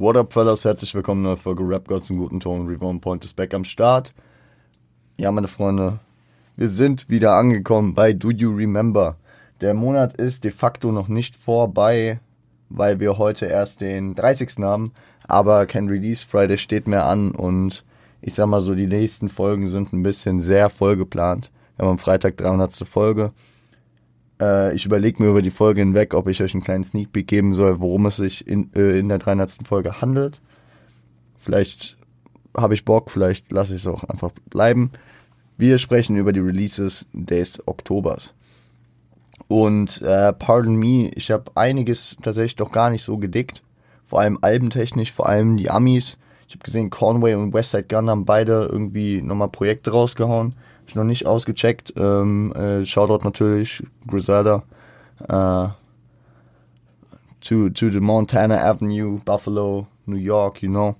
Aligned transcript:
What 0.00 0.16
up, 0.16 0.32
fellas? 0.32 0.64
Herzlich 0.64 0.94
willkommen 0.94 1.24
der 1.24 1.36
Folge 1.36 1.64
Rap 1.68 1.88
Gods 1.88 2.08
in 2.08 2.18
guten 2.18 2.38
Ton. 2.38 2.68
Reborn 2.68 3.00
Point 3.00 3.24
ist 3.24 3.34
back 3.34 3.52
am 3.52 3.64
Start. 3.64 4.14
Ja, 5.16 5.32
meine 5.32 5.48
Freunde, 5.48 5.98
wir 6.54 6.68
sind 6.68 7.08
wieder 7.08 7.32
angekommen 7.32 7.94
bei 7.94 8.12
Do 8.12 8.30
You 8.30 8.54
Remember. 8.54 9.16
Der 9.60 9.74
Monat 9.74 10.12
ist 10.12 10.44
de 10.44 10.52
facto 10.52 10.92
noch 10.92 11.08
nicht 11.08 11.34
vorbei, 11.34 12.20
weil 12.68 13.00
wir 13.00 13.18
heute 13.18 13.46
erst 13.46 13.80
den 13.80 14.14
30. 14.14 14.58
haben, 14.60 14.92
aber 15.26 15.66
kein 15.66 15.88
Release 15.88 16.24
Friday 16.24 16.58
steht 16.58 16.86
mehr 16.86 17.06
an 17.06 17.32
und 17.32 17.84
ich 18.20 18.34
sag 18.34 18.46
mal 18.46 18.60
so, 18.60 18.76
die 18.76 18.86
nächsten 18.86 19.28
Folgen 19.28 19.66
sind 19.66 19.92
ein 19.92 20.04
bisschen 20.04 20.40
sehr 20.40 20.70
voll 20.70 20.96
geplant. 20.96 21.50
Wir 21.74 21.86
haben 21.86 21.94
am 21.94 21.98
Freitag 21.98 22.36
300. 22.36 22.72
Folge. 22.86 23.32
Äh, 24.40 24.74
ich 24.74 24.86
überlege 24.86 25.22
mir 25.22 25.30
über 25.30 25.42
die 25.42 25.50
Folge 25.50 25.80
hinweg, 25.80 26.14
ob 26.14 26.28
ich 26.28 26.42
euch 26.42 26.54
einen 26.54 26.62
kleinen 26.62 26.84
Sneak 26.84 27.12
Peek 27.12 27.26
geben 27.26 27.54
soll, 27.54 27.80
worum 27.80 28.06
es 28.06 28.16
sich 28.16 28.46
in, 28.46 28.70
äh, 28.74 28.98
in 28.98 29.08
der 29.08 29.18
300. 29.18 29.66
Folge 29.66 30.00
handelt. 30.00 30.40
Vielleicht 31.36 31.96
habe 32.56 32.74
ich 32.74 32.84
Bock, 32.84 33.10
vielleicht 33.10 33.52
lasse 33.52 33.74
ich 33.74 33.82
es 33.82 33.86
auch 33.86 34.04
einfach 34.04 34.30
bleiben. 34.50 34.90
Wir 35.56 35.78
sprechen 35.78 36.16
über 36.16 36.32
die 36.32 36.40
Releases 36.40 37.06
des 37.12 37.66
Oktobers. 37.66 38.34
Und 39.48 40.02
äh, 40.02 40.32
pardon 40.32 40.76
me, 40.76 41.10
ich 41.14 41.30
habe 41.30 41.50
einiges 41.54 42.16
tatsächlich 42.22 42.56
doch 42.56 42.70
gar 42.70 42.90
nicht 42.90 43.04
so 43.04 43.18
gedickt. 43.18 43.62
Vor 44.04 44.20
allem 44.20 44.38
albentechnisch, 44.40 45.12
vor 45.12 45.28
allem 45.28 45.56
die 45.56 45.70
Amis. 45.70 46.18
Ich 46.48 46.54
habe 46.54 46.64
gesehen, 46.64 46.90
Conway 46.90 47.34
und 47.34 47.52
Westside 47.52 47.84
Gun 47.84 48.08
haben 48.08 48.24
beide 48.24 48.68
irgendwie 48.70 49.20
nochmal 49.20 49.50
Projekte 49.50 49.90
rausgehauen 49.90 50.54
ich 50.88 50.94
noch 50.94 51.04
nicht 51.04 51.26
ausgecheckt. 51.26 51.94
Ähm, 51.96 52.52
äh, 52.52 52.84
Shoutout 52.84 53.24
natürlich, 53.24 53.82
Griselda. 54.06 54.62
Äh, 55.20 55.68
to, 57.40 57.70
to 57.70 57.90
the 57.90 58.00
Montana 58.00 58.62
Avenue, 58.62 59.18
Buffalo, 59.24 59.86
New 60.06 60.16
York, 60.16 60.62
you 60.62 60.68
know. 60.68 60.96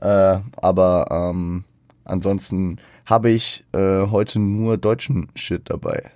Äh, 0.00 0.38
aber 0.56 1.06
ähm, 1.10 1.64
ansonsten 2.04 2.78
habe 3.06 3.30
ich 3.30 3.64
äh, 3.72 4.06
heute 4.06 4.38
nur 4.38 4.76
deutschen 4.76 5.28
Shit 5.34 5.68
dabei. 5.70 6.10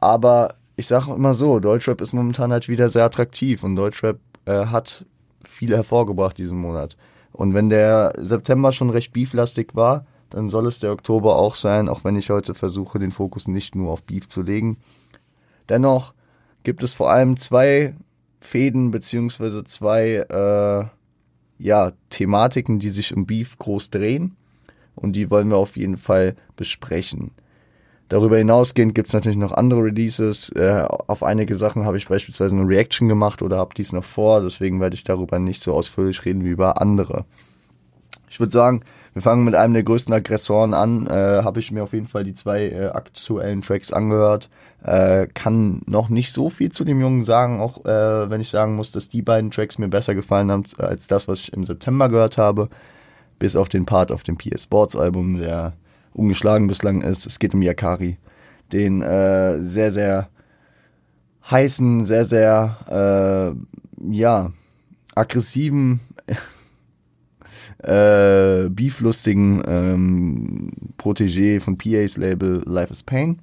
Aber 0.00 0.54
ich 0.76 0.86
sage 0.86 1.12
immer 1.12 1.34
so, 1.34 1.58
Deutschrap 1.60 2.00
ist 2.00 2.12
momentan 2.12 2.52
halt 2.52 2.68
wieder 2.68 2.88
sehr 2.90 3.04
attraktiv 3.04 3.64
und 3.64 3.74
Deutschrap 3.74 4.18
äh, 4.44 4.66
hat 4.66 5.04
viel 5.44 5.74
hervorgebracht 5.74 6.38
diesen 6.38 6.58
Monat. 6.58 6.96
Und 7.32 7.54
wenn 7.54 7.70
der 7.70 8.12
September 8.18 8.72
schon 8.72 8.90
recht 8.90 9.12
beeflastig 9.12 9.74
war, 9.74 10.06
dann 10.30 10.50
soll 10.50 10.66
es 10.66 10.78
der 10.78 10.92
Oktober 10.92 11.36
auch 11.36 11.54
sein, 11.54 11.88
auch 11.88 12.04
wenn 12.04 12.16
ich 12.16 12.30
heute 12.30 12.54
versuche, 12.54 12.98
den 12.98 13.10
Fokus 13.10 13.48
nicht 13.48 13.74
nur 13.74 13.90
auf 13.90 14.04
Beef 14.04 14.28
zu 14.28 14.42
legen. 14.42 14.78
Dennoch 15.68 16.14
gibt 16.62 16.82
es 16.82 16.94
vor 16.94 17.10
allem 17.10 17.36
zwei 17.36 17.94
Fäden 18.40 18.90
beziehungsweise 18.90 19.64
zwei 19.64 20.24
äh, 20.28 20.84
ja, 21.58 21.92
Thematiken, 22.10 22.78
die 22.78 22.90
sich 22.90 23.14
um 23.16 23.26
Beef 23.26 23.58
groß 23.58 23.90
drehen 23.90 24.36
und 24.94 25.12
die 25.12 25.30
wollen 25.30 25.50
wir 25.50 25.56
auf 25.56 25.76
jeden 25.76 25.96
Fall 25.96 26.36
besprechen. 26.56 27.32
Darüber 28.08 28.38
hinausgehend 28.38 28.94
gibt 28.94 29.08
es 29.08 29.14
natürlich 29.14 29.36
noch 29.36 29.52
andere 29.52 29.84
Releases. 29.84 30.48
Äh, 30.50 30.86
auf 30.88 31.22
einige 31.22 31.56
Sachen 31.56 31.84
habe 31.84 31.98
ich 31.98 32.08
beispielsweise 32.08 32.56
eine 32.56 32.66
Reaction 32.66 33.06
gemacht 33.06 33.42
oder 33.42 33.58
habe 33.58 33.74
dies 33.74 33.92
noch 33.92 34.04
vor, 34.04 34.40
deswegen 34.40 34.80
werde 34.80 34.94
ich 34.94 35.04
darüber 35.04 35.38
nicht 35.38 35.62
so 35.62 35.74
ausführlich 35.74 36.24
reden 36.24 36.42
wie 36.44 36.48
über 36.48 36.80
andere. 36.80 37.26
Ich 38.30 38.40
würde 38.40 38.52
sagen, 38.52 38.82
wir 39.18 39.22
fangen 39.22 39.44
mit 39.44 39.56
einem 39.56 39.74
der 39.74 39.82
größten 39.82 40.14
Aggressoren 40.14 40.74
an. 40.74 41.08
Äh, 41.08 41.42
Habe 41.42 41.58
ich 41.58 41.72
mir 41.72 41.82
auf 41.82 41.92
jeden 41.92 42.06
Fall 42.06 42.22
die 42.22 42.34
zwei 42.34 42.68
äh, 42.68 42.86
aktuellen 42.86 43.62
Tracks 43.62 43.92
angehört. 43.92 44.48
Äh, 44.84 45.26
kann 45.34 45.82
noch 45.86 46.08
nicht 46.08 46.32
so 46.32 46.50
viel 46.50 46.70
zu 46.70 46.84
dem 46.84 47.00
Jungen 47.00 47.24
sagen, 47.24 47.58
auch 47.58 47.84
äh, 47.84 48.30
wenn 48.30 48.40
ich 48.40 48.48
sagen 48.48 48.76
muss, 48.76 48.92
dass 48.92 49.08
die 49.08 49.22
beiden 49.22 49.50
Tracks 49.50 49.76
mir 49.76 49.88
besser 49.88 50.14
gefallen 50.14 50.52
haben 50.52 50.62
als 50.78 51.08
das, 51.08 51.26
was 51.26 51.40
ich 51.40 51.52
im 51.52 51.64
September 51.64 52.08
gehört 52.08 52.38
habe. 52.38 52.68
Bis 53.40 53.56
auf 53.56 53.68
den 53.68 53.86
Part 53.86 54.12
auf 54.12 54.22
dem 54.22 54.38
PS 54.38 54.62
Sports 54.62 54.94
Album, 54.94 55.38
der 55.38 55.72
ungeschlagen 56.14 56.68
bislang 56.68 57.02
ist. 57.02 57.26
Es 57.26 57.40
geht 57.40 57.54
um 57.54 57.62
Yakari. 57.62 58.18
Den 58.72 59.02
äh, 59.02 59.58
sehr, 59.58 59.92
sehr 59.92 60.28
heißen, 61.50 62.04
sehr, 62.04 62.24
sehr, 62.24 63.56
äh, 63.98 64.12
ja, 64.12 64.52
aggressiven 65.16 65.98
äh, 67.82 68.68
beeflustigen 68.68 69.62
ähm, 69.66 70.70
Protégé 70.98 71.60
von 71.60 71.78
PA's 71.78 72.16
Label 72.16 72.62
Life 72.66 72.92
is 72.92 73.02
Pain, 73.02 73.38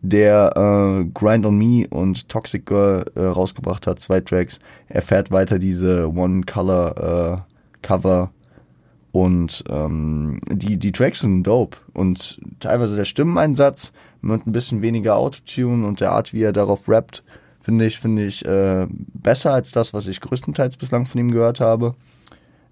der 0.00 0.52
äh, 0.56 1.04
Grind 1.12 1.46
on 1.46 1.58
Me 1.58 1.86
und 1.88 2.28
Toxic 2.28 2.66
Girl 2.66 3.04
äh, 3.14 3.22
rausgebracht 3.22 3.86
hat, 3.86 4.00
zwei 4.00 4.20
Tracks. 4.20 4.60
Er 4.88 5.02
fährt 5.02 5.30
weiter 5.30 5.58
diese 5.58 6.08
One-Color 6.08 7.44
äh, 7.44 7.52
Cover 7.82 8.30
und 9.12 9.64
ähm, 9.70 10.40
die, 10.50 10.76
die 10.76 10.92
Tracks 10.92 11.20
sind 11.20 11.42
dope 11.42 11.78
und 11.94 12.40
teilweise 12.60 12.96
der 12.96 13.06
Stimmeneinsatz 13.06 13.92
mit 14.20 14.46
ein 14.46 14.52
bisschen 14.52 14.82
weniger 14.82 15.16
Autotune 15.16 15.86
und 15.86 16.00
der 16.00 16.12
Art, 16.12 16.32
wie 16.32 16.42
er 16.42 16.52
darauf 16.52 16.88
rappt, 16.88 17.24
finde 17.60 17.86
ich, 17.86 17.98
finde 17.98 18.24
ich 18.24 18.44
äh, 18.44 18.86
besser 18.90 19.52
als 19.52 19.72
das, 19.72 19.94
was 19.94 20.06
ich 20.06 20.20
größtenteils 20.20 20.76
bislang 20.76 21.06
von 21.06 21.20
ihm 21.20 21.30
gehört 21.30 21.60
habe. 21.60 21.94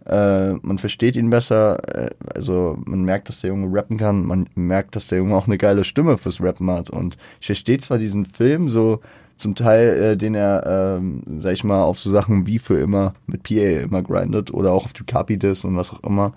Äh, 0.07 0.55
man 0.61 0.79
versteht 0.79 1.17
ihn 1.17 1.31
besser, 1.31 1.79
äh, 1.97 2.11
also 2.35 2.77
man 2.85 3.05
merkt, 3.05 3.29
dass 3.29 3.41
der 3.41 3.49
Junge 3.49 3.75
rappen 3.75 3.97
kann, 3.97 4.27
man 4.27 4.49
merkt, 4.55 4.97
dass 4.97 5.09
der 5.09 5.19
Junge 5.19 5.35
auch 5.35 5.47
eine 5.47 5.57
geile 5.57 5.85
Stimme 5.85 6.19
fürs 6.19 6.43
Rappen 6.43 6.71
hat. 6.71 6.91
Und 6.91 7.17
ich 7.41 7.47
verstehe 7.47 7.79
zwar 7.79 7.99
diesen 7.99 8.27
Film 8.27 8.69
so 8.69 9.01
zum 9.37 9.55
Teil, 9.55 9.89
äh, 9.89 10.17
den 10.17 10.35
er, 10.35 10.99
ähm, 10.99 11.23
sag 11.39 11.55
ich 11.55 11.65
mal, 11.65 11.83
auf 11.83 11.99
so 11.99 12.11
Sachen 12.11 12.47
wie 12.47 12.59
für 12.59 12.79
immer 12.79 13.15
mit 13.27 13.43
PA 13.43 13.83
immer 13.83 14.03
grindet 14.03 14.53
oder 14.53 14.73
auch 14.73 14.85
auf 14.85 14.93
die 14.93 15.05
Capidis 15.05 15.65
und 15.65 15.77
was 15.77 15.93
auch 15.93 16.03
immer. 16.05 16.35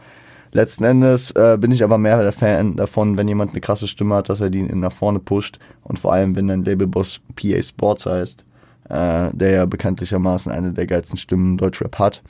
Letzten 0.54 0.86
Endes 0.86 1.32
äh, 1.32 1.58
bin 1.60 1.72
ich 1.72 1.84
aber 1.84 1.98
mehr 1.98 2.22
der 2.24 2.32
Fan 2.32 2.78
davon, 2.78 3.18
wenn 3.18 3.28
jemand 3.28 3.52
eine 3.52 3.60
krasse 3.60 3.88
Stimme 3.88 4.16
hat, 4.16 4.30
dass 4.30 4.40
er 4.40 4.50
die 4.50 4.64
nach 4.64 4.94
vorne 4.94 5.20
pusht 5.20 5.60
und 5.84 6.00
vor 6.00 6.14
allem, 6.14 6.38
wenn 6.38 6.48
dein 6.48 6.64
Labelboss 6.64 7.20
PA 7.36 7.62
Sports 7.62 8.06
heißt, 8.06 8.46
äh, 8.90 9.30
der 9.34 9.52
ja 9.52 9.66
bekanntlichermaßen 9.66 10.50
eine 10.52 10.72
der 10.72 10.88
geilsten 10.88 11.18
Stimmen 11.18 11.58
Deutschrap 11.58 12.00
hat 12.00 12.24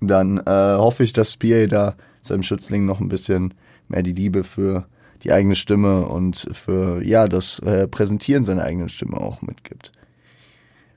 dann 0.00 0.38
äh, 0.38 0.44
hoffe 0.46 1.04
ich, 1.04 1.12
dass 1.12 1.36
PA 1.36 1.66
da 1.66 1.94
seinem 2.22 2.42
Schützling 2.42 2.86
noch 2.86 3.00
ein 3.00 3.08
bisschen 3.08 3.54
mehr 3.88 4.02
die 4.02 4.12
Liebe 4.12 4.44
für 4.44 4.86
die 5.22 5.32
eigene 5.32 5.54
Stimme 5.54 6.06
und 6.06 6.48
für 6.52 7.02
ja 7.04 7.28
das 7.28 7.58
äh, 7.60 7.86
Präsentieren 7.86 8.44
seiner 8.44 8.64
eigenen 8.64 8.88
Stimme 8.88 9.18
auch 9.18 9.42
mitgibt. 9.42 9.92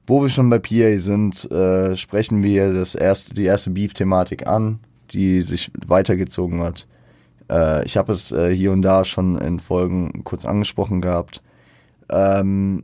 Wo 0.05 0.21
wir 0.21 0.29
schon 0.29 0.49
bei 0.49 0.59
PA 0.59 0.97
sind, 0.99 1.49
äh, 1.51 1.95
sprechen 1.95 2.43
wir 2.43 2.73
das 2.73 2.95
erste, 2.95 3.33
die 3.33 3.45
erste 3.45 3.69
Beef-Thematik 3.71 4.47
an, 4.47 4.79
die 5.11 5.41
sich 5.41 5.71
weitergezogen 5.85 6.61
hat. 6.61 6.87
Äh, 7.49 7.85
ich 7.85 7.95
habe 7.95 8.11
es 8.11 8.31
äh, 8.31 8.53
hier 8.53 8.71
und 8.71 8.81
da 8.81 9.05
schon 9.05 9.37
in 9.37 9.59
Folgen 9.59 10.23
kurz 10.23 10.45
angesprochen 10.45 11.01
gehabt. 11.01 11.41
Ähm, 12.09 12.83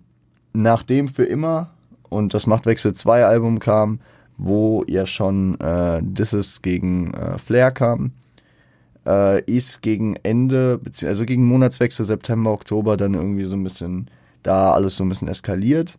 nachdem 0.53 1.09
für 1.09 1.25
immer 1.25 1.72
und 2.07 2.34
das 2.34 2.47
Machtwechsel 2.47 2.94
2 2.94 3.25
Album 3.25 3.59
kam, 3.59 4.00
wo 4.39 4.83
ja 4.88 5.05
schon 5.05 5.59
äh, 5.59 6.00
Disses 6.01 6.61
gegen 6.61 7.13
äh, 7.13 7.38
Flair 7.38 7.72
kam, 7.72 8.13
äh, 9.05 9.44
ist 9.44 9.81
gegen 9.81 10.16
Ende, 10.23 10.79
also 11.03 11.25
gegen 11.25 11.45
Monatswechsel 11.45 12.05
September, 12.05 12.51
Oktober 12.51 12.97
dann 12.97 13.13
irgendwie 13.13 13.45
so 13.45 13.55
ein 13.55 13.63
bisschen 13.63 14.09
da 14.41 14.72
alles 14.72 14.95
so 14.95 15.03
ein 15.03 15.09
bisschen 15.09 15.27
eskaliert. 15.27 15.97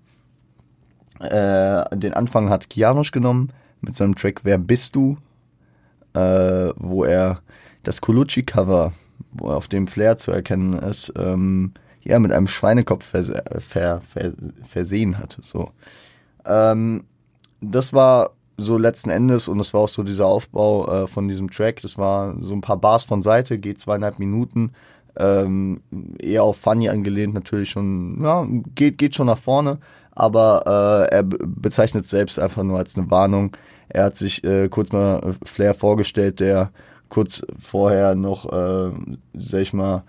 Äh, 1.21 1.97
den 1.97 2.15
Anfang 2.15 2.49
hat 2.49 2.71
Kianosch 2.71 3.13
genommen 3.13 3.53
mit 3.83 3.95
seinem 3.95 4.15
Track 4.15 4.41
Wer 4.43 4.57
bist 4.57 4.97
du? 4.97 5.19
Äh, 6.15 6.73
wo 6.77 7.05
er 7.05 7.43
das 7.83 8.01
Colucci-Cover, 8.01 8.93
auf 9.39 9.69
dem 9.69 9.87
Flair 9.87 10.17
zu 10.17 10.33
erkennen 10.33 10.73
ist, 10.73 11.13
ähm, 11.17 11.73
ja, 12.03 12.19
mit 12.19 12.33
einem 12.33 12.49
Schweinekopf 12.49 13.05
verse 13.05 13.45
ver 13.59 14.01
ver 14.01 14.33
versehen 14.67 15.19
hatte. 15.19 15.43
So. 15.43 15.71
Ähm, 16.47 17.05
das 17.61 17.93
war 17.93 18.31
so 18.57 18.77
letzten 18.77 19.11
Endes 19.11 19.49
und 19.49 19.59
das 19.59 19.73
war 19.75 19.83
auch 19.83 19.89
so 19.89 20.03
dieser 20.03 20.27
Aufbau 20.27 21.05
äh, 21.05 21.07
von 21.07 21.29
diesem 21.29 21.51
Track. 21.51 21.81
Das 21.83 21.99
war 21.99 22.37
so 22.41 22.55
ein 22.55 22.61
paar 22.61 22.77
Bars 22.77 23.05
von 23.05 23.23
Seite, 23.23 23.59
geht 23.59 23.81
zweieinhalb 23.81 24.19
Minuten. 24.19 24.73
Ähm, 25.17 25.81
eher 26.19 26.45
auf 26.45 26.59
Funny 26.59 26.89
angelehnt, 26.89 27.35
natürlich 27.35 27.71
schon, 27.71 28.23
ja, 28.23 28.47
geht, 28.75 28.97
geht 28.97 29.17
schon 29.17 29.27
nach 29.27 29.39
vorne, 29.39 29.79
aber 30.13 31.09
äh, 31.11 31.15
er 31.15 31.23
bezeichnet 31.25 32.07
selbst 32.07 32.39
einfach 32.39 32.63
nur 32.63 32.79
als 32.79 32.97
eine 32.97 33.11
Warnung. 33.11 33.57
Er 33.89 34.05
hat 34.05 34.17
sich 34.17 34.45
äh, 34.45 34.69
kurz 34.69 34.93
mal 34.93 35.35
Flair 35.45 35.75
vorgestellt, 35.75 36.39
der 36.39 36.71
kurz 37.09 37.45
vorher 37.59 38.15
noch, 38.15 38.47
äh, 38.53 38.93
sag 39.35 39.61
ich 39.61 39.73
mal, 39.73 40.05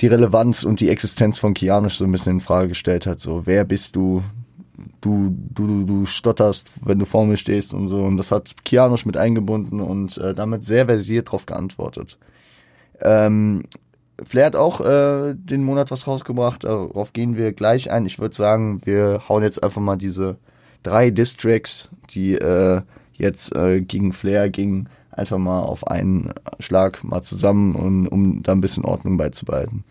die 0.00 0.08
Relevanz 0.08 0.62
und 0.62 0.80
die 0.80 0.90
Existenz 0.90 1.38
von 1.38 1.54
Kianisch 1.54 1.96
so 1.96 2.04
ein 2.04 2.12
bisschen 2.12 2.34
in 2.34 2.40
Frage 2.40 2.68
gestellt 2.68 3.06
hat. 3.06 3.20
So, 3.20 3.46
wer 3.46 3.64
bist 3.64 3.96
du? 3.96 4.22
Du, 5.00 5.34
du, 5.50 5.84
du 5.84 6.06
stotterst, 6.06 6.70
wenn 6.84 6.98
du 6.98 7.04
vor 7.04 7.26
mir 7.26 7.36
stehst 7.36 7.74
und 7.74 7.88
so. 7.88 8.02
Und 8.02 8.16
das 8.16 8.30
hat 8.30 8.64
Kianosch 8.64 9.06
mit 9.06 9.16
eingebunden 9.16 9.80
und 9.80 10.18
äh, 10.18 10.34
damit 10.34 10.64
sehr 10.64 10.86
versiert 10.86 11.28
darauf 11.28 11.46
geantwortet. 11.46 12.18
Ähm, 13.00 13.64
Flair 14.22 14.46
hat 14.46 14.56
auch 14.56 14.80
äh, 14.80 15.34
den 15.34 15.62
Monat 15.62 15.90
was 15.90 16.06
rausgebracht, 16.06 16.64
darauf 16.64 17.12
gehen 17.12 17.36
wir 17.36 17.52
gleich 17.52 17.90
ein. 17.90 18.06
Ich 18.06 18.18
würde 18.18 18.34
sagen, 18.34 18.80
wir 18.84 19.22
hauen 19.28 19.42
jetzt 19.42 19.62
einfach 19.62 19.80
mal 19.80 19.96
diese 19.96 20.36
drei 20.82 21.10
Distracks, 21.10 21.90
die 22.10 22.34
äh, 22.34 22.82
jetzt 23.12 23.54
äh, 23.54 23.80
gegen 23.80 24.12
Flair 24.12 24.50
ging, 24.50 24.88
einfach 25.10 25.38
mal 25.38 25.60
auf 25.60 25.86
einen 25.86 26.32
Schlag 26.58 27.04
mal 27.04 27.22
zusammen, 27.22 27.74
um, 27.74 28.08
um 28.08 28.42
da 28.42 28.52
ein 28.52 28.60
bisschen 28.60 28.84
Ordnung 28.84 29.16
beizubehalten. 29.16 29.84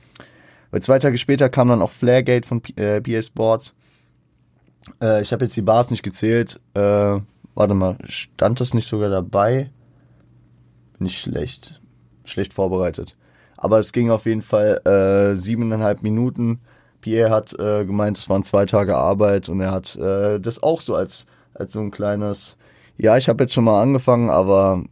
Weil 0.72 0.82
zwei 0.82 1.00
Tage 1.00 1.18
später 1.18 1.50
kam 1.50 1.70
dann 1.70 1.82
auch 1.82 1.92
Flairgate 1.92 2.48
von 2.48 2.62
äh, 2.76 3.02
PA 3.02 3.22
Sports. 3.22 3.74
Äh, 5.02 5.22
ich 5.22 5.32
habe 5.32 5.46
jetzt 5.46 5.56
die 5.56 5.62
Bars 5.62 5.92
nicht 5.92 6.04
gezählt. 6.04 6.60
Äh, 6.74 7.20
warte 7.56 7.74
mal, 7.74 7.98
stand 8.06 8.60
das 8.60 8.74
nicht 8.74 8.88
sogar 8.88 9.10
dabei? 9.10 9.72
Nicht 11.00 11.20
schlecht. 11.20 11.82
Schlecht 12.26 12.54
vorbereitet. 12.54 13.16
Aber 13.58 13.80
es 13.80 13.92
ging 13.92 14.12
auf 14.12 14.26
jeden 14.26 14.42
Fall 14.42 14.80
äh, 14.86 15.36
siebeneinhalb 15.36 16.04
Minuten. 16.04 16.60
Pierre 17.02 17.32
hat 17.32 17.54
äh, 17.60 17.86
gemeint, 17.86 18.18
es 18.18 18.30
waren 18.30 18.44
zwei 18.44 18.66
Tage 18.66 18.96
Arbeit 18.96 19.50
und 19.50 19.62
er 19.62 19.72
hat 19.72 19.96
äh, 19.96 20.40
das 20.40 20.62
auch 20.62 20.82
so 20.82 20.96
als, 20.96 21.26
als 21.54 21.74
so 21.74 21.80
ein 21.80 21.92
kleines, 21.92 22.58
ja, 22.98 23.18
ich 23.18 23.30
habe 23.30 23.44
jetzt 23.44 23.54
schon 23.54 23.64
mal 23.64 23.82
angefangen, 23.82 24.30
aber 24.30 24.84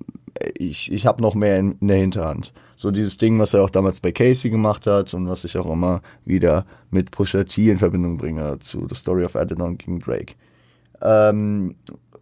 ich, 0.58 0.92
ich 0.92 1.06
habe 1.06 1.22
noch 1.22 1.36
mehr 1.36 1.60
in, 1.60 1.78
in, 1.80 1.88
der 1.88 1.98
Hinterhand. 1.98 2.54
So 2.76 2.92
dieses 2.92 3.18
Ding, 3.18 3.40
was 3.40 3.54
er 3.54 3.64
auch 3.64 3.70
damals 3.70 4.00
bei 4.00 4.12
Casey 4.12 4.50
gemacht 4.50 4.86
hat 4.88 5.14
und 5.14 5.30
was 5.30 5.44
ich 5.46 5.58
auch 5.58 5.72
immer 5.72 6.02
wieder 6.26 6.66
mit 6.92 7.12
Pusha 7.12 7.44
T 7.44 7.70
in 7.70 7.78
Verbindung 7.78 8.18
bringe 8.18 8.60
zu 8.60 8.86
The 8.88 8.96
Story 8.96 9.24
of 9.24 9.36
Adidon 9.36 9.78
gegen 9.78 10.00
Drake. 10.00 10.36
Ähm, 11.02 11.76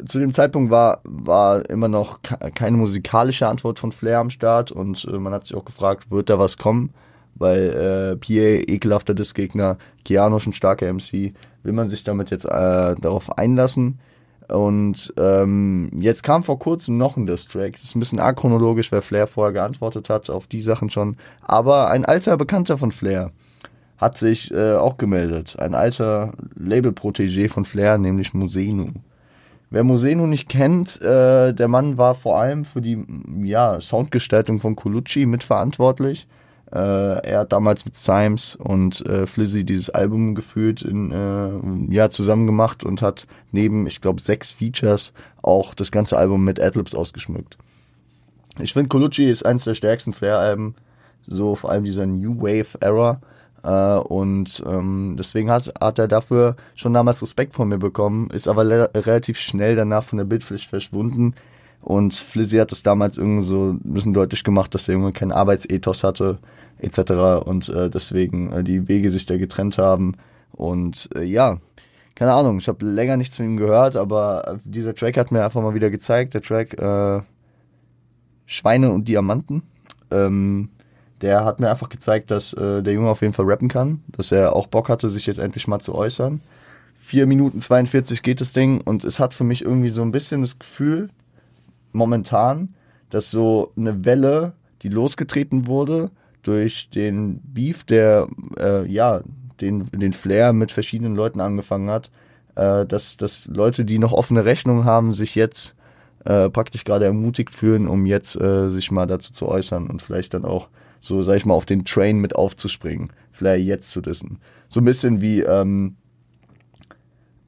zu 0.06 0.20
dem 0.20 0.34
Zeitpunkt 0.34 0.72
war, 0.72 1.02
war 1.04 1.68
immer 1.70 1.88
noch 1.88 2.20
keine 2.56 2.78
musikalische 2.78 3.48
Antwort 3.48 3.80
von 3.80 3.92
Flair 3.92 4.20
am 4.20 4.30
Start 4.30 4.72
und 4.72 5.06
äh, 5.06 5.18
man 5.18 5.34
hat 5.34 5.46
sich 5.46 5.56
auch 5.56 5.66
gefragt, 5.66 6.12
wird 6.12 6.30
da 6.30 6.40
was 6.40 6.58
kommen? 6.58 6.94
Weil 7.36 7.70
äh, 7.70 8.16
PA, 8.16 8.72
ekelhafter 8.72 9.16
Diskgegner, 9.16 9.78
Keanu 10.06 10.40
schon 10.40 10.54
starker 10.54 10.92
MC, 10.92 11.34
will 11.64 11.74
man 11.74 11.90
sich 11.90 12.04
damit 12.04 12.30
jetzt 12.30 12.46
äh, 12.46 12.96
darauf 12.96 13.38
einlassen? 13.38 14.00
Und 14.54 15.12
ähm, 15.18 15.90
jetzt 16.00 16.22
kam 16.22 16.44
vor 16.44 16.60
kurzem 16.60 16.96
noch 16.96 17.18
ein 17.18 17.26
Distrack. 17.26 17.74
Das 17.74 17.86
ist 17.86 17.96
ein 17.96 18.00
bisschen 18.00 18.20
achronologisch, 18.20 18.92
weil 18.92 19.02
Flair 19.02 19.26
vorher 19.26 19.52
geantwortet 19.52 20.12
hat 20.12 20.30
auf 20.30 20.46
die 20.46 20.62
Sachen 20.62 20.92
schon. 20.92 21.18
Aber 21.42 21.90
ein 21.90 22.06
alter 22.06 22.38
Bekannter 22.38 22.78
von 22.78 22.92
Flair 22.92 23.32
hat 23.98 24.20
sich 24.20 24.52
äh, 24.52 24.74
auch 24.74 24.98
gemeldet. 24.98 25.58
Ein 25.58 25.74
alter 25.74 26.34
Label-Protégé 26.56 27.50
von 27.50 27.66
Flair, 27.66 27.98
nämlich 27.98 28.36
Musenu. 28.36 28.90
Wer 29.72 29.84
Museno 29.84 30.28
nicht 30.28 30.50
kennt, 30.50 31.02
äh, 31.02 31.52
der 31.52 31.68
Mann 31.68 31.98
war 31.98 32.14
vor 32.14 32.40
allem 32.40 32.64
für 32.64 32.82
die 32.82 33.04
ja, 33.44 33.82
Soundgestaltung 33.82 34.60
von 34.60 34.76
Colucci 34.76 35.26
mitverantwortlich. 35.26 36.28
Äh, 36.74 37.28
er 37.28 37.40
hat 37.42 37.54
damals 37.54 37.86
mit 37.86 37.96
Symes 37.96 38.56
und 38.56 39.06
äh, 39.06 39.28
Flizzy 39.28 39.64
dieses 39.64 39.92
Album 39.92 40.34
gefühlt 40.34 40.82
in 40.82 41.12
äh, 41.12 41.94
ja 41.94 42.10
zusammen 42.10 42.48
gemacht 42.48 42.84
und 42.84 43.04
hat 43.04 43.28
neben, 43.52 43.86
ich 43.86 44.02
glaube, 44.02 44.22
sechs 44.22 44.50
Features 44.50 45.14
auch 45.44 45.76
das 45.76 45.92
ganze 45.92 46.18
Album 46.18 46.44
mit 46.44 46.60
Adlibs 46.60 46.96
ausgeschmückt. 46.96 47.60
Ich 48.60 48.74
finde, 48.74 48.90
Colucci 48.90 49.30
ist 49.30 49.46
eines 49.46 49.66
der 49.66 49.76
stärksten 49.76 50.14
Flair-Alben, 50.14 50.74
so 51.28 51.56
vor 51.56 51.70
allem 51.70 51.84
dieser 51.84 52.08
New 52.08 52.42
Wave 52.42 52.78
Era. 52.82 53.22
Äh, 53.64 54.00
und 54.00 54.64
ähm, 54.66 55.16
deswegen 55.18 55.52
hat, 55.52 55.72
hat 55.80 56.00
er 56.00 56.08
dafür 56.08 56.56
schon 56.74 56.96
damals 56.96 57.22
Respekt 57.22 57.54
von 57.54 57.70
mir 57.70 57.78
bekommen, 57.78 58.32
ist 58.32 58.48
aber 58.48 58.68
relativ 58.68 59.38
schnell 59.40 59.76
danach 59.76 60.04
von 60.04 60.18
der 60.18 60.26
Bildfläche 60.26 60.68
verschwunden. 60.68 61.36
Und 61.84 62.14
Flizzy 62.14 62.58
hat 62.58 62.72
es 62.72 62.82
damals 62.82 63.18
irgendwie 63.18 63.44
so 63.44 63.72
ein 63.72 63.80
bisschen 63.84 64.14
deutlich 64.14 64.44
gemacht, 64.46 64.74
dass 64.74 64.86
der 64.86 64.96
Junge 64.96 65.12
keinen 65.12 65.34
Arbeitsethos 65.34 66.04
hatte, 66.04 66.40
etc. 66.80 67.46
Und 67.46 67.68
äh, 67.70 67.90
deswegen 67.90 68.54
äh, 68.54 68.64
die 68.64 68.88
Wege 68.88 69.12
sich 69.12 69.26
da 69.26 69.38
getrennt 69.38 69.78
haben. 69.78 70.14
Und 70.54 71.10
äh, 71.14 71.24
ja, 71.24 71.58
keine 72.16 72.34
Ahnung, 72.34 72.60
ich 72.60 72.70
habe 72.70 72.86
länger 72.86 73.18
nichts 73.18 73.36
von 73.36 73.46
ihm 73.46 73.58
gehört, 73.58 73.98
aber 73.98 74.60
dieser 74.64 74.96
Track 74.96 75.18
hat 75.18 75.32
mir 75.32 75.44
einfach 75.44 75.62
mal 75.62 75.74
wieder 75.74 75.90
gezeigt, 75.90 76.36
der 76.36 76.42
Track 76.42 76.80
äh, 76.80 77.22
Schweine 78.46 78.92
und 78.92 79.08
Diamanten. 79.10 79.64
Ähm, 80.10 80.70
der 81.22 81.44
hat 81.44 81.60
mir 81.60 81.70
einfach 81.70 81.90
gezeigt, 81.90 82.32
dass 82.32 82.54
äh, 82.54 82.82
der 82.82 82.94
Junge 82.94 83.10
auf 83.10 83.22
jeden 83.22 83.34
Fall 83.34 83.46
rappen 83.46 83.68
kann, 83.68 84.04
dass 84.08 84.32
er 84.32 84.56
auch 84.56 84.68
Bock 84.68 84.90
hatte, 84.90 85.10
sich 85.10 85.26
jetzt 85.26 85.40
endlich 85.40 85.68
mal 85.68 85.80
zu 85.80 85.96
äußern. 85.96 86.42
4 86.96 87.26
Minuten 87.26 87.60
42 87.60 88.24
geht 88.24 88.40
das 88.40 88.54
Ding 88.54 88.80
und 88.80 89.04
es 89.04 89.20
hat 89.20 89.34
für 89.34 89.44
mich 89.44 89.64
irgendwie 89.64 89.90
so 89.90 90.02
ein 90.02 90.12
bisschen 90.12 90.42
das 90.42 90.60
Gefühl, 90.60 91.10
momentan, 91.94 92.76
dass 93.10 93.32
so 93.32 93.72
eine 93.78 94.06
Welle, 94.06 94.54
die 94.82 94.90
losgetreten 94.90 95.68
wurde 95.68 96.12
durch 96.42 96.90
den 96.90 97.40
Beef, 97.44 97.84
der 97.84 98.28
äh, 98.60 98.88
ja 98.92 99.22
den, 99.62 99.90
den 99.92 100.14
Flair 100.14 100.54
mit 100.54 100.72
verschiedenen 100.72 101.16
Leuten 101.16 101.40
angefangen 101.40 101.90
hat, 101.90 102.12
äh, 102.56 102.86
dass, 102.86 103.18
dass 103.18 103.48
Leute, 103.48 103.86
die 103.86 104.00
noch 104.00 104.14
offene 104.14 104.46
Rechnungen 104.46 104.86
haben, 104.86 105.14
sich 105.14 105.36
jetzt 105.36 105.76
äh, 106.26 106.50
praktisch 106.50 106.84
gerade 106.84 107.06
ermutigt 107.06 107.54
fühlen, 107.56 107.88
um 107.88 108.06
jetzt 108.06 108.40
äh, 108.40 108.70
sich 108.70 108.92
mal 108.92 109.06
dazu 109.06 109.34
zu 109.34 109.48
äußern 109.48 109.88
und 109.88 110.02
vielleicht 110.02 110.34
dann 110.34 110.46
auch 110.46 110.70
so, 111.00 111.22
sag 111.22 111.36
ich 111.36 111.46
mal, 111.46 111.54
auf 111.54 111.66
den 111.66 111.84
Train 111.84 112.20
mit 112.20 112.36
aufzuspringen, 112.36 113.12
Flair 113.32 113.60
jetzt 113.60 113.92
zu 113.92 114.00
dissen. 114.00 114.40
So 114.70 114.80
ein 114.80 114.86
bisschen 114.86 115.22
wie 115.22 115.42
ähm, 115.42 115.98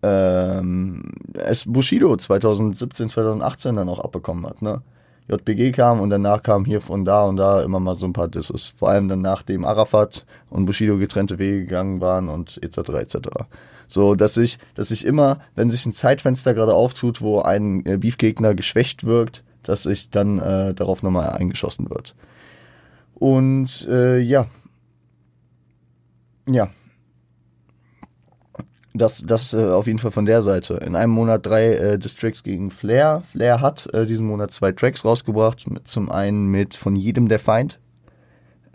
ähm, 0.06 1.04
es 1.34 1.66
Bushido 1.66 2.16
2017, 2.16 3.10
2018 3.10 3.76
dann 3.76 3.90
auch 3.90 4.00
abbekommen 4.00 4.46
hat, 4.46 4.62
ne? 4.62 4.82
JBG 5.28 5.72
kam 5.72 6.02
und 6.02 6.12
danach 6.12 6.44
kam 6.44 6.66
hier 6.66 6.82
von 6.82 7.04
da 7.04 7.26
und 7.26 7.38
da 7.38 7.64
immer 7.64 7.80
mal 7.80 7.96
so 7.96 8.06
ein 8.06 8.14
paar 8.14 8.28
Disses. 8.28 8.68
Vor 8.68 8.90
allem 8.90 9.08
dann 9.08 9.22
nachdem 9.22 9.66
Arafat 9.66 10.24
und 10.52 10.68
Bushido 10.68 11.00
getrennte 11.00 11.40
Wege 11.40 11.62
gegangen 11.62 12.00
waren 12.00 12.30
und 12.30 12.62
etc. 12.62 12.90
etc. 12.90 13.18
So, 13.88 14.14
dass 14.14 14.38
ich, 14.38 14.60
dass 14.76 14.92
ich 14.92 15.04
immer, 15.04 15.40
wenn 15.56 15.72
sich 15.72 15.84
ein 15.86 15.94
Zeitfenster 15.94 16.54
gerade 16.54 16.76
auftut, 16.76 17.22
wo 17.22 17.40
ein 17.40 17.84
äh, 17.88 17.98
Beefgegner 17.98 18.54
geschwächt 18.54 19.04
wirkt, 19.04 19.44
dass 19.64 19.84
sich 19.84 20.12
dann 20.12 20.38
äh, 20.38 20.76
darauf 20.76 21.02
nochmal 21.02 21.30
eingeschossen 21.30 21.90
wird. 21.90 22.14
Und 23.16 23.88
äh, 23.90 24.20
ja. 24.20 24.46
Ja. 26.48 26.68
Das, 28.98 29.22
das 29.28 29.54
äh, 29.54 29.58
auf 29.58 29.88
jeden 29.88 30.00
Fall 30.00 30.12
von 30.12 30.26
der 30.26 30.42
Seite. 30.42 30.76
In 30.76 30.96
einem 30.96 31.12
Monat 31.12 31.46
drei 31.46 31.74
äh, 31.74 32.00
Districts 32.00 32.44
gegen 32.44 32.72
Flair. 32.72 33.22
Flair 33.30 33.60
hat 33.60 33.94
äh, 33.94 34.06
diesen 34.06 34.26
Monat 34.26 34.52
zwei 34.52 34.72
Tracks 34.72 35.04
rausgebracht. 35.04 35.66
Zum 35.84 36.10
einen 36.10 36.48
mit 36.48 36.76
Von 36.76 36.96
jedem 36.96 37.28
der 37.28 37.40
Feind 37.40 37.80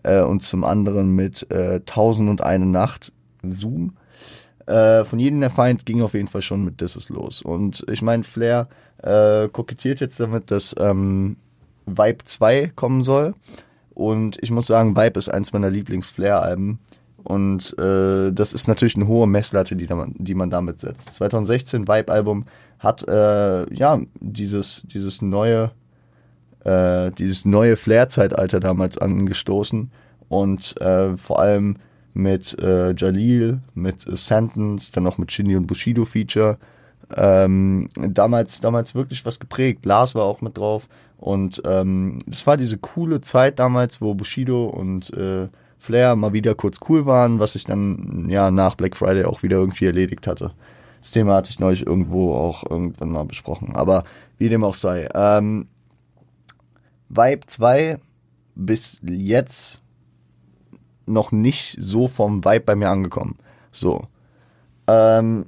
äh, 0.03 0.21
und 0.21 0.43
zum 0.43 0.65
anderen 0.65 1.15
mit 1.15 1.51
äh, 1.51 1.81
Tausend 1.87 2.29
und 2.29 2.43
eine 2.43 2.67
Nacht 2.67 3.13
Zoom. 3.43 3.97
Äh, 4.67 5.05
von 5.05 5.19
jedem 5.19 5.41
der 5.41 5.51
Feind 5.51 5.87
ging 5.87 6.03
auf 6.03 6.13
jeden 6.13 6.29
Fall 6.29 6.43
schon 6.43 6.65
mit 6.67 6.77
This 6.77 6.97
is 6.97 7.09
los. 7.09 7.41
Und 7.41 7.87
ich 7.91 8.03
meine, 8.03 8.23
Flair 8.23 8.69
äh, 9.03 9.49
kokettiert 9.49 10.01
jetzt 10.01 10.21
damit, 10.21 10.51
dass 10.51 10.77
ähm, 10.79 11.39
Vibe 11.87 12.25
2 12.25 12.73
kommen 12.77 13.03
soll. 13.03 13.35
Und 13.95 14.37
ich 14.43 14.51
muss 14.51 14.67
sagen, 14.67 14.97
Vibe 14.97 15.19
ist 15.19 15.31
eins 15.31 15.55
meiner 15.55 15.71
Lieblings-Flair-Alben. 15.71 16.79
Und 17.25 17.77
äh, 17.79 18.33
das 18.33 18.53
ist 18.53 18.69
natürlich 18.69 18.97
eine 18.97 19.07
hohe 19.07 19.27
Messlatte, 19.27 19.77
die, 19.77 19.87
da, 19.87 20.07
die 20.15 20.35
man 20.35 20.51
damit 20.51 20.81
setzt. 20.81 21.15
2016 21.15 21.87
Vibe-Album 21.87 22.47
hat 22.79 23.07
äh, 23.09 23.73
ja 23.73 24.01
dieses, 24.21 24.83
dieses 24.87 25.23
neue, 25.23 25.73
äh, 26.65 27.11
dieses 27.13 27.45
neue 27.45 27.77
Flair-Zeitalter 27.77 28.61
damals 28.61 28.99
angestoßen. 28.99 29.91
Und 30.29 30.81
äh, 30.81 31.17
vor 31.17 31.41
allem 31.41 31.77
mit 32.15 32.59
äh, 32.59 32.95
Jalil, 32.95 33.61
mit 33.75 34.07
äh, 34.07 34.17
Sentence, 34.17 34.91
dann 34.93 35.07
auch 35.07 35.19
mit 35.19 35.31
Shindy 35.33 35.57
und 35.57 35.67
Bushido 35.67 36.05
Feature. 36.05 36.59
Ähm, 37.17 37.89
damals, 37.95 38.61
damals 38.61 38.95
wirklich 38.95 39.27
was 39.27 39.41
geprägt. 39.41 39.85
Lars 39.85 40.15
war 40.15 40.25
auch 40.25 40.41
mit 40.41 40.57
drauf. 40.57 40.89
Und 41.19 41.61
ähm, 41.67 42.21
das 42.27 42.47
war 42.47 42.57
diese 42.57 42.79
coole 42.79 43.21
Zeit 43.21 43.59
damals, 43.59 44.01
wo 44.01 44.15
Bushido 44.15 44.67
und 44.67 45.13
äh, 45.13 45.49
Flair 45.81 46.15
mal 46.15 46.33
wieder 46.33 46.55
kurz 46.55 46.79
cool 46.89 47.07
waren, 47.07 47.41
was 47.41 47.55
sich 47.55 47.65
dann 47.65 48.29
ja 48.29 48.51
nach 48.51 48.75
Black 48.75 48.97
Friday 48.97 49.25
auch 49.25 49.43
wieder 49.43 49.57
irgendwie 49.57 49.87
erledigt 49.87 50.27
hatte. 50.27 50.53
Das 51.01 51.11
Thema 51.11 51.37
hatte 51.37 51.51
ich 51.51 51.59
neulich 51.59 51.87
irgendwo 51.87 52.35
auch 52.35 52.63
irgendwann 52.69 53.11
mal 53.11 53.25
besprochen. 53.25 53.75
Aber 53.75 54.05
wie 54.37 54.51
dem 54.51 54.63
auch 54.63 54.75
sei. 54.75 55.09
Ähm, 55.15 55.67
Vibe 57.09 57.47
2 57.47 57.99
bis 58.55 59.01
jetzt 59.03 59.81
noch 61.07 61.33
nicht 61.33 61.77
so 61.81 62.09
vom 62.09 62.45
Vibe 62.45 62.61
bei 62.61 62.77
mir 62.77 62.91
angekommen. 62.91 63.37
So. 63.73 64.07
Ähm, 64.87 65.47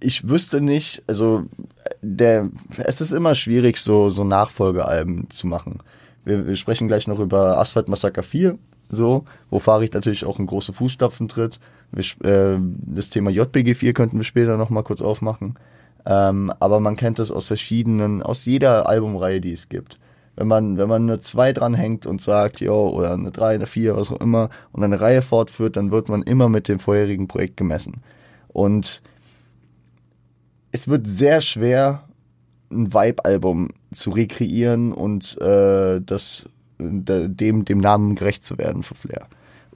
ich 0.00 0.28
wüsste 0.28 0.60
nicht, 0.60 1.02
also 1.06 1.44
der, 2.02 2.50
es 2.78 3.00
ist 3.00 3.12
immer 3.12 3.34
schwierig, 3.34 3.78
so, 3.78 4.08
so 4.08 4.24
Nachfolgealben 4.24 5.30
zu 5.30 5.46
machen. 5.46 5.78
Wir, 6.24 6.46
wir 6.46 6.56
sprechen 6.56 6.88
gleich 6.88 7.06
noch 7.06 7.20
über 7.20 7.58
Asphalt 7.58 7.88
Massaker 7.88 8.22
4, 8.22 8.58
so, 8.88 9.24
wo 9.50 9.58
Farid 9.58 9.94
natürlich 9.94 10.24
auch 10.24 10.38
in 10.38 10.46
große 10.46 10.72
Fußstapfen 10.72 11.28
tritt. 11.28 11.60
Wir, 11.92 12.04
äh, 12.24 12.58
das 12.60 13.10
Thema 13.10 13.30
JBG 13.30 13.74
4 13.74 13.92
könnten 13.92 14.18
wir 14.18 14.24
später 14.24 14.56
nochmal 14.56 14.82
kurz 14.82 15.02
aufmachen. 15.02 15.58
Ähm, 16.06 16.52
aber 16.58 16.80
man 16.80 16.96
kennt 16.96 17.18
es 17.18 17.30
aus 17.30 17.46
verschiedenen, 17.46 18.22
aus 18.22 18.44
jeder 18.44 18.88
Albumreihe, 18.88 19.40
die 19.40 19.52
es 19.52 19.68
gibt. 19.68 19.98
Wenn 20.36 20.46
man, 20.46 20.78
wenn 20.78 20.88
man 20.88 21.02
eine 21.02 21.20
2 21.20 21.52
dranhängt 21.52 22.06
und 22.06 22.22
sagt, 22.22 22.60
jo, 22.60 22.88
oder 22.90 23.12
eine 23.12 23.32
3, 23.32 23.56
eine 23.56 23.66
4, 23.66 23.96
was 23.96 24.10
auch 24.10 24.20
immer, 24.20 24.50
und 24.72 24.84
eine 24.84 25.00
Reihe 25.00 25.20
fortführt, 25.20 25.76
dann 25.76 25.90
wird 25.90 26.08
man 26.08 26.22
immer 26.22 26.48
mit 26.48 26.68
dem 26.68 26.78
vorherigen 26.78 27.26
Projekt 27.26 27.56
gemessen. 27.56 28.02
Und 28.48 29.02
es 30.70 30.88
wird 30.88 31.06
sehr 31.06 31.40
schwer, 31.40 32.04
ein 32.70 32.92
Vibe-Album 32.92 33.70
zu 33.92 34.10
rekreieren 34.10 34.92
und 34.92 35.40
äh, 35.40 36.00
das 36.00 36.48
dem, 36.78 37.64
dem 37.64 37.78
Namen 37.78 38.14
gerecht 38.14 38.44
zu 38.44 38.58
werden 38.58 38.82
für 38.82 38.94
Flair. 38.94 39.26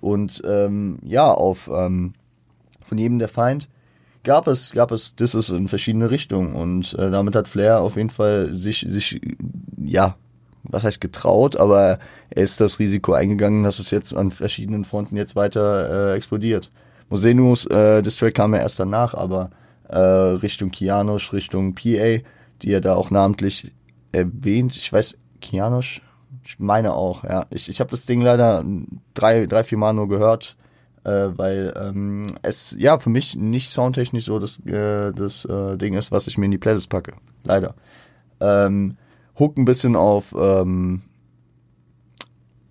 Und 0.00 0.42
ähm, 0.44 0.98
ja, 1.02 1.30
auf 1.30 1.70
ähm, 1.72 2.14
von 2.80 2.98
jedem 2.98 3.18
der 3.18 3.28
Feind 3.28 3.68
gab 4.24 4.46
es, 4.46 4.72
gab 4.72 4.90
es 4.92 5.14
ist 5.18 5.48
in 5.50 5.68
verschiedene 5.68 6.10
Richtungen 6.10 6.54
und 6.54 6.94
äh, 6.94 7.10
damit 7.10 7.34
hat 7.36 7.48
Flair 7.48 7.80
auf 7.80 7.96
jeden 7.96 8.10
Fall 8.10 8.52
sich, 8.52 8.84
sich, 8.88 9.20
ja, 9.76 10.14
was 10.64 10.84
heißt 10.84 11.00
getraut, 11.00 11.56
aber 11.56 11.98
er 12.30 12.42
ist 12.42 12.60
das 12.60 12.78
Risiko 12.78 13.12
eingegangen, 13.14 13.64
dass 13.64 13.78
es 13.78 13.90
jetzt 13.90 14.14
an 14.14 14.30
verschiedenen 14.30 14.84
Fronten 14.84 15.16
jetzt 15.16 15.34
weiter 15.34 16.12
äh, 16.12 16.16
explodiert. 16.16 16.70
Mosenus, 17.08 17.66
äh, 17.66 18.02
Track 18.02 18.34
kam 18.34 18.54
ja 18.54 18.60
erst 18.60 18.78
danach, 18.78 19.14
aber 19.14 19.50
äh, 19.88 19.98
Richtung 19.98 20.70
Kianosch, 20.70 21.32
Richtung 21.32 21.74
PA, 21.74 22.18
die 22.62 22.72
er 22.72 22.80
da 22.80 22.94
auch 22.94 23.10
namentlich 23.10 23.72
erwähnt. 24.12 24.76
Ich 24.76 24.92
weiß, 24.92 25.18
Kianosch, 25.40 26.00
ich 26.44 26.58
meine 26.58 26.94
auch, 26.94 27.24
ja. 27.24 27.46
Ich, 27.50 27.68
ich 27.68 27.80
habe 27.80 27.90
das 27.90 28.06
Ding 28.06 28.20
leider 28.20 28.64
drei, 29.14 29.46
drei, 29.46 29.64
vier 29.64 29.78
Mal 29.78 29.92
nur 29.92 30.08
gehört, 30.08 30.56
äh, 31.04 31.10
weil 31.10 31.72
ähm, 31.76 32.26
es 32.42 32.76
ja 32.78 32.98
für 32.98 33.10
mich 33.10 33.36
nicht 33.36 33.70
soundtechnisch 33.70 34.24
so 34.24 34.38
das, 34.38 34.58
äh, 34.66 35.12
das 35.12 35.44
äh, 35.44 35.76
Ding 35.76 35.94
ist, 35.94 36.12
was 36.12 36.26
ich 36.26 36.38
mir 36.38 36.46
in 36.46 36.50
die 36.50 36.58
Playlist 36.58 36.88
packe. 36.88 37.14
Leider. 37.44 37.74
Ähm, 38.40 38.96
Hook 39.38 39.56
ein 39.56 39.64
bisschen 39.64 39.96
auf, 39.96 40.34
ähm, 40.38 41.02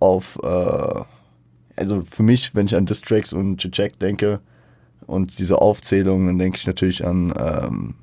auf, 0.00 0.38
äh, 0.42 1.02
also 1.76 2.02
für 2.08 2.22
mich, 2.22 2.54
wenn 2.54 2.66
ich 2.66 2.76
an 2.76 2.86
Distracks 2.86 3.32
und 3.32 3.58
Check 3.58 3.98
denke 3.98 4.40
und 5.06 5.38
diese 5.38 5.60
Aufzählung, 5.60 6.26
dann 6.26 6.38
denke 6.38 6.58
ich 6.58 6.66
natürlich 6.66 7.04
an 7.04 7.32
ähm, 7.36 7.94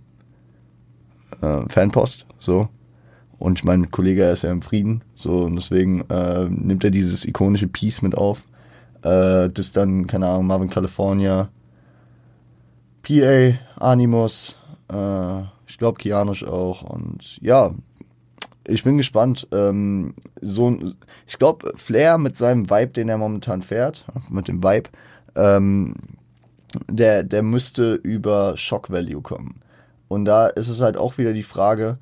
äh, 1.42 1.70
Fanpost, 1.70 2.26
so. 2.40 2.70
Und 3.40 3.64
mein 3.64 3.90
Kollege 3.90 4.26
ist 4.26 4.44
ja 4.44 4.52
im 4.52 4.62
Frieden, 4.62 5.02
so, 5.16 5.46
und 5.46 5.56
deswegen 5.56 6.02
äh, 6.10 6.48
nimmt 6.50 6.84
er 6.84 6.92
dieses 6.92 7.26
ikonische 7.26 7.68
Piece 7.68 8.02
mit 8.02 8.16
auf. 8.16 8.44
Äh, 9.02 9.50
das 9.50 9.72
dann, 9.72 10.08
keine 10.08 10.28
Ahnung, 10.28 10.48
Marvin 10.48 10.70
California, 10.70 11.50
PA, 13.02 13.54
Animus, 13.78 14.58
äh, 14.92 15.42
ich 15.68 15.78
glaube 15.78 16.00
Kianosch 16.00 16.44
auch. 16.44 16.82
Und 16.82 17.42
ja, 17.42 17.72
ich 18.66 18.84
bin 18.84 18.98
gespannt. 18.98 19.48
Ähm, 19.52 20.14
so, 20.42 20.78
ich 21.26 21.38
glaube, 21.38 21.72
Flair 21.76 22.18
mit 22.18 22.36
seinem 22.36 22.70
Vibe, 22.70 22.92
den 22.92 23.08
er 23.08 23.18
momentan 23.18 23.62
fährt, 23.62 24.06
mit 24.30 24.50
dem 24.50 24.62
Vibe, 24.62 24.90
ähm, 25.36 25.96
der, 26.90 27.24
der 27.24 27.42
müsste 27.42 27.94
über 27.94 28.58
Shock 28.58 28.92
Value 28.92 29.22
kommen. 29.22 29.62
Und 30.10 30.26
da 30.26 30.48
ist 30.48 30.68
es 30.68 30.82
halt 30.82 30.98
auch 30.98 31.18
wieder 31.18 31.34
die 31.34 31.44
Frage, 31.44 31.98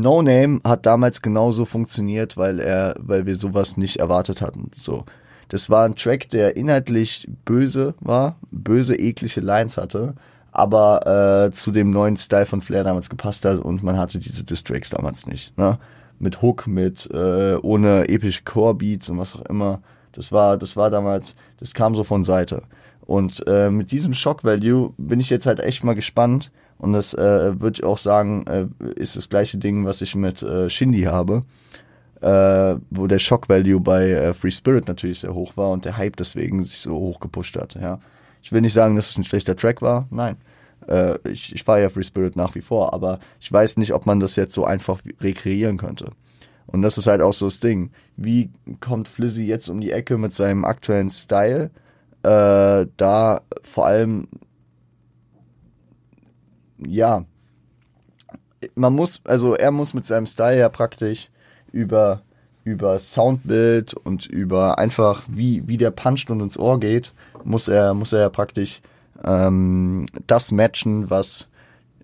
No 0.00 0.20
Name 0.22 0.60
hat 0.64 0.84
damals 0.84 1.22
genauso 1.22 1.64
funktioniert, 1.64 2.36
weil 2.36 2.60
er, 2.60 2.94
weil 2.98 3.26
wir 3.26 3.34
sowas 3.34 3.76
nicht 3.76 3.96
erwartet 3.96 4.40
hatten. 4.40 4.70
So. 4.76 5.04
Das 5.48 5.70
war 5.70 5.84
ein 5.84 5.94
Track, 5.94 6.28
der 6.30 6.56
inhaltlich 6.56 7.28
böse 7.44 7.94
war, 8.00 8.36
böse, 8.50 8.96
eklige 8.96 9.40
Lines 9.40 9.76
hatte, 9.76 10.14
aber 10.50 11.46
äh, 11.46 11.50
zu 11.52 11.70
dem 11.70 11.90
neuen 11.90 12.16
Style 12.16 12.46
von 12.46 12.60
Flair 12.60 12.82
damals 12.82 13.08
gepasst 13.08 13.44
hat 13.44 13.58
und 13.58 13.82
man 13.82 13.96
hatte 13.96 14.18
diese 14.18 14.42
Distracks 14.42 14.90
damals 14.90 15.26
nicht. 15.26 15.56
Ne? 15.56 15.78
Mit 16.18 16.42
Hook, 16.42 16.66
mit 16.66 17.08
äh, 17.12 17.54
ohne 17.56 18.08
epische 18.08 18.42
Core-Beats 18.42 19.08
und 19.10 19.18
was 19.18 19.36
auch 19.36 19.46
immer. 19.46 19.80
Das 20.12 20.32
war, 20.32 20.56
das 20.56 20.76
war 20.76 20.90
damals, 20.90 21.36
das 21.60 21.74
kam 21.74 21.94
so 21.94 22.02
von 22.02 22.24
Seite. 22.24 22.62
Und 23.06 23.46
äh, 23.46 23.70
mit 23.70 23.92
diesem 23.92 24.14
Shock 24.14 24.42
Value 24.42 24.92
bin 24.98 25.20
ich 25.20 25.30
jetzt 25.30 25.46
halt 25.46 25.60
echt 25.60 25.84
mal 25.84 25.94
gespannt. 25.94 26.50
Und 26.78 26.92
das 26.92 27.14
äh, 27.14 27.60
würde 27.60 27.78
ich 27.78 27.84
auch 27.84 27.98
sagen, 27.98 28.46
äh, 28.46 28.66
ist 28.94 29.16
das 29.16 29.28
gleiche 29.28 29.58
Ding, 29.58 29.84
was 29.84 30.02
ich 30.02 30.14
mit 30.14 30.42
äh, 30.42 30.68
Shindy 30.68 31.02
habe. 31.02 31.42
Äh, 32.20 32.76
wo 32.90 33.06
der 33.06 33.18
Shock 33.18 33.48
Value 33.48 33.78
bei 33.78 34.10
äh, 34.10 34.32
Free 34.32 34.50
Spirit 34.50 34.88
natürlich 34.88 35.20
sehr 35.20 35.34
hoch 35.34 35.56
war 35.56 35.70
und 35.70 35.84
der 35.84 35.98
Hype 35.98 36.16
deswegen 36.16 36.64
sich 36.64 36.78
so 36.78 36.92
hoch 36.92 37.20
gepusht 37.20 37.56
hat. 37.56 37.74
Ja. 37.74 38.00
Ich 38.42 38.52
will 38.52 38.62
nicht 38.62 38.72
sagen, 38.72 38.96
dass 38.96 39.10
es 39.10 39.18
ein 39.18 39.24
schlechter 39.24 39.54
Track 39.54 39.82
war. 39.82 40.06
Nein. 40.10 40.36
Äh, 40.88 41.18
ich 41.28 41.54
ich 41.54 41.62
fahre 41.62 41.82
ja 41.82 41.88
Free 41.90 42.02
Spirit 42.02 42.34
nach 42.34 42.54
wie 42.54 42.62
vor, 42.62 42.94
aber 42.94 43.18
ich 43.38 43.52
weiß 43.52 43.76
nicht, 43.76 43.92
ob 43.92 44.06
man 44.06 44.18
das 44.20 44.36
jetzt 44.36 44.54
so 44.54 44.64
einfach 44.64 45.00
rekreieren 45.20 45.76
könnte. 45.76 46.12
Und 46.66 46.82
das 46.82 46.98
ist 46.98 47.06
halt 47.06 47.20
auch 47.20 47.32
so 47.32 47.46
das 47.46 47.60
Ding. 47.60 47.90
Wie 48.16 48.50
kommt 48.80 49.08
Flizzy 49.08 49.44
jetzt 49.44 49.68
um 49.68 49.80
die 49.80 49.92
Ecke 49.92 50.18
mit 50.18 50.32
seinem 50.32 50.64
aktuellen 50.64 51.10
Style? 51.10 51.70
Äh, 52.22 52.86
da 52.96 53.40
vor 53.62 53.86
allem, 53.86 54.28
ja, 56.78 57.24
man 58.74 58.94
muss, 58.94 59.20
also 59.24 59.54
er 59.54 59.70
muss 59.70 59.94
mit 59.94 60.06
seinem 60.06 60.26
Style 60.26 60.58
ja 60.58 60.68
praktisch 60.68 61.28
über, 61.72 62.22
über 62.64 62.98
Soundbild 62.98 63.94
und 63.94 64.26
über 64.26 64.78
einfach, 64.78 65.22
wie, 65.28 65.66
wie 65.66 65.76
der 65.76 65.90
puncht 65.90 66.30
und 66.30 66.40
ins 66.40 66.58
Ohr 66.58 66.80
geht, 66.80 67.12
muss 67.44 67.68
er, 67.68 67.94
muss 67.94 68.12
er 68.12 68.20
ja 68.20 68.28
praktisch 68.28 68.80
ähm, 69.24 70.06
das 70.26 70.52
matchen, 70.52 71.10
was 71.10 71.48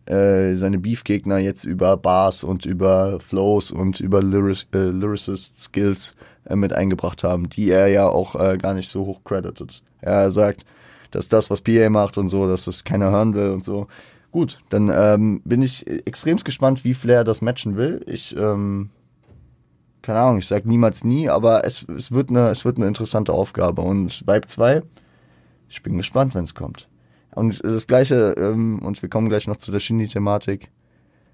äh, 0.06 0.54
seine 0.54 0.78
Beefgegner 0.78 1.38
jetzt 1.38 1.64
über 1.64 1.96
Bars 1.96 2.44
und 2.44 2.66
über 2.66 3.20
Flows 3.20 3.70
und 3.70 4.00
über 4.00 4.22
Lyric, 4.22 4.66
äh, 4.74 4.90
Lyricist 4.90 5.60
Skills 5.60 6.14
äh, 6.44 6.56
mit 6.56 6.72
eingebracht 6.72 7.24
haben, 7.24 7.48
die 7.48 7.70
er 7.70 7.88
ja 7.88 8.08
auch 8.08 8.34
äh, 8.34 8.58
gar 8.58 8.74
nicht 8.74 8.88
so 8.88 9.06
hoch 9.06 9.20
credited. 9.24 9.82
Er 10.00 10.30
sagt, 10.30 10.64
dass 11.12 11.28
das, 11.28 11.50
was 11.50 11.60
PA 11.60 11.88
macht 11.90 12.18
und 12.18 12.28
so, 12.28 12.48
dass 12.48 12.64
das 12.64 12.84
keiner 12.84 13.10
hören 13.10 13.34
will 13.34 13.50
und 13.50 13.64
so. 13.64 13.86
Gut, 14.32 14.60
dann 14.70 14.90
ähm, 14.92 15.42
bin 15.44 15.60
ich 15.60 15.86
extremst 15.86 16.46
gespannt, 16.46 16.84
wie 16.84 16.94
Flair 16.94 17.22
das 17.22 17.42
matchen 17.42 17.76
will. 17.76 18.02
Ich, 18.06 18.34
ähm, 18.34 18.88
keine 20.00 20.20
Ahnung, 20.20 20.38
ich 20.38 20.48
sag 20.48 20.64
niemals 20.64 21.04
nie, 21.04 21.28
aber 21.28 21.66
es, 21.66 21.86
es, 21.96 22.12
wird 22.12 22.30
eine, 22.30 22.48
es 22.48 22.64
wird 22.64 22.78
eine 22.78 22.88
interessante 22.88 23.34
Aufgabe. 23.34 23.82
Und 23.82 24.26
Vibe 24.26 24.46
2, 24.46 24.82
ich 25.68 25.82
bin 25.82 25.98
gespannt, 25.98 26.34
wenn 26.34 26.44
es 26.44 26.54
kommt. 26.54 26.88
Und 27.34 27.62
das 27.62 27.86
Gleiche, 27.86 28.34
ähm, 28.38 28.78
und 28.78 29.02
wir 29.02 29.10
kommen 29.10 29.28
gleich 29.28 29.46
noch 29.46 29.58
zu 29.58 29.70
der 29.70 29.80
Shindy-Thematik. 29.80 30.70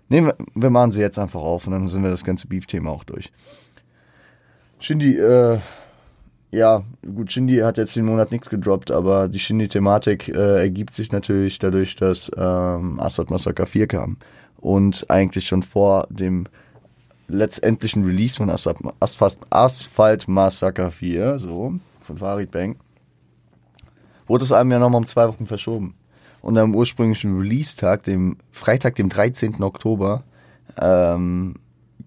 Nehmen 0.08 0.28
wir, 0.28 0.36
wir 0.54 0.70
machen 0.70 0.90
sie 0.90 1.00
jetzt 1.00 1.20
einfach 1.20 1.40
auf 1.40 1.68
und 1.68 1.74
dann 1.74 1.88
sind 1.88 2.02
wir 2.02 2.10
das 2.10 2.24
ganze 2.24 2.48
Beef-Thema 2.48 2.90
auch 2.90 3.04
durch. 3.04 3.32
Shindy, 4.80 5.16
äh, 5.16 5.60
ja, 6.50 6.82
gut, 7.14 7.32
Shindy 7.32 7.58
hat 7.58 7.78
jetzt 7.78 7.96
den 7.96 8.04
Monat 8.04 8.30
nichts 8.30 8.50
gedroppt, 8.50 8.90
aber 8.90 9.28
die 9.28 9.38
Shindy-Thematik 9.38 10.28
äh, 10.28 10.60
ergibt 10.60 10.92
sich 10.94 11.12
natürlich 11.12 11.58
dadurch, 11.58 11.96
dass 11.96 12.30
ähm, 12.36 12.98
Asphalt 13.00 13.30
Massacre 13.30 13.66
4 13.66 13.86
kam. 13.86 14.16
Und 14.56 15.06
eigentlich 15.08 15.46
schon 15.46 15.62
vor 15.62 16.06
dem 16.10 16.46
letztendlichen 17.28 18.04
Release 18.04 18.36
von 18.36 18.50
Asphalt, 18.50 19.38
Asphalt 19.50 20.28
Massacre 20.28 20.90
4, 20.90 21.38
so, 21.38 21.74
von 22.02 22.16
Farid 22.18 22.50
Bang 22.50 22.76
wurde 24.28 24.44
es 24.44 24.52
einem 24.52 24.70
ja 24.70 24.78
nochmal 24.78 25.00
um 25.00 25.06
zwei 25.06 25.26
Wochen 25.26 25.46
verschoben. 25.46 25.94
Und 26.40 26.56
am 26.56 26.74
ursprünglichen 26.74 27.36
Release-Tag, 27.38 28.04
dem 28.04 28.36
Freitag, 28.52 28.94
dem 28.94 29.08
13. 29.08 29.62
Oktober, 29.62 30.22
ähm, 30.80 31.56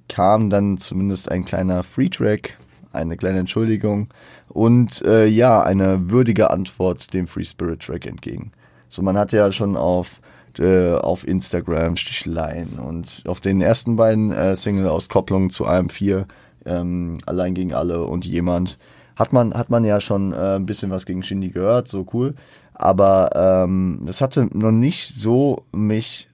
kam 0.07 0.49
dann 0.49 0.77
zumindest 0.77 1.29
ein 1.29 1.43
kleiner 1.43 1.83
Free-Track, 1.83 2.57
eine 2.91 3.17
kleine 3.17 3.39
Entschuldigung 3.39 4.09
und 4.49 5.01
äh, 5.03 5.25
ja, 5.25 5.61
eine 5.61 6.09
würdige 6.09 6.51
Antwort 6.51 7.13
dem 7.13 7.27
Free 7.27 7.45
Spirit 7.45 7.81
Track 7.81 8.05
entgegen. 8.05 8.51
So, 8.89 9.01
man 9.01 9.17
hat 9.17 9.31
ja 9.31 9.51
schon 9.51 9.77
auf 9.77 10.21
äh, 10.59 10.93
auf 10.93 11.25
Instagram 11.25 11.95
Sticheleien 11.95 12.77
und 12.77 13.23
auf 13.25 13.39
den 13.39 13.61
ersten 13.61 13.95
beiden 13.95 14.31
äh, 14.33 14.55
Single-Auskopplungen 14.55 15.49
zu 15.49 15.65
AM4 15.65 16.25
ähm, 16.65 17.17
Allein 17.25 17.53
gegen 17.53 17.73
alle 17.73 18.03
und 18.03 18.25
jemand 18.25 18.77
hat 19.15 19.33
man, 19.33 19.53
hat 19.53 19.69
man 19.69 19.83
ja 19.83 20.01
schon 20.01 20.33
äh, 20.33 20.55
ein 20.55 20.65
bisschen 20.65 20.91
was 20.91 21.05
gegen 21.05 21.23
Shindy 21.23 21.49
gehört, 21.49 21.87
so 21.87 22.05
cool. 22.13 22.35
Aber 22.73 23.29
ähm, 23.35 24.01
das 24.05 24.21
hatte 24.21 24.49
noch 24.53 24.71
nicht 24.71 25.13
so 25.13 25.65
mich 25.71 26.29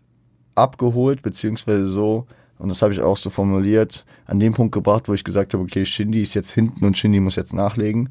abgeholt, 0.55 1.21
beziehungsweise 1.21 1.85
so, 1.85 2.25
und 2.59 2.69
das 2.69 2.81
habe 2.81 2.93
ich 2.93 3.01
auch 3.01 3.17
so 3.17 3.29
formuliert, 3.29 4.05
an 4.25 4.39
dem 4.39 4.53
Punkt 4.53 4.73
gebracht, 4.73 5.07
wo 5.07 5.13
ich 5.13 5.23
gesagt 5.23 5.53
habe, 5.53 5.63
okay, 5.63 5.85
Shindy 5.85 6.23
ist 6.23 6.33
jetzt 6.33 6.51
hinten 6.51 6.85
und 6.85 6.97
Shindy 6.97 7.19
muss 7.19 7.35
jetzt 7.35 7.53
nachlegen. 7.53 8.09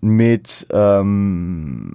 Mit 0.00 0.66
ähm, 0.70 1.94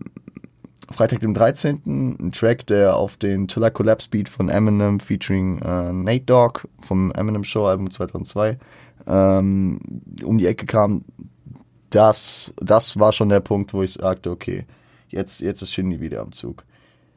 Freitag 0.92 1.22
dem 1.22 1.34
13. 1.34 1.82
ein 1.86 2.32
Track, 2.32 2.68
der 2.68 2.96
auf 2.96 3.18
den 3.18 3.48
Tiller 3.48 3.72
Collapse 3.72 4.10
Beat 4.10 4.30
von 4.30 4.50
Eminem 4.50 5.00
featuring 5.00 5.60
äh, 5.60 5.92
Nate 5.92 6.25
Dogg 6.25 6.68
vom 6.80 7.12
Eminem 7.12 7.44
Show 7.44 7.66
Album 7.66 7.90
2002 7.90 8.58
ähm, 9.08 9.80
um 10.24 10.38
die 10.38 10.48
Ecke 10.48 10.66
kam, 10.66 11.06
das, 11.90 12.54
das 12.58 13.00
war 13.00 13.14
schon 13.14 13.30
der 13.30 13.40
Punkt, 13.40 13.74
wo 13.74 13.84
ich 13.84 13.94
sagte, 13.94 14.32
okay, 14.32 14.66
jetzt, 15.10 15.42
jetzt 15.42 15.62
ist 15.62 15.72
Shindy 15.72 16.02
wieder 16.02 16.22
am 16.22 16.32
Zug. 16.32 16.66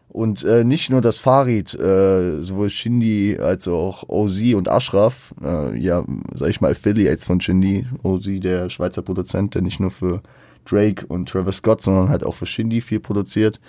Und 0.09 0.43
äh, 0.45 0.65
nicht 0.65 0.89
nur 0.91 1.01
das 1.01 1.19
Farid, 1.19 1.75
äh, 1.75 2.43
sowohl 2.43 2.71
Shindy 2.71 3.37
als 3.39 3.69
auch 3.69 4.09
Ozi 4.09 4.55
und 4.55 4.69
Ashraf, 4.69 5.35
äh, 5.43 5.79
ja, 5.79 6.03
sag 6.35 6.49
ich 6.49 6.61
mal, 6.61 6.71
Affiliates 6.71 7.27
von 7.27 7.41
Shindy. 7.41 7.87
Ozi, 8.03 8.41
der 8.41 8.71
Schweizer 8.71 9.03
Produzent, 9.03 9.55
der 9.55 9.63
nicht 9.63 9.81
nur 9.81 9.91
für 9.91 10.23
Drake 10.65 11.07
und 11.07 11.29
Travis 11.29 11.57
Scott, 11.57 11.83
sondern 11.83 12.09
halt 12.09 12.25
auch 12.25 12.35
für 12.35 12.47
Shindy 12.47 12.81
viel 12.81 13.01
produziert. 13.01 13.61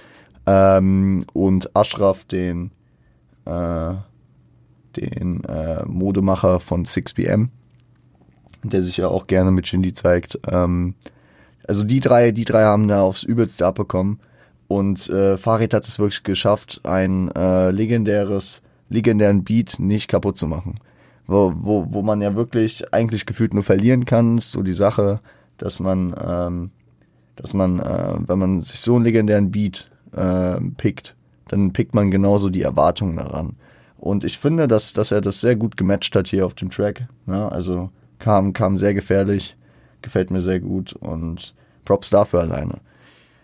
Ähm, 0.46 1.26
und 1.34 1.76
Ashraf, 1.76 2.24
den, 2.24 2.72
äh, 3.46 3.94
den 4.96 5.44
äh, 5.44 5.86
Modemacher 5.86 6.62
von 6.62 6.86
6pm, 6.86 7.50
der 8.64 8.82
sich 8.82 8.98
ja 8.98 9.10
auch 9.10 9.28
gerne 9.28 9.52
mit 9.52 9.68
Shindy 9.68 9.92
zeigt. 9.92 10.40
Ähm, 10.48 10.96
also 11.68 11.84
die 11.84 12.00
drei, 12.00 12.32
die 12.32 12.46
drei 12.46 12.64
haben 12.64 12.88
da 12.88 13.02
aufs 13.02 13.24
Übelste 13.24 13.66
abbekommen. 13.68 14.20
Und 14.70 15.10
äh, 15.10 15.36
Farid 15.36 15.74
hat 15.74 15.88
es 15.88 15.98
wirklich 15.98 16.22
geschafft, 16.22 16.82
ein 16.84 17.32
äh, 17.32 17.72
legendäres, 17.72 18.62
legendären 18.88 19.44
Beat 19.44 19.80
nicht 19.80 20.08
kaputt 20.08 20.38
zu 20.38 20.46
machen. 20.46 20.80
Wo, 21.26 21.52
wo, 21.56 21.88
wo 21.90 22.04
man 22.04 22.22
ja 22.22 22.36
wirklich 22.36 22.94
eigentlich 22.94 23.26
gefühlt 23.26 23.56
nur 23.56 23.64
verlieren 23.64 24.06
kann, 24.06 24.38
ist 24.38 24.52
so 24.52 24.62
die 24.62 24.74
Sache, 24.74 25.22
dass 25.58 25.80
man, 25.80 26.16
ähm, 26.24 26.70
dass 27.36 27.56
man, 27.56 27.80
äh, 27.80 28.14
wenn 28.28 28.38
man 28.38 28.62
sich 28.62 28.80
so 28.80 28.96
einen 28.96 29.06
legendären 29.06 29.50
Beat 29.50 29.90
äh, 30.16 30.62
pickt, 30.78 31.16
dann 31.48 31.74
pickt 31.74 31.96
man 31.96 32.12
genauso 32.12 32.50
die 32.50 32.62
Erwartungen 32.62 33.18
daran. 33.18 33.56
Und 33.98 34.24
ich 34.24 34.38
finde, 34.38 34.68
dass, 34.68 34.94
dass 34.94 35.12
er 35.12 35.22
das 35.22 35.42
sehr 35.42 35.56
gut 35.56 35.78
gematcht 35.78 36.16
hat 36.16 36.28
hier 36.28 36.46
auf 36.46 36.54
dem 36.54 36.70
Track. 36.70 37.08
Ja, 37.26 37.48
also 37.48 37.90
kam, 38.20 38.54
kam 38.54 38.78
sehr 38.78 38.94
gefährlich, 38.94 39.58
gefällt 40.04 40.30
mir 40.30 40.42
sehr 40.42 40.60
gut 40.60 40.94
und 40.94 41.56
Props 41.86 42.12
dafür 42.12 42.42
alleine. 42.42 42.76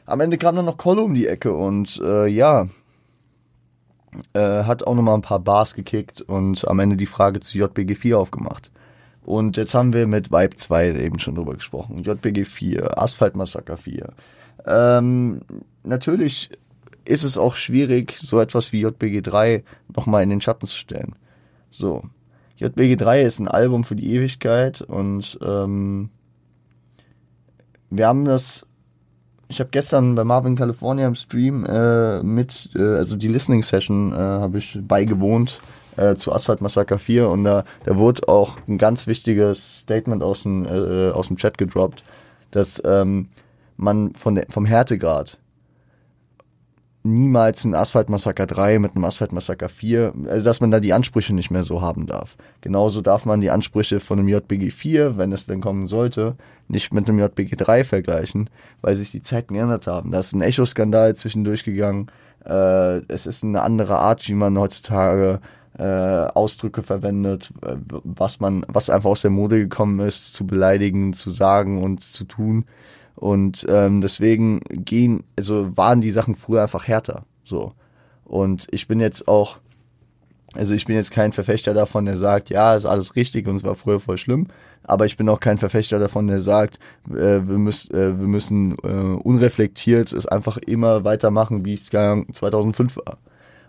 Am 0.05 0.19
Ende 0.19 0.37
kam 0.37 0.55
dann 0.55 0.65
noch 0.65 0.77
Colo 0.77 1.03
um 1.03 1.15
die 1.15 1.27
Ecke 1.27 1.53
und 1.53 1.99
äh, 2.03 2.27
ja, 2.27 2.67
äh, 4.33 4.63
hat 4.63 4.85
auch 4.85 4.95
nochmal 4.95 5.15
ein 5.15 5.21
paar 5.21 5.39
Bars 5.39 5.73
gekickt 5.73 6.21
und 6.21 6.67
am 6.67 6.79
Ende 6.79 6.95
die 6.97 7.05
Frage 7.05 7.39
zu 7.39 7.57
JBG 7.57 7.95
4 7.95 8.19
aufgemacht. 8.19 8.71
Und 9.23 9.57
jetzt 9.57 9.73
haben 9.73 9.93
wir 9.93 10.05
mit 10.05 10.31
Vibe 10.31 10.55
2 10.55 10.93
eben 10.93 11.19
schon 11.19 11.35
drüber 11.35 11.55
gesprochen. 11.55 12.03
JBG 12.03 12.45
4, 12.45 13.01
Asphalt 13.01 13.35
Massaker 13.35 13.75
4. 13.75 14.13
Ähm, 14.67 15.41
natürlich 15.83 16.51
ist 17.05 17.23
es 17.23 17.37
auch 17.37 17.55
schwierig, 17.55 18.17
so 18.21 18.39
etwas 18.39 18.71
wie 18.71 18.81
JBG 18.81 19.21
3 19.21 19.63
nochmal 19.95 20.23
in 20.23 20.29
den 20.29 20.41
Schatten 20.41 20.67
zu 20.67 20.75
stellen. 20.75 21.15
So. 21.71 22.03
JBG 22.57 22.95
3 22.95 23.23
ist 23.23 23.39
ein 23.39 23.47
Album 23.47 23.83
für 23.83 23.95
die 23.95 24.13
Ewigkeit 24.13 24.81
und 24.81 25.37
ähm, 25.41 26.09
wir 27.89 28.07
haben 28.07 28.25
das. 28.25 28.67
Ich 29.47 29.59
habe 29.59 29.69
gestern 29.71 30.15
bei 30.15 30.23
Marvin 30.23 30.55
California 30.55 31.07
im 31.07 31.15
Stream 31.15 31.65
äh, 31.65 32.23
mit, 32.23 32.69
äh, 32.75 32.81
also 32.81 33.15
die 33.15 33.27
Listening 33.27 33.61
Session 33.61 34.11
äh, 34.11 34.15
habe 34.15 34.57
ich 34.57 34.79
beigewohnt 34.81 35.59
äh, 35.97 36.15
zu 36.15 36.33
Asphalt 36.33 36.61
Massacre 36.61 36.97
4 36.97 37.29
und 37.29 37.43
da, 37.43 37.63
da 37.83 37.97
wurde 37.97 38.27
auch 38.27 38.57
ein 38.67 38.77
ganz 38.77 39.05
wichtiges 39.07 39.81
Statement 39.81 40.23
aus 40.23 40.43
dem, 40.43 40.65
äh, 40.65 41.11
aus 41.11 41.27
dem 41.27 41.37
Chat 41.37 41.57
gedroppt, 41.57 42.03
dass 42.51 42.81
ähm, 42.85 43.29
man 43.77 44.13
von 44.15 44.35
der, 44.35 44.45
vom 44.49 44.65
Härtegrad 44.65 45.37
niemals 47.05 47.63
ein 47.63 47.75
Asphalt 47.75 48.09
Massaker 48.09 48.47
3 48.47 48.79
mit 48.79 48.95
einem 48.95 49.05
Asphalt 49.05 49.31
Massaker 49.31 49.69
4, 49.69 50.13
also 50.27 50.43
dass 50.43 50.59
man 50.59 50.71
da 50.71 50.79
die 50.79 50.93
Ansprüche 50.93 51.33
nicht 51.33 51.51
mehr 51.51 51.63
so 51.63 51.81
haben 51.81 52.07
darf. 52.07 52.35
Genauso 52.61 53.01
darf 53.01 53.25
man 53.25 53.41
die 53.41 53.51
Ansprüche 53.51 53.99
von 53.99 54.19
einem 54.19 54.27
JBG 54.27 54.71
4, 54.71 55.17
wenn 55.17 55.31
es 55.31 55.45
denn 55.45 55.61
kommen 55.61 55.87
sollte, 55.87 56.35
nicht 56.67 56.93
mit 56.93 57.07
einem 57.07 57.19
JBG 57.19 57.55
3 57.55 57.83
vergleichen, 57.83 58.49
weil 58.81 58.95
sich 58.95 59.11
die 59.11 59.21
Zeiten 59.21 59.53
geändert 59.53 59.87
haben. 59.87 60.11
Da 60.11 60.19
ist 60.19 60.33
ein 60.33 60.41
Echo-Skandal 60.41 61.15
zwischendurch 61.15 61.63
gegangen. 61.63 62.07
Äh, 62.43 63.01
es 63.07 63.27
ist 63.27 63.43
eine 63.43 63.61
andere 63.61 63.97
Art, 63.99 64.27
wie 64.27 64.33
man 64.33 64.57
heutzutage 64.57 65.39
äh, 65.77 65.83
Ausdrücke 65.83 66.83
verwendet, 66.83 67.51
äh, 67.65 67.75
was 68.03 68.39
man, 68.39 68.65
was 68.67 68.89
einfach 68.89 69.11
aus 69.11 69.21
der 69.21 69.31
Mode 69.31 69.59
gekommen 69.59 69.99
ist, 69.99 70.33
zu 70.33 70.47
beleidigen, 70.47 71.13
zu 71.13 71.29
sagen 71.31 71.83
und 71.83 72.01
zu 72.01 72.23
tun. 72.23 72.65
Und 73.15 73.65
ähm, 73.69 74.01
deswegen 74.01 74.61
gehen, 74.69 75.23
also 75.37 75.75
waren 75.77 76.01
die 76.01 76.11
Sachen 76.11 76.35
früher 76.35 76.63
einfach 76.63 76.87
härter. 76.87 77.25
So. 77.43 77.73
Und 78.25 78.67
ich 78.71 78.87
bin 78.87 78.99
jetzt 78.99 79.27
auch, 79.27 79.57
also 80.53 80.73
ich 80.73 80.85
bin 80.85 80.95
jetzt 80.95 81.11
kein 81.11 81.31
Verfechter 81.31 81.73
davon, 81.73 82.05
der 82.05 82.17
sagt, 82.17 82.49
ja, 82.49 82.75
ist 82.75 82.85
alles 82.85 83.15
richtig 83.15 83.47
und 83.47 83.55
es 83.55 83.63
war 83.63 83.75
früher 83.75 83.99
voll 83.99 84.17
schlimm. 84.17 84.47
Aber 84.83 85.05
ich 85.05 85.17
bin 85.17 85.29
auch 85.29 85.39
kein 85.39 85.57
Verfechter 85.57 85.97
davon, 85.97 86.27
der 86.27 86.41
sagt, 86.41 86.77
äh, 87.09 87.41
wir, 87.47 87.57
müssen, 87.57 87.93
äh, 87.95 88.19
wir 88.19 88.27
müssen 88.27 88.75
äh, 88.83 88.87
unreflektiert 88.87 90.13
es 90.13 90.27
einfach 90.27 90.57
immer 90.57 91.03
weitermachen, 91.03 91.65
wie 91.65 91.73
es 91.73 91.85
2005 91.85 92.97
war. 92.97 93.17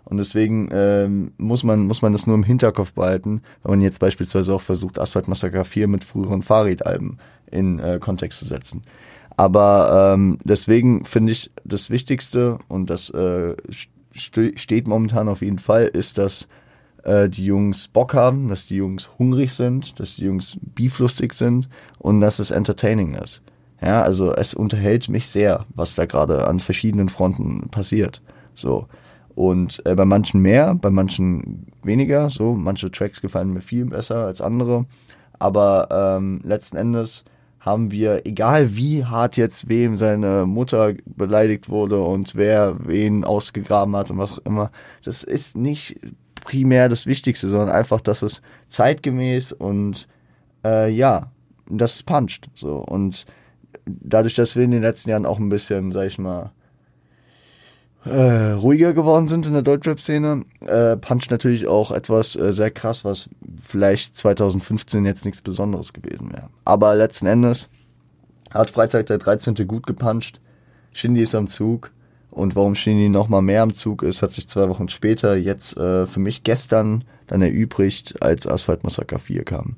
Und 0.03 0.17
deswegen 0.17 0.69
ähm, 0.71 1.31
muss 1.37 1.63
man 1.63 1.85
muss 1.85 2.01
man 2.01 2.13
das 2.13 2.27
nur 2.27 2.35
im 2.35 2.43
Hinterkopf 2.43 2.93
behalten, 2.93 3.41
wenn 3.63 3.71
man 3.71 3.81
jetzt 3.81 3.99
beispielsweise 3.99 4.53
auch 4.53 4.61
versucht, 4.61 4.99
Asphalt 4.99 5.27
Massacre 5.27 5.65
4 5.65 5.89
mit 5.89 6.05
früheren 6.05 6.43
Fahrradalben 6.43 7.17
in 7.51 7.79
äh, 7.79 7.99
Kontext 7.99 8.39
zu 8.39 8.45
setzen. 8.45 8.83
Aber 9.37 10.13
ähm, 10.15 10.39
deswegen 10.43 11.05
finde 11.05 11.31
ich 11.31 11.51
das 11.63 11.89
Wichtigste 11.89 12.57
und 12.67 12.89
das 12.89 13.09
äh, 13.11 13.55
st 13.71 14.59
steht 14.59 14.87
momentan 14.87 15.29
auf 15.29 15.41
jeden 15.43 15.59
Fall, 15.59 15.85
ist, 15.85 16.17
dass 16.17 16.47
äh, 17.03 17.29
die 17.29 17.45
Jungs 17.45 17.87
Bock 17.87 18.15
haben, 18.15 18.47
dass 18.49 18.65
die 18.65 18.77
Jungs 18.77 19.11
hungrig 19.19 19.53
sind, 19.53 19.99
dass 19.99 20.15
die 20.15 20.25
Jungs 20.25 20.57
beeflustig 20.59 21.33
sind 21.33 21.69
und 21.99 22.19
dass 22.19 22.39
es 22.39 22.49
entertaining 22.49 23.13
ist. 23.13 23.43
Ja, 23.79 24.01
also 24.01 24.33
es 24.33 24.55
unterhält 24.55 25.07
mich 25.07 25.27
sehr, 25.27 25.65
was 25.75 25.93
da 25.93 26.07
gerade 26.07 26.47
an 26.47 26.59
verschiedenen 26.59 27.09
Fronten 27.09 27.69
passiert. 27.69 28.23
So. 28.55 28.87
Und 29.35 29.85
äh, 29.85 29.93
bei 29.93 30.05
manchen 30.05 30.41
mehr, 30.41 30.73
bei 30.73 30.89
manchen 30.89 31.67
weniger. 31.83 32.31
So, 32.31 32.55
manche 32.55 32.89
Tracks 32.89 33.21
gefallen 33.21 33.53
mir 33.53 33.61
viel 33.61 33.85
besser 33.85 34.25
als 34.25 34.41
andere. 34.41 34.85
Aber 35.37 36.17
ähm, 36.17 36.41
letzten 36.43 36.77
Endes 36.77 37.23
haben 37.67 37.91
wir, 37.91 38.25
egal 38.25 38.75
wie 38.75 39.05
hart 39.05 39.37
jetzt 39.37 39.69
wem 39.69 39.97
seine 39.97 40.45
Mutter 40.45 40.93
beleidigt 41.05 41.69
wurde 41.69 42.01
und 42.01 42.33
wer 42.35 42.77
wen 42.79 43.23
ausgegraben 43.25 43.95
hat 43.95 44.09
und 44.09 44.17
was 44.17 44.33
auch 44.33 44.45
immer, 44.45 44.71
das 45.03 45.23
ist 45.23 45.57
nicht 45.57 45.99
primär 46.43 46.87
das 46.89 47.05
Wichtigste, 47.05 47.47
sondern 47.49 47.69
einfach, 47.69 48.01
dass 48.01 48.21
es 48.21 48.41
zeitgemäß 48.67 49.51
und 49.51 50.07
äh, 50.63 50.89
ja, 50.89 51.31
das 51.69 52.03
puncht. 52.03 52.49
So. 52.55 52.77
Und 52.77 53.25
dadurch, 53.85 54.35
dass 54.35 54.55
wir 54.55 54.63
in 54.63 54.71
den 54.71 54.81
letzten 54.81 55.09
Jahren 55.09 55.25
auch 55.25 55.39
ein 55.39 55.49
bisschen, 55.49 55.91
sag 55.91 56.07
ich 56.07 56.17
mal, 56.17 56.51
äh, 58.07 58.51
ruhiger 58.53 58.93
geworden 58.93 59.27
sind 59.27 59.45
in 59.45 59.53
der 59.53 59.61
Deutschrap-Szene, 59.61 60.45
äh, 60.61 60.97
puncht 60.97 61.31
natürlich 61.31 61.67
auch 61.67 61.91
etwas 61.91 62.35
äh, 62.35 62.53
sehr 62.53 62.71
krass, 62.71 63.05
was 63.05 63.29
vielleicht 63.61 64.15
2015 64.15 65.05
jetzt 65.05 65.25
nichts 65.25 65.41
Besonderes 65.41 65.93
gewesen 65.93 66.31
wäre. 66.31 66.49
Aber 66.65 66.95
letzten 66.95 67.27
Endes 67.27 67.69
hat 68.51 68.69
Freizeit 68.69 69.09
der 69.09 69.17
13. 69.17 69.55
gut 69.67 69.85
gepuncht. 69.85 70.39
Shindy 70.93 71.21
ist 71.21 71.35
am 71.35 71.47
Zug. 71.47 71.91
Und 72.31 72.55
warum 72.55 72.75
Shindy 72.75 73.09
noch 73.09 73.29
mal 73.29 73.41
mehr 73.41 73.63
am 73.63 73.73
Zug 73.73 74.03
ist, 74.03 74.21
hat 74.21 74.31
sich 74.31 74.47
zwei 74.47 74.69
Wochen 74.69 74.89
später 74.89 75.35
jetzt 75.35 75.75
äh, 75.77 76.05
für 76.05 76.19
mich 76.19 76.43
gestern 76.43 77.03
dann 77.25 77.41
erübrigt, 77.41 78.21
als 78.21 78.45
Asphalt 78.45 78.83
Massaker 78.83 79.17
4 79.17 79.43
kam. 79.43 79.75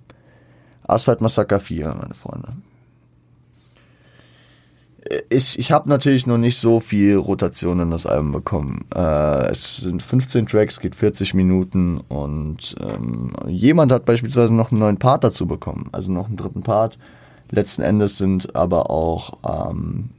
Asphalt 0.84 1.22
Massaker 1.22 1.60
4, 1.60 1.96
meine 2.02 2.16
Freunde 2.16 2.54
ich, 5.30 5.58
ich 5.58 5.72
habe 5.72 5.90
natürlich 5.90 6.28
noch 6.28 6.38
nicht 6.38 6.58
so 6.58 6.80
viel 6.80 7.16
Rotation 7.16 7.80
in 7.80 7.92
das 7.92 8.06
Album 8.06 8.32
bekommen. 8.32 8.86
Äh, 8.94 9.52
es 9.52 9.78
sind 9.78 10.04
15 10.04 10.48
Tracks, 10.48 10.80
geht 10.80 10.96
40 10.96 11.34
Minuten 11.34 12.00
und 12.10 12.76
ähm, 12.82 13.32
jemand 13.48 13.92
hat 13.92 14.06
beispielsweise 14.06 14.54
noch 14.54 14.72
einen 14.72 14.80
neuen 14.80 14.98
Part 14.98 15.24
dazu 15.24 15.48
bekommen, 15.48 15.90
also 15.92 16.12
noch 16.12 16.28
einen 16.28 16.38
dritten 16.38 16.62
Part. 16.62 16.98
Letzten 17.52 17.82
Endes 17.82 18.18
sind 18.18 18.56
aber 18.56 18.90
auch 18.90 19.72
ähm, 19.72 20.10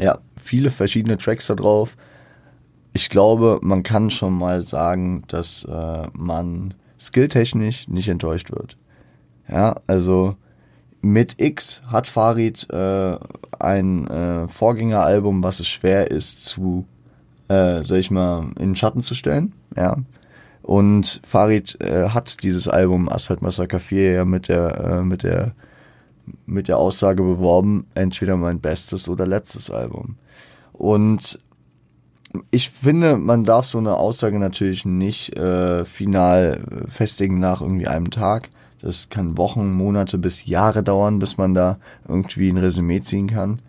ja 0.00 0.18
viele 0.36 0.70
verschiedene 0.70 1.16
Tracks 1.16 1.46
da 1.46 1.54
drauf. 1.54 1.96
Ich 2.92 3.08
glaube, 3.08 3.60
man 3.62 3.82
kann 3.84 4.10
schon 4.10 4.36
mal 4.36 4.62
sagen, 4.62 5.22
dass 5.28 5.64
äh, 5.64 6.06
man 6.12 6.74
skilltechnisch 6.98 7.86
nicht 7.88 8.08
enttäuscht 8.08 8.50
wird. 8.50 8.76
Ja, 9.48 9.76
also 9.86 10.36
mit 11.02 11.40
X 11.40 11.82
hat 11.86 12.06
Farid 12.06 12.68
äh, 12.70 13.16
ein 13.58 14.06
äh, 14.06 14.48
Vorgängeralbum, 14.48 15.42
was 15.42 15.60
es 15.60 15.68
schwer 15.68 16.10
ist 16.10 16.44
zu, 16.44 16.86
äh, 17.48 17.82
sag 17.84 17.98
ich 17.98 18.10
mal, 18.10 18.50
in 18.58 18.70
den 18.70 18.76
Schatten 18.76 19.00
zu 19.00 19.14
stellen. 19.14 19.52
Ja. 19.76 19.96
Und 20.62 21.20
Farid 21.24 21.80
äh, 21.80 22.10
hat 22.10 22.42
dieses 22.42 22.68
Album 22.68 23.08
Asphalt 23.08 23.42
Massacre 23.42 23.80
4 23.80 24.12
ja 24.12 24.24
mit 24.24 24.48
der, 24.48 24.78
äh, 24.78 25.02
mit 25.02 25.22
der, 25.22 25.54
mit 26.46 26.68
der 26.68 26.78
Aussage 26.78 27.22
beworben, 27.22 27.86
entweder 27.94 28.36
mein 28.36 28.60
bestes 28.60 29.08
oder 29.08 29.26
letztes 29.26 29.70
Album. 29.70 30.16
Und 30.72 31.38
ich 32.50 32.70
finde, 32.70 33.16
man 33.16 33.44
darf 33.44 33.66
so 33.66 33.78
eine 33.78 33.96
Aussage 33.96 34.38
natürlich 34.38 34.84
nicht 34.84 35.36
äh, 35.36 35.84
final 35.84 36.60
festigen 36.88 37.40
nach 37.40 37.60
irgendwie 37.60 37.88
einem 37.88 38.10
Tag. 38.10 38.50
Das 38.82 39.08
kann 39.10 39.36
Wochen, 39.36 39.72
Monate 39.72 40.18
bis 40.18 40.46
Jahre 40.46 40.82
dauern, 40.82 41.18
bis 41.18 41.36
man 41.36 41.54
da 41.54 41.78
irgendwie 42.08 42.48
ein 42.48 42.56
Resümee 42.56 43.00
ziehen 43.00 43.28
kann. 43.28 43.60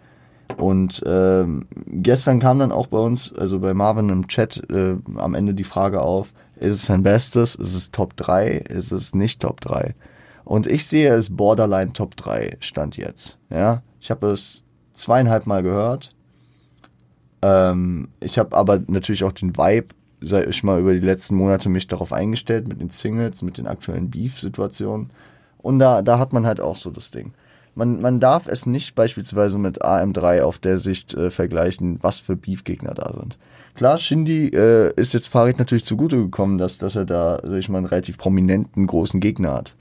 Und 0.58 1.04
äh, 1.04 1.46
gestern 1.88 2.40
kam 2.40 2.60
dann 2.60 2.72
auch 2.72 2.88
bei 2.88 2.98
uns, 2.98 3.34
also 3.34 3.60
bei 3.60 3.74
Marvin 3.74 4.10
im 4.10 4.28
Chat, 4.28 4.70
äh, 4.70 4.96
am 5.18 5.34
Ende 5.34 5.54
die 5.54 5.64
Frage 5.64 6.02
auf, 6.02 6.34
ist 6.60 6.76
es 6.76 6.86
sein 6.86 7.04
Bestes? 7.04 7.56
Ist 7.56 7.74
es 7.74 7.92
Top 7.92 8.16
3? 8.18 8.50
Ist 8.50 8.92
es 8.92 9.16
nicht 9.16 9.42
Top 9.42 9.62
3? 9.62 9.96
Und 10.44 10.68
ich 10.68 10.86
sehe 10.86 11.14
es 11.14 11.36
Borderline 11.36 11.94
Top 11.94 12.16
3 12.18 12.58
Stand 12.60 12.98
jetzt. 12.98 13.40
Ja, 13.50 13.82
ich 14.00 14.12
habe 14.12 14.28
es 14.28 14.64
zweieinhalb 14.94 15.48
Mal 15.48 15.64
gehört. 15.64 16.16
Ähm, 17.42 18.10
ich 18.20 18.38
habe 18.38 18.56
aber 18.56 18.82
natürlich 18.88 19.24
auch 19.24 19.32
den 19.32 19.58
Vibe 19.58 19.96
sag 20.22 20.48
ich 20.48 20.64
mal, 20.64 20.80
über 20.80 20.94
die 20.94 21.00
letzten 21.00 21.36
Monate 21.36 21.70
mich 21.70 21.88
darauf 21.88 22.14
eingestellt 22.14 22.68
mit 22.68 22.80
den 22.80 22.90
Singles, 22.90 23.42
mit 23.42 23.58
den 23.58 23.68
aktuellen 23.68 24.10
Beef-Situationen. 24.10 25.10
Und 25.58 25.80
da, 25.80 26.02
da 26.02 26.20
hat 26.20 26.34
man 26.34 26.46
halt 26.46 26.62
auch 26.62 26.76
so 26.76 26.92
das 26.92 27.12
Ding. 27.12 27.34
Man, 27.74 28.02
man 28.02 28.20
darf 28.20 28.48
es 28.48 28.66
nicht 28.66 28.96
beispielsweise 28.96 29.58
mit 29.58 29.84
AM3 29.84 30.44
auf 30.44 30.58
der 30.58 30.78
Sicht 30.78 31.14
äh, 31.14 31.32
vergleichen, 31.32 32.00
was 32.02 32.20
für 32.20 32.36
Beef-Gegner 32.36 32.94
da 32.94 33.14
sind. 33.14 33.38
Klar, 33.76 33.98
Shindy 33.98 34.50
äh, 34.50 34.94
ist 34.96 35.14
jetzt 35.14 35.28
Farid 35.28 35.58
natürlich 35.58 35.86
zugute 35.86 36.18
gekommen, 36.18 36.58
dass, 36.58 36.78
dass 36.78 36.96
er 36.96 37.06
da, 37.06 37.40
sag 37.44 37.58
ich 37.58 37.70
mal, 37.70 37.78
einen 37.78 37.88
relativ 37.88 38.18
prominenten, 38.18 38.88
großen 38.88 39.22
Gegner 39.22 39.54
hat. 39.54 39.76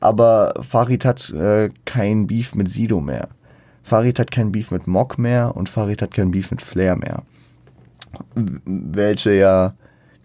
Aber 0.00 0.54
Farid 0.60 1.04
hat 1.04 1.30
äh, 1.30 1.70
kein 1.84 2.26
Beef 2.26 2.54
mit 2.54 2.70
Sido 2.70 3.00
mehr. 3.00 3.28
Farid 3.82 4.18
hat 4.18 4.30
kein 4.30 4.50
Beef 4.50 4.70
mit 4.70 4.86
Mock 4.86 5.18
mehr 5.18 5.54
und 5.54 5.68
Farid 5.68 6.00
hat 6.00 6.12
kein 6.12 6.30
Beef 6.30 6.50
mit 6.50 6.62
Flair 6.62 6.96
mehr. 6.96 7.22
Welche 8.34 9.32
ja 9.32 9.74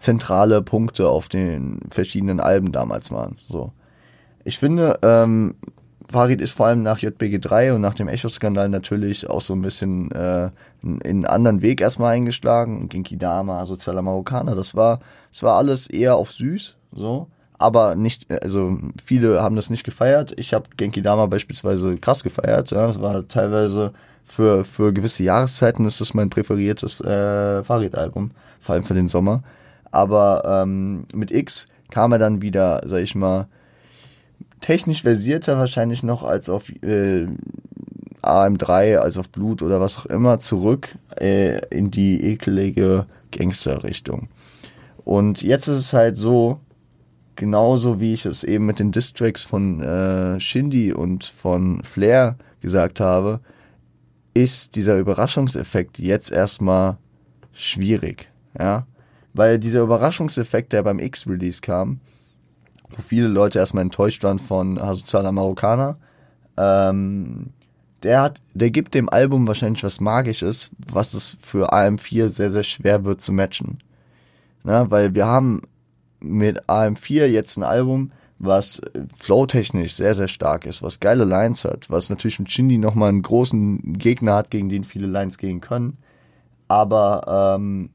zentrale 0.00 0.62
Punkte 0.62 1.08
auf 1.08 1.28
den 1.28 1.80
verschiedenen 1.90 2.40
Alben 2.40 2.72
damals 2.72 3.12
waren. 3.12 3.36
So. 3.48 3.72
Ich 4.44 4.58
finde, 4.58 4.98
ähm, 5.02 5.54
Farid 6.08 6.40
ist 6.40 6.52
vor 6.52 6.66
allem 6.66 6.82
nach 6.82 6.98
JBG3 6.98 7.74
und 7.74 7.82
nach 7.82 7.94
dem 7.94 8.08
Echo-Skandal 8.08 8.68
natürlich 8.68 9.30
auch 9.30 9.40
so 9.40 9.54
ein 9.54 9.62
bisschen 9.62 10.10
äh, 10.10 10.50
in 10.82 11.02
einen 11.02 11.26
anderen 11.26 11.62
Weg 11.62 11.80
erstmal 11.80 12.14
eingeschlagen. 12.14 12.88
Genki 12.88 13.16
Dama, 13.16 13.64
sozialer 13.66 14.02
Marokkaner, 14.02 14.56
das 14.56 14.74
war, 14.74 15.00
das 15.30 15.42
war 15.42 15.56
alles 15.56 15.86
eher 15.86 16.16
auf 16.16 16.32
süß, 16.32 16.76
so. 16.92 17.28
Aber 17.58 17.94
nicht, 17.94 18.26
also 18.42 18.78
viele 19.04 19.42
haben 19.42 19.54
das 19.54 19.68
nicht 19.68 19.84
gefeiert. 19.84 20.32
Ich 20.38 20.54
habe 20.54 20.64
Genki 20.78 21.02
Dama 21.02 21.26
beispielsweise 21.26 21.96
krass 21.98 22.22
gefeiert. 22.22 22.70
Ja. 22.70 22.86
Das 22.86 23.02
war 23.02 23.28
teilweise 23.28 23.92
für, 24.24 24.64
für 24.64 24.94
gewisse 24.94 25.22
Jahreszeiten 25.22 25.84
ist 25.84 26.00
das 26.00 26.14
mein 26.14 26.30
präferiertes 26.30 27.00
äh, 27.02 27.62
Farid-Album, 27.62 28.30
vor 28.58 28.74
allem 28.74 28.84
für 28.84 28.94
den 28.94 29.08
Sommer. 29.08 29.42
Aber 29.90 30.42
ähm, 30.44 31.06
mit 31.14 31.30
X 31.30 31.66
kam 31.90 32.12
er 32.12 32.18
dann 32.18 32.42
wieder, 32.42 32.82
sag 32.86 33.00
ich 33.00 33.14
mal, 33.14 33.48
technisch 34.60 35.02
versierter 35.02 35.58
wahrscheinlich 35.58 36.02
noch 36.02 36.22
als 36.22 36.48
auf 36.50 36.68
äh, 36.82 37.26
AM3, 38.22 38.96
als 38.96 39.18
auf 39.18 39.30
Blut 39.30 39.62
oder 39.62 39.80
was 39.80 39.98
auch 39.98 40.06
immer 40.06 40.38
zurück 40.38 40.96
äh, 41.18 41.58
in 41.68 41.90
die 41.90 42.22
ekelige 42.24 43.06
Gangster-Richtung. 43.32 44.28
Und 45.04 45.42
jetzt 45.42 45.68
ist 45.68 45.78
es 45.78 45.92
halt 45.92 46.16
so, 46.16 46.60
genauso 47.36 48.00
wie 48.00 48.12
ich 48.12 48.26
es 48.26 48.44
eben 48.44 48.66
mit 48.66 48.78
den 48.78 48.92
Distracks 48.92 49.42
von 49.42 49.80
äh, 49.80 50.38
Shindy 50.38 50.92
und 50.92 51.24
von 51.24 51.82
Flair 51.82 52.36
gesagt 52.60 53.00
habe, 53.00 53.40
ist 54.34 54.76
dieser 54.76 54.98
Überraschungseffekt 54.98 55.98
jetzt 55.98 56.30
erstmal 56.30 56.98
schwierig, 57.52 58.28
ja, 58.58 58.86
weil 59.32 59.58
dieser 59.58 59.80
Überraschungseffekt, 59.80 60.72
der 60.72 60.82
beim 60.82 60.98
X-Release 60.98 61.60
kam, 61.60 62.00
wo 62.90 63.02
viele 63.02 63.28
Leute 63.28 63.58
erstmal 63.58 63.82
enttäuscht 63.82 64.22
waren 64.24 64.38
von 64.38 64.78
Asozialer 64.78 65.32
Marokkaner. 65.32 65.98
Ähm, 66.56 67.50
der 68.02 68.22
hat, 68.22 68.40
der 68.54 68.70
gibt 68.70 68.94
dem 68.94 69.08
Album 69.08 69.46
wahrscheinlich 69.46 69.84
was 69.84 70.00
Magisches, 70.00 70.70
was 70.90 71.14
es 71.14 71.36
für 71.40 71.72
AM4 71.72 72.28
sehr, 72.28 72.50
sehr 72.50 72.64
schwer 72.64 73.04
wird 73.04 73.20
zu 73.20 73.32
matchen. 73.32 73.78
Na, 74.64 74.90
weil 74.90 75.14
wir 75.14 75.26
haben 75.26 75.62
mit 76.20 76.68
AM4 76.68 77.26
jetzt 77.26 77.56
ein 77.56 77.62
Album, 77.62 78.12
was 78.38 78.80
flowtechnisch 79.16 79.94
sehr, 79.94 80.14
sehr 80.14 80.28
stark 80.28 80.64
ist, 80.64 80.82
was 80.82 81.00
geile 81.00 81.24
Lines 81.24 81.64
hat, 81.64 81.90
was 81.90 82.08
natürlich 82.08 82.38
mit 82.38 82.50
Shindy 82.50 82.78
nochmal 82.78 83.10
einen 83.10 83.22
großen 83.22 83.98
Gegner 83.98 84.34
hat, 84.34 84.50
gegen 84.50 84.70
den 84.70 84.84
viele 84.84 85.06
Lines 85.06 85.36
gehen 85.36 85.60
können. 85.60 85.98
Aber 86.66 87.56
ähm, 87.58 87.90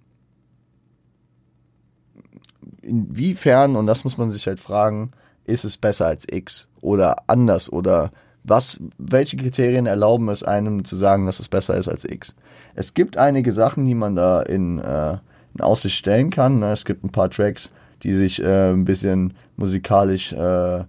inwiefern, 2.85 3.75
und 3.75 3.87
das 3.87 4.03
muss 4.03 4.17
man 4.17 4.31
sich 4.31 4.47
halt 4.47 4.59
fragen, 4.59 5.11
ist 5.45 5.65
es 5.65 5.77
besser 5.77 6.07
als 6.07 6.25
X 6.29 6.67
oder 6.81 7.27
anders 7.27 7.71
oder 7.71 8.11
was, 8.43 8.79
welche 8.97 9.37
Kriterien 9.37 9.87
erlauben 9.87 10.29
es 10.29 10.43
einem 10.43 10.85
zu 10.85 10.95
sagen, 10.95 11.25
dass 11.25 11.39
es 11.39 11.49
besser 11.49 11.75
ist 11.75 11.87
als 11.87 12.05
X? 12.05 12.35
Es 12.75 12.93
gibt 12.93 13.17
einige 13.17 13.51
Sachen, 13.51 13.85
die 13.85 13.95
man 13.95 14.15
da 14.15 14.41
in, 14.41 14.79
äh, 14.79 15.17
in 15.53 15.61
Aussicht 15.61 15.97
stellen 15.97 16.29
kann. 16.29 16.59
Ne? 16.59 16.71
Es 16.71 16.85
gibt 16.85 17.03
ein 17.03 17.11
paar 17.11 17.29
Tracks, 17.29 17.71
die 18.03 18.13
sich 18.13 18.41
äh, 18.41 18.71
ein 18.71 18.85
bisschen 18.85 19.33
musikalisch 19.55 20.33
äh, 20.33 20.83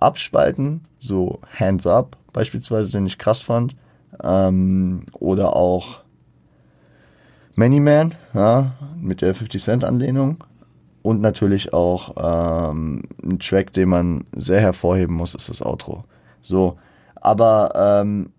abspalten, 0.00 0.82
so 0.98 1.40
Hands 1.58 1.86
Up 1.86 2.16
beispielsweise, 2.32 2.92
den 2.92 3.06
ich 3.06 3.18
krass 3.18 3.42
fand. 3.42 3.76
Ähm, 4.22 5.02
oder 5.12 5.54
auch 5.54 6.00
Many 7.56 7.80
Man, 7.80 8.14
ja, 8.34 8.72
mit 9.00 9.22
der 9.22 9.34
50 9.34 9.62
Cent 9.62 9.84
Anlehnung. 9.84 10.44
Und 11.08 11.22
natürlich 11.22 11.72
auch 11.72 12.16
ähm, 12.18 13.00
ein 13.24 13.38
Track, 13.38 13.72
den 13.72 13.88
man 13.88 14.26
sehr 14.36 14.60
hervorheben 14.60 15.16
muss, 15.16 15.34
ist 15.34 15.48
das 15.48 15.62
Outro. 15.62 16.04
So, 16.42 16.76
aber 17.14 17.72
ähm, 17.74 18.30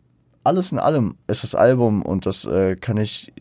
alles 0.43 0.71
in 0.71 0.77
allem 0.77 1.15
ist 1.25 1.41
das 1.41 1.55
Album 1.55 2.03
und 2.03 2.27
das 2.27 2.45
äh, 2.45 2.75
kann 2.75 2.97
ich 2.97 3.33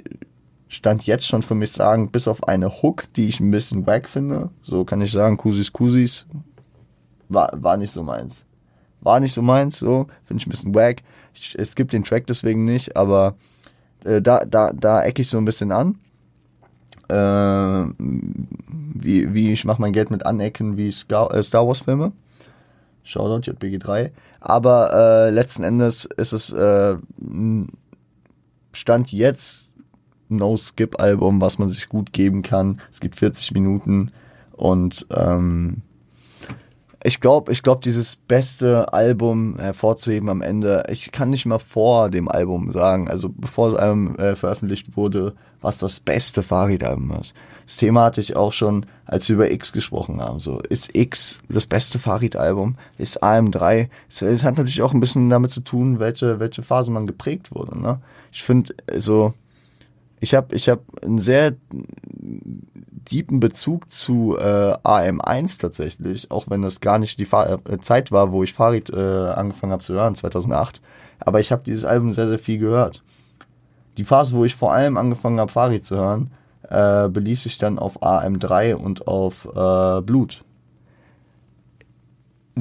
stand 0.69 1.05
jetzt 1.05 1.27
schon 1.27 1.43
für 1.43 1.55
mich 1.55 1.73
sagen, 1.73 2.11
bis 2.11 2.27
auf 2.27 2.49
eine 2.49 2.81
Hook, 2.81 3.05
die 3.17 3.29
ich 3.29 3.39
ein 3.39 3.51
bisschen 3.51 3.87
wack 3.87 4.09
finde, 4.09 4.49
so 4.63 4.87
kann 4.87 5.03
ich 5.03 5.13
sagen, 5.13 5.37
Kusis 5.37 5.75
Kusis, 5.75 6.27
war, 7.29 7.51
war 7.53 7.77
nicht 7.77 7.93
so 7.93 8.03
meins. 8.03 8.47
War 9.03 9.21
nicht 9.21 9.35
so 9.35 9.43
meins, 9.43 9.79
so, 9.79 10.07
finde 10.25 10.41
ich 10.41 10.47
ein 10.47 10.51
bisschen 10.51 10.75
wack. 10.75 11.03
Ich, 11.35 11.55
es 11.55 11.75
gibt 11.75 11.93
den 11.93 12.03
Track 12.03 12.27
deswegen 12.29 12.65
nicht, 12.65 12.97
aber 12.97 13.37
äh, 14.07 14.23
da, 14.23 14.47
da, 14.47 14.73
da 14.73 15.03
ecke 15.03 15.21
ich 15.21 15.29
so 15.29 15.37
ein 15.37 15.45
bisschen 15.45 15.71
an 15.71 15.99
äh, 17.09 17.93
wie, 17.99 19.35
wie 19.35 19.53
ich 19.53 19.65
mache 19.65 19.81
mein 19.81 19.93
Geld 19.93 20.11
mit 20.11 20.27
Anecken 20.27 20.77
wie 20.77 20.93
Star, 20.93 21.33
äh, 21.35 21.43
Star 21.43 21.67
Wars 21.67 21.81
Filme. 21.81 22.13
Shoutout 23.03 23.51
JBG3. 23.51 24.11
Aber 24.41 24.93
äh, 24.93 25.31
letzten 25.31 25.65
Endes 25.65 26.05
ist 26.05 26.33
es 26.33 26.53
äh, 26.53 26.97
Stand 28.73 29.13
jetzt 29.13 29.69
No-Skip-Album, 30.29 31.41
was 31.41 31.59
man 31.59 31.69
sich 31.69 31.89
gut 31.89 32.13
geben 32.13 32.43
kann. 32.43 32.81
Es 32.91 33.01
gibt 33.01 33.17
40 33.17 33.53
Minuten 33.53 34.13
und 34.53 35.07
ähm, 35.11 35.83
ich 37.05 37.21
glaube, 37.21 37.53
ich 37.53 37.63
glaube, 37.63 37.81
dieses 37.83 38.17
beste 38.17 38.93
Album 38.93 39.57
hervorzuheben 39.59 40.29
am 40.29 40.43
Ende, 40.43 40.85
ich 40.91 41.13
kann 41.13 41.31
nicht 41.31 41.47
mal 41.47 41.61
vor 41.61 42.11
dem 42.11 42.29
Album 42.29 42.73
sagen, 42.73 43.09
also 43.09 43.29
bevor 43.29 43.71
das 43.71 43.79
Album 43.79 44.17
äh, 44.17 44.35
veröffentlicht 44.35 44.97
wurde, 44.97 45.35
was 45.61 45.79
das 45.79 46.01
beste 46.01 46.43
Farid-Album 46.43 47.13
ist. 47.21 47.35
Das 47.67 47.77
Thema 47.77 48.05
hatte 48.05 48.21
ich 48.21 48.35
auch 48.35 48.53
schon, 48.53 48.87
als 49.05 49.29
wir 49.29 49.35
über 49.37 49.51
X 49.51 49.73
gesprochen 49.73 50.21
haben. 50.21 50.41
So, 50.41 50.59
ist 50.59 50.97
X 50.97 51.41
das 51.49 51.67
beste 51.67 51.99
Farid-Album? 51.99 52.77
Ist 52.97 53.23
AM3? 53.23 53.89
Es 54.09 54.23
hat 54.43 54.57
natürlich 54.57 54.83
auch 54.83 54.95
ein 54.95 55.01
bisschen 55.01 55.31
damit 55.31 55.51
zu 55.51 55.61
tun, 55.61 56.01
welche, 56.01 56.41
welche 56.41 56.63
Phase 56.63 56.91
man 56.91 57.07
geprägt 57.07 57.55
wurde. 57.55 57.79
Ne? 57.79 58.01
Ich 58.33 58.43
finde, 58.43 58.75
so, 58.97 59.35
ich 60.21 60.35
habe 60.35 60.55
ich 60.55 60.69
hab 60.69 60.81
einen 61.03 61.19
sehr 61.19 61.55
deepen 63.11 63.41
Bezug 63.41 63.91
zu 63.91 64.37
äh, 64.39 64.43
AM1 64.43 65.61
tatsächlich, 65.61 66.31
auch 66.31 66.49
wenn 66.49 66.63
das 66.63 66.81
gar 66.81 66.99
nicht 66.99 67.19
die 67.19 67.25
Fa 67.25 67.59
äh, 67.69 67.79
Zeit 67.79 68.13
war, 68.13 68.33
wo 68.33 68.43
ich 68.43 68.53
Farid 68.53 68.91
äh, 68.91 68.97
angefangen 68.97 69.73
habe 69.73 69.83
zu 69.83 69.95
hören, 69.95 70.15
2008. 70.15 70.81
Aber 71.21 71.41
ich 71.41 71.51
habe 71.53 71.63
dieses 71.65 71.85
Album 71.85 72.13
sehr, 72.13 72.29
sehr 72.29 72.39
viel 72.39 72.59
gehört. 72.59 73.03
Die 73.97 74.05
Phase, 74.05 74.37
wo 74.37 74.45
ich 74.45 74.55
vor 74.55 74.73
allem 74.73 74.97
angefangen 74.97 75.41
habe, 75.41 75.51
Farid 75.51 75.85
zu 75.85 75.97
hören, 75.97 76.31
äh, 76.69 77.09
belief 77.09 77.43
sich 77.43 77.59
dann 77.59 77.79
auf 77.79 78.03
AM3 78.03 78.75
und 78.75 79.09
auf 79.09 79.47
äh, 79.47 80.03
Blut. 80.03 80.45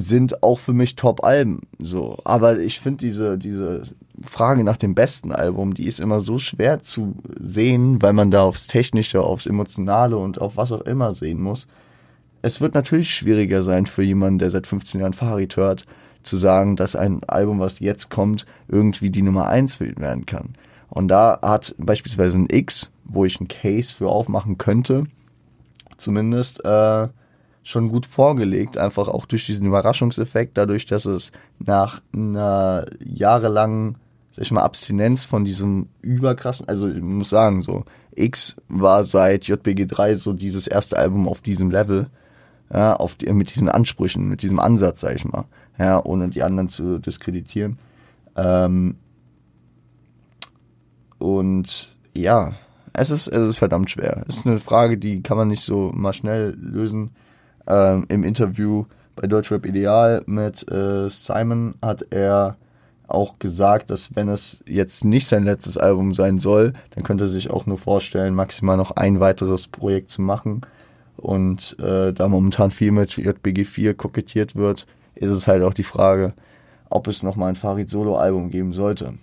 Sind 0.00 0.42
auch 0.44 0.60
für 0.60 0.72
mich 0.72 0.94
Top-Alben, 0.94 1.62
so. 1.80 2.18
Aber 2.24 2.60
ich 2.60 2.78
finde 2.78 2.98
diese, 2.98 3.36
diese 3.36 3.82
Frage 4.24 4.62
nach 4.62 4.76
dem 4.76 4.94
besten 4.94 5.32
Album, 5.32 5.74
die 5.74 5.86
ist 5.86 5.98
immer 5.98 6.20
so 6.20 6.38
schwer 6.38 6.82
zu 6.82 7.16
sehen, 7.40 8.00
weil 8.00 8.12
man 8.12 8.30
da 8.30 8.42
aufs 8.42 8.68
Technische, 8.68 9.22
aufs 9.22 9.46
Emotionale 9.46 10.16
und 10.16 10.40
auf 10.40 10.56
was 10.56 10.70
auch 10.70 10.82
immer 10.82 11.14
sehen 11.14 11.40
muss. 11.40 11.66
Es 12.42 12.60
wird 12.60 12.74
natürlich 12.74 13.12
schwieriger 13.12 13.64
sein 13.64 13.86
für 13.86 14.02
jemanden, 14.02 14.38
der 14.38 14.50
seit 14.50 14.68
15 14.68 15.00
Jahren 15.00 15.14
Farid 15.14 15.56
hört, 15.56 15.84
zu 16.22 16.36
sagen, 16.36 16.76
dass 16.76 16.94
ein 16.94 17.24
Album, 17.24 17.58
was 17.58 17.80
jetzt 17.80 18.10
kommt, 18.10 18.46
irgendwie 18.68 19.10
die 19.10 19.22
Nummer 19.22 19.48
1 19.48 19.80
werden 19.80 20.26
kann. 20.26 20.50
Und 20.88 21.08
da 21.08 21.38
hat 21.42 21.74
beispielsweise 21.78 22.38
ein 22.38 22.48
X, 22.50 22.90
wo 23.04 23.24
ich 23.24 23.40
einen 23.40 23.48
Case 23.48 23.94
für 23.94 24.08
aufmachen 24.08 24.58
könnte, 24.58 25.04
zumindest 25.96 26.64
äh, 26.64 27.08
schon 27.68 27.90
gut 27.90 28.06
vorgelegt, 28.06 28.78
einfach 28.78 29.08
auch 29.08 29.26
durch 29.26 29.44
diesen 29.44 29.66
Überraschungseffekt, 29.66 30.56
dadurch, 30.56 30.86
dass 30.86 31.04
es 31.04 31.32
nach 31.58 32.00
einer 32.14 32.86
jahrelangen 33.04 33.98
sag 34.30 34.44
ich 34.44 34.52
mal, 34.52 34.62
Abstinenz 34.62 35.26
von 35.26 35.44
diesem 35.44 35.88
überkrassen, 36.00 36.66
also 36.66 36.88
ich 36.88 37.02
muss 37.02 37.28
sagen, 37.28 37.60
so, 37.60 37.84
X 38.14 38.56
war 38.68 39.04
seit 39.04 39.44
JBG3 39.44 40.14
so 40.14 40.32
dieses 40.32 40.66
erste 40.66 40.96
Album 40.96 41.28
auf 41.28 41.42
diesem 41.42 41.70
Level, 41.70 42.08
ja, 42.72 42.96
auf 42.96 43.16
die, 43.16 43.30
mit 43.34 43.54
diesen 43.54 43.68
Ansprüchen, 43.68 44.28
mit 44.28 44.42
diesem 44.42 44.60
Ansatz, 44.60 45.00
sag 45.00 45.16
ich 45.16 45.26
mal, 45.26 45.44
ja, 45.78 46.02
ohne 46.02 46.30
die 46.30 46.42
anderen 46.42 46.70
zu 46.70 46.98
diskreditieren. 46.98 47.78
Ähm, 48.34 48.96
und 51.18 51.96
ja, 52.14 52.52
Es 52.94 53.10
ist, 53.10 53.28
es 53.28 53.50
ist 53.50 53.58
verdammt 53.58 53.90
schwer. 53.90 54.24
Es 54.26 54.38
ist 54.38 54.46
eine 54.46 54.58
Frage, 54.58 54.96
die 54.96 55.22
kann 55.22 55.36
man 55.36 55.48
nicht 55.48 55.62
so 55.62 55.92
mal 55.94 56.14
schnell 56.14 56.56
lösen. 56.58 57.10
Ähm, 57.68 58.06
Im 58.08 58.24
Interview 58.24 58.86
bei 59.14 59.26
Deutschrap 59.26 59.66
Ideal 59.66 60.22
mit 60.26 60.70
äh, 60.70 61.08
Simon 61.08 61.74
hat 61.82 62.06
er 62.10 62.56
auch 63.06 63.38
gesagt, 63.38 63.90
dass 63.90 64.14
wenn 64.14 64.28
es 64.28 64.62
jetzt 64.66 65.04
nicht 65.04 65.26
sein 65.26 65.42
letztes 65.42 65.78
Album 65.78 66.14
sein 66.14 66.38
soll, 66.38 66.72
dann 66.90 67.04
könnte 67.04 67.24
er 67.24 67.28
sich 67.28 67.50
auch 67.50 67.66
nur 67.66 67.78
vorstellen, 67.78 68.34
maximal 68.34 68.76
noch 68.76 68.92
ein 68.92 69.20
weiteres 69.20 69.68
Projekt 69.68 70.10
zu 70.10 70.22
machen. 70.22 70.62
Und 71.16 71.76
äh, 71.80 72.12
da 72.12 72.28
momentan 72.28 72.70
viel 72.70 72.92
mit 72.92 73.16
JBG 73.16 73.64
4 73.64 73.94
kokettiert 73.94 74.54
wird, 74.54 74.86
ist 75.14 75.30
es 75.30 75.48
halt 75.48 75.62
auch 75.62 75.74
die 75.74 75.82
Frage, 75.82 76.32
ob 76.90 77.08
es 77.08 77.22
nochmal 77.22 77.50
ein 77.50 77.56
Farid-Solo-Album 77.56 78.50
geben 78.50 78.72
sollte. 78.72 79.14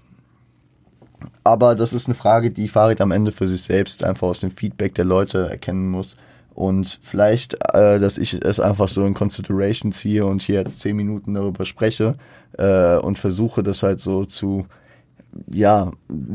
Aber 1.44 1.76
das 1.76 1.94
ist 1.94 2.08
eine 2.08 2.16
Frage, 2.16 2.52
die 2.52 2.68
Farid 2.68 3.02
am 3.02 3.12
Ende 3.12 3.32
für 3.32 3.48
sich 3.48 3.64
selbst 3.64 4.04
einfach 4.04 4.28
aus 4.28 4.42
dem 4.42 4.52
Feedback 4.52 4.94
der 4.96 5.06
Leute 5.06 5.50
erkennen 5.50 5.90
muss. 5.90 6.18
Und 6.56 7.02
vielleicht, 7.04 7.56
äh, 7.74 8.00
dass 8.00 8.18
ich 8.18 8.34
es 8.34 8.62
einfach 8.62 8.88
so 8.88 9.06
in 9.06 9.14
Consideration 9.14 9.92
ziehe 9.92 10.26
und 10.26 10.42
hier 10.42 10.56
jetzt 10.60 10.80
zehn 10.80 10.96
Minuten 10.96 11.34
darüber 11.34 11.66
spreche 11.66 12.16
äh, 12.58 12.96
und 12.96 13.20
versuche 13.20 13.62
das 13.62 13.84
halt 13.84 14.00
so 14.00 14.24
zu, 14.24 14.66
ja, 15.52 15.92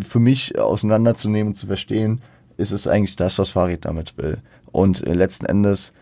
für 0.07 0.19
mich 0.19 0.59
auseinanderzunehmen, 0.59 1.55
zu 1.55 1.67
verstehen, 1.67 2.21
ist 2.59 2.71
es 2.71 2.87
eigentlich 2.87 3.17
das, 3.17 3.39
was 3.39 3.53
Farid 3.53 3.87
damit 3.87 4.19
will. 4.19 4.39
Und 4.73 5.07
äh, 5.07 5.15
letzten 5.15 5.47
Endes, 5.47 5.95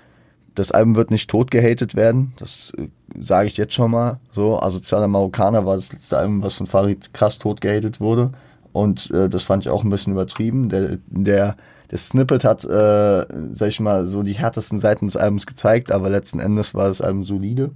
das 0.57 0.73
Album 0.73 0.97
wird 0.97 1.13
nicht 1.13 1.31
tot 1.31 1.53
gehatet 1.53 1.95
werden, 1.95 2.33
das 2.41 2.73
äh, 2.77 2.89
sage 3.21 3.47
ich 3.47 3.57
jetzt 3.57 3.75
schon 3.75 3.93
mal. 3.93 4.19
So, 4.33 4.61
Asozialer 4.61 5.07
Marokkaner 5.07 5.65
war 5.65 5.77
das 5.77 5.93
letzte 5.93 6.19
Album, 6.19 6.43
was 6.43 6.55
von 6.55 6.67
Farid 6.67 7.15
krass 7.15 7.39
tot 7.39 7.61
gehatet 7.61 8.01
wurde. 8.01 8.33
Und 8.73 9.11
äh, 9.11 9.29
das 9.29 9.45
fand 9.45 9.65
ich 9.65 9.71
auch 9.71 9.85
ein 9.85 9.91
bisschen 9.91 10.13
übertrieben. 10.13 10.69
Der, 10.69 10.99
der 11.07 11.57
der 11.91 11.99
Snippet 11.99 12.45
hat, 12.45 12.65
äh, 12.65 13.27
sag 13.53 13.69
ich 13.69 13.81
mal, 13.81 14.07
so 14.07 14.23
die 14.23 14.35
härtesten 14.35 14.79
Seiten 14.79 15.07
des 15.07 15.17
Albums 15.17 15.47
gezeigt, 15.47 15.91
aber 15.91 16.11
letzten 16.11 16.39
Endes 16.39 16.75
war 16.75 16.89
das 16.89 17.01
Album 17.01 17.25
solide. 17.25 17.71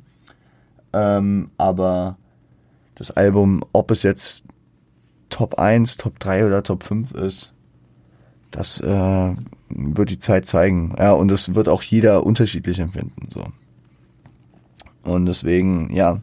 Ähm, 0.92 1.50
aber 1.56 2.18
das 2.94 3.10
Album, 3.10 3.64
ob 3.72 3.90
es 3.90 4.02
jetzt 4.02 4.42
Top 5.30 5.58
1, 5.58 5.96
Top 5.96 6.18
3 6.20 6.46
oder 6.46 6.62
Top 6.62 6.82
5 6.82 7.12
ist, 7.12 7.54
das 8.50 8.80
äh, 8.80 9.34
wird 9.70 10.10
die 10.10 10.18
Zeit 10.18 10.44
zeigen. 10.44 10.94
Ja, 10.98 11.12
und 11.12 11.28
das 11.28 11.54
wird 11.54 11.70
auch 11.70 11.82
jeder 11.82 12.26
unterschiedlich 12.26 12.80
empfinden. 12.80 13.28
So. 13.30 13.44
Und 15.04 15.24
deswegen, 15.24 15.90
ja, 15.94 16.20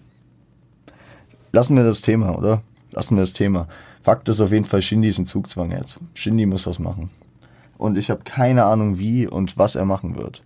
lassen 1.51 1.75
wir 1.75 1.84
das 1.84 2.03
Thema, 2.03 2.38
oder? 2.38 2.62
Lassen 2.91 3.15
wir 3.15 3.21
das 3.21 3.34
Thema. 3.34 3.67
Fakt 4.09 4.27
ist 4.27 4.41
auf 4.41 4.51
jeden 4.51 4.65
Fall, 4.65 4.81
Shindy 4.81 5.07
ist 5.07 5.19
ein 5.19 5.27
Zugzwang 5.27 5.69
jetzt. 5.69 5.99
Shindy 6.15 6.47
muss 6.47 6.65
was 6.65 6.79
machen 6.79 7.11
und 7.77 7.95
ich 7.95 8.09
habe 8.09 8.21
keine 8.23 8.63
Ahnung 8.63 8.97
wie 8.97 9.27
und 9.27 9.55
was 9.59 9.75
er 9.75 9.85
machen 9.85 10.17
wird. 10.17 10.41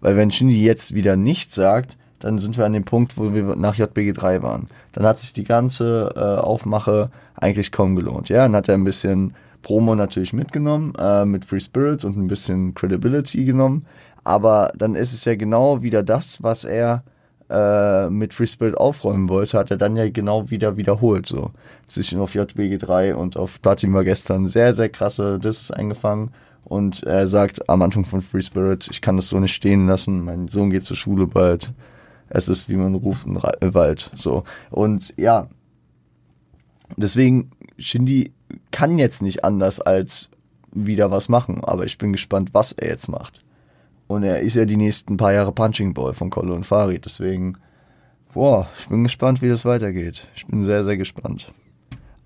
Weil 0.00 0.16
wenn 0.16 0.30
Shindy 0.30 0.62
jetzt 0.62 0.94
wieder 0.94 1.16
nichts 1.16 1.54
sagt, 1.54 1.96
dann 2.18 2.38
sind 2.38 2.58
wir 2.58 2.66
an 2.66 2.74
dem 2.74 2.84
Punkt, 2.84 3.16
wo 3.16 3.32
wir 3.32 3.56
nach 3.56 3.76
JBG 3.76 4.12
3 4.12 4.42
waren. 4.42 4.66
Dann 4.92 5.06
hat 5.06 5.20
sich 5.20 5.32
die 5.32 5.44
ganze 5.44 6.12
äh, 6.14 6.20
Aufmache 6.42 7.10
eigentlich 7.34 7.72
kaum 7.72 7.96
gelohnt. 7.96 8.28
Ja, 8.28 8.42
dann 8.42 8.54
hat 8.54 8.68
er 8.68 8.74
ein 8.74 8.84
bisschen 8.84 9.32
Promo 9.62 9.94
natürlich 9.94 10.34
mitgenommen, 10.34 10.92
äh, 10.98 11.24
mit 11.24 11.46
Free 11.46 11.60
Spirit 11.60 12.04
und 12.04 12.18
ein 12.18 12.26
bisschen 12.26 12.74
Credibility 12.74 13.46
genommen. 13.46 13.86
Aber 14.22 14.70
dann 14.76 14.96
ist 14.96 15.14
es 15.14 15.24
ja 15.24 15.34
genau 15.34 15.80
wieder 15.82 16.02
das, 16.02 16.42
was 16.42 16.64
er 16.64 17.04
äh, 17.52 18.10
mit 18.10 18.34
Free 18.34 18.46
Spirit 18.46 18.76
aufräumen 18.76 19.28
wollte, 19.28 19.58
hat 19.58 19.70
er 19.70 19.76
dann 19.76 19.96
ja 19.96 20.08
genau 20.08 20.50
wieder 20.50 20.76
wiederholt. 20.76 21.26
So 21.26 21.50
sich 21.88 22.16
auf 22.16 22.34
JBG 22.34 22.78
3 22.78 23.14
und 23.14 23.36
auf 23.36 23.60
Platin 23.60 23.92
war 23.92 24.04
gestern 24.04 24.48
sehr, 24.48 24.74
sehr 24.74 24.88
krasse 24.88 25.38
Disses 25.38 25.70
eingefangen 25.70 26.30
und 26.64 27.02
er 27.02 27.28
sagt 27.28 27.68
am 27.68 27.82
Anfang 27.82 28.04
von 28.04 28.22
Free 28.22 28.40
Spirit, 28.40 28.88
ich 28.90 29.00
kann 29.00 29.16
das 29.16 29.28
so 29.28 29.38
nicht 29.38 29.54
stehen 29.54 29.86
lassen, 29.86 30.24
mein 30.24 30.48
Sohn 30.48 30.70
geht 30.70 30.84
zur 30.84 30.96
Schule 30.96 31.26
bald. 31.26 31.72
Es 32.28 32.48
ist, 32.48 32.68
wie 32.68 32.76
man 32.76 32.94
ruft, 32.94 33.26
ein 33.26 33.74
Wald. 33.74 34.10
So. 34.16 34.44
Und 34.70 35.12
ja, 35.18 35.48
deswegen, 36.96 37.50
Shindy 37.78 38.32
kann 38.70 38.98
jetzt 38.98 39.20
nicht 39.20 39.44
anders 39.44 39.80
als 39.80 40.30
wieder 40.72 41.10
was 41.10 41.28
machen, 41.28 41.62
aber 41.62 41.84
ich 41.84 41.98
bin 41.98 42.12
gespannt, 42.12 42.54
was 42.54 42.72
er 42.72 42.88
jetzt 42.88 43.08
macht. 43.08 43.41
Und 44.12 44.24
er 44.24 44.40
ist 44.40 44.56
ja 44.56 44.66
die 44.66 44.76
nächsten 44.76 45.16
paar 45.16 45.32
Jahre 45.32 45.52
Punching 45.52 45.94
Ball 45.94 46.12
von 46.12 46.28
Kolo 46.28 46.54
und 46.54 46.66
Farid, 46.66 47.06
deswegen, 47.06 47.56
boah, 48.34 48.68
ich 48.78 48.88
bin 48.88 49.04
gespannt, 49.04 49.40
wie 49.40 49.48
das 49.48 49.64
weitergeht. 49.64 50.28
Ich 50.34 50.46
bin 50.46 50.64
sehr, 50.64 50.84
sehr 50.84 50.98
gespannt. 50.98 51.50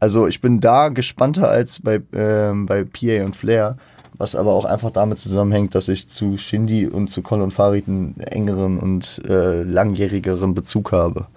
Also 0.01 0.27
ich 0.27 0.41
bin 0.41 0.61
da 0.61 0.89
gespannter 0.89 1.49
als 1.49 1.81
bei, 1.81 2.03
ähm, 2.13 2.67
bei 2.67 2.83
PA 2.83 3.25
und 3.25 3.37
Flair, 3.37 3.77
was 4.19 4.35
aber 4.35 4.53
auch 4.55 4.65
einfach 4.65 4.91
damit 4.91 5.19
zusammenhängt, 5.19 5.77
dass 5.77 5.89
ich 5.89 6.09
zu 6.09 6.37
Shindy 6.37 6.89
und 6.89 7.09
zu 7.09 7.23
Colin 7.23 7.53
Farid 7.53 7.87
einen 7.87 8.19
engeren 8.19 8.81
und 8.81 9.23
äh, 9.29 9.63
langjährigeren 9.63 10.55
Bezug 10.55 10.91
habe. 10.91 11.29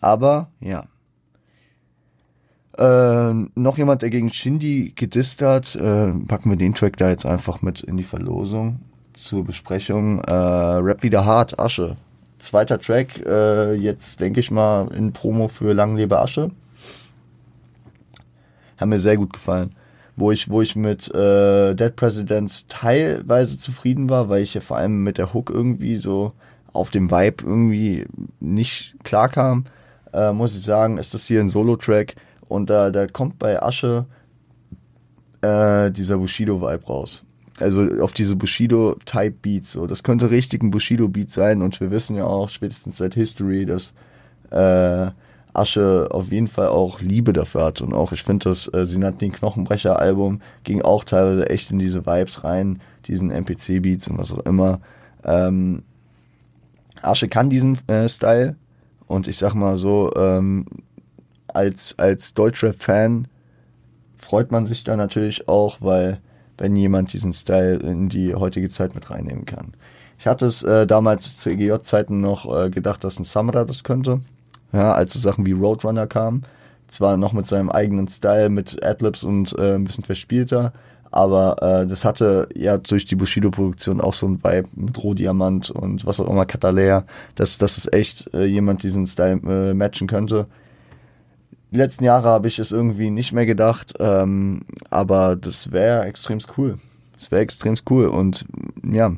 Aber 0.00 0.48
ja. 0.60 0.86
Äh, 2.78 3.34
noch 3.54 3.76
jemand, 3.76 4.00
der 4.00 4.08
gegen 4.08 4.30
Shindy 4.30 4.94
gedisst 4.96 5.42
hat, 5.42 5.76
äh, 5.76 6.10
packen 6.26 6.48
wir 6.48 6.56
den 6.56 6.74
Track 6.74 6.96
da 6.96 7.10
jetzt 7.10 7.26
einfach 7.26 7.60
mit 7.60 7.82
in 7.82 7.98
die 7.98 8.02
Verlosung 8.02 8.80
zur 9.14 9.44
Besprechung. 9.44 10.20
Äh, 10.20 10.32
Rap 10.32 11.02
wieder 11.02 11.24
hart, 11.24 11.58
Asche. 11.58 11.96
Zweiter 12.38 12.78
Track, 12.78 13.24
äh, 13.24 13.74
jetzt 13.74 14.20
denke 14.20 14.40
ich 14.40 14.50
mal 14.50 14.88
in 14.94 15.12
Promo 15.12 15.48
für 15.48 15.72
Langlebe 15.72 16.18
Asche. 16.18 16.50
Hat 18.76 18.88
mir 18.88 18.98
sehr 18.98 19.16
gut 19.16 19.32
gefallen 19.32 19.74
wo 20.16 20.30
ich, 20.30 20.48
wo 20.48 20.62
ich 20.62 20.76
mit 20.76 21.12
äh, 21.14 21.74
Dead 21.74 21.94
Presidents 21.94 22.66
teilweise 22.68 23.58
zufrieden 23.58 24.08
war, 24.08 24.28
weil 24.28 24.42
ich 24.42 24.54
ja 24.54 24.60
vor 24.60 24.76
allem 24.76 25.02
mit 25.02 25.18
der 25.18 25.34
Hook 25.34 25.50
irgendwie 25.50 25.96
so 25.96 26.32
auf 26.72 26.90
dem 26.90 27.10
Vibe 27.10 27.44
irgendwie 27.44 28.06
nicht 28.40 28.96
klar 29.04 29.28
kam, 29.28 29.64
äh, 30.12 30.32
muss 30.32 30.56
ich 30.56 30.62
sagen, 30.62 30.98
ist 30.98 31.14
das 31.14 31.26
hier 31.26 31.40
ein 31.40 31.48
Solo-Track 31.48 32.16
und 32.48 32.70
da, 32.70 32.90
da 32.90 33.06
kommt 33.06 33.38
bei 33.38 33.62
Asche 33.62 34.06
äh, 35.40 35.90
dieser 35.90 36.18
Bushido-Vibe 36.18 36.86
raus. 36.86 37.24
Also 37.60 37.82
auf 38.00 38.12
diese 38.12 38.36
Bushido-Type-Beats. 38.36 39.72
So. 39.72 39.86
Das 39.86 40.02
könnte 40.02 40.30
richtig 40.30 40.62
ein 40.62 40.70
Bushido-Beat 40.70 41.30
sein 41.30 41.62
und 41.62 41.80
wir 41.80 41.90
wissen 41.90 42.16
ja 42.16 42.24
auch 42.24 42.48
spätestens 42.48 42.98
seit 42.98 43.14
History, 43.14 43.64
dass 43.64 43.92
äh, 44.50 45.10
Asche 45.52 46.08
auf 46.10 46.32
jeden 46.32 46.48
Fall 46.48 46.68
auch 46.68 47.00
Liebe 47.00 47.32
dafür 47.32 47.64
hat. 47.64 47.80
Und 47.80 47.94
auch, 47.94 48.12
ich 48.12 48.24
finde, 48.24 48.48
das 48.48 48.72
äh, 48.74 48.84
Sinat 48.84 49.18
Knochenbrecher-Album 49.18 50.40
ging 50.64 50.82
auch 50.82 51.04
teilweise 51.04 51.48
echt 51.48 51.70
in 51.70 51.78
diese 51.78 52.04
Vibes 52.04 52.42
rein, 52.42 52.80
diesen 53.06 53.30
MPC-Beats 53.30 54.08
und 54.08 54.18
was 54.18 54.32
auch 54.32 54.44
immer. 54.44 54.80
Ähm, 55.22 55.84
Asche 57.02 57.28
kann 57.28 57.50
diesen 57.50 57.78
äh, 57.88 58.08
Style 58.08 58.56
und 59.06 59.28
ich 59.28 59.38
sag 59.38 59.54
mal 59.54 59.76
so, 59.76 60.12
ähm, 60.16 60.66
als, 61.46 61.96
als 61.98 62.34
Deutschrap-Fan 62.34 63.28
freut 64.16 64.50
man 64.50 64.66
sich 64.66 64.82
da 64.82 64.96
natürlich 64.96 65.48
auch, 65.48 65.78
weil 65.80 66.20
wenn 66.58 66.76
jemand 66.76 67.12
diesen 67.12 67.32
Style 67.32 67.76
in 67.76 68.08
die 68.08 68.34
heutige 68.34 68.68
Zeit 68.68 68.94
mit 68.94 69.10
reinnehmen 69.10 69.44
kann. 69.44 69.72
Ich 70.18 70.26
hatte 70.26 70.46
es 70.46 70.62
äh, 70.62 70.86
damals 70.86 71.36
zu 71.36 71.50
EGJ-Zeiten 71.50 72.20
noch 72.20 72.46
äh, 72.54 72.70
gedacht, 72.70 73.04
dass 73.04 73.18
ein 73.18 73.24
Samra 73.24 73.64
das 73.64 73.84
könnte 73.84 74.20
ja, 74.74 74.92
als 74.92 75.14
so 75.14 75.20
Sachen 75.20 75.46
wie 75.46 75.52
Roadrunner 75.52 76.06
kamen. 76.06 76.42
Zwar 76.88 77.16
noch 77.16 77.32
mit 77.32 77.46
seinem 77.46 77.70
eigenen 77.70 78.08
Style, 78.08 78.50
mit 78.50 78.84
Adlibs 78.84 79.24
und 79.24 79.56
äh, 79.58 79.76
ein 79.76 79.84
bisschen 79.84 80.04
verspielter, 80.04 80.72
aber 81.10 81.62
äh, 81.62 81.86
das 81.86 82.04
hatte 82.04 82.48
ja 82.54 82.76
durch 82.76 83.06
die 83.06 83.14
Bushido-Produktion 83.14 84.00
auch 84.00 84.12
so 84.12 84.26
ein 84.26 84.44
Vibe 84.44 84.68
mit 84.74 85.02
Rohdiamant 85.02 85.70
und 85.70 86.04
was 86.04 86.20
auch 86.20 86.28
immer, 86.28 86.44
Katalea, 86.44 87.04
dass, 87.36 87.56
dass 87.58 87.78
es 87.78 87.90
echt 87.92 88.32
äh, 88.34 88.44
jemand 88.44 88.82
diesen 88.82 89.06
Style 89.06 89.40
äh, 89.46 89.74
matchen 89.74 90.08
könnte. 90.08 90.46
Die 91.74 91.80
letzten 91.80 92.04
Jahre 92.04 92.28
habe 92.28 92.46
ich 92.46 92.60
es 92.60 92.70
irgendwie 92.70 93.10
nicht 93.10 93.32
mehr 93.32 93.46
gedacht, 93.46 93.94
ähm, 93.98 94.60
aber 94.90 95.34
das 95.34 95.72
wäre 95.72 96.04
extrem 96.04 96.38
cool. 96.56 96.76
Das 97.18 97.32
wäre 97.32 97.42
extrem 97.42 97.74
cool 97.90 98.06
und 98.06 98.44
ja, 98.88 99.12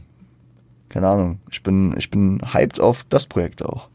keine 0.89 1.07
Ahnung, 1.07 1.39
ich 1.51 1.63
bin, 1.63 1.95
ich 1.99 2.11
bin 2.11 2.41
hyped 2.55 2.81
auf 2.81 3.05
das 3.11 3.27
Projekt 3.27 3.63
auch. 3.63 3.91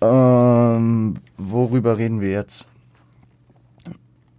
Ähm, 0.00 1.14
worüber 1.36 1.98
reden 1.98 2.20
wir 2.20 2.30
jetzt? 2.30 2.68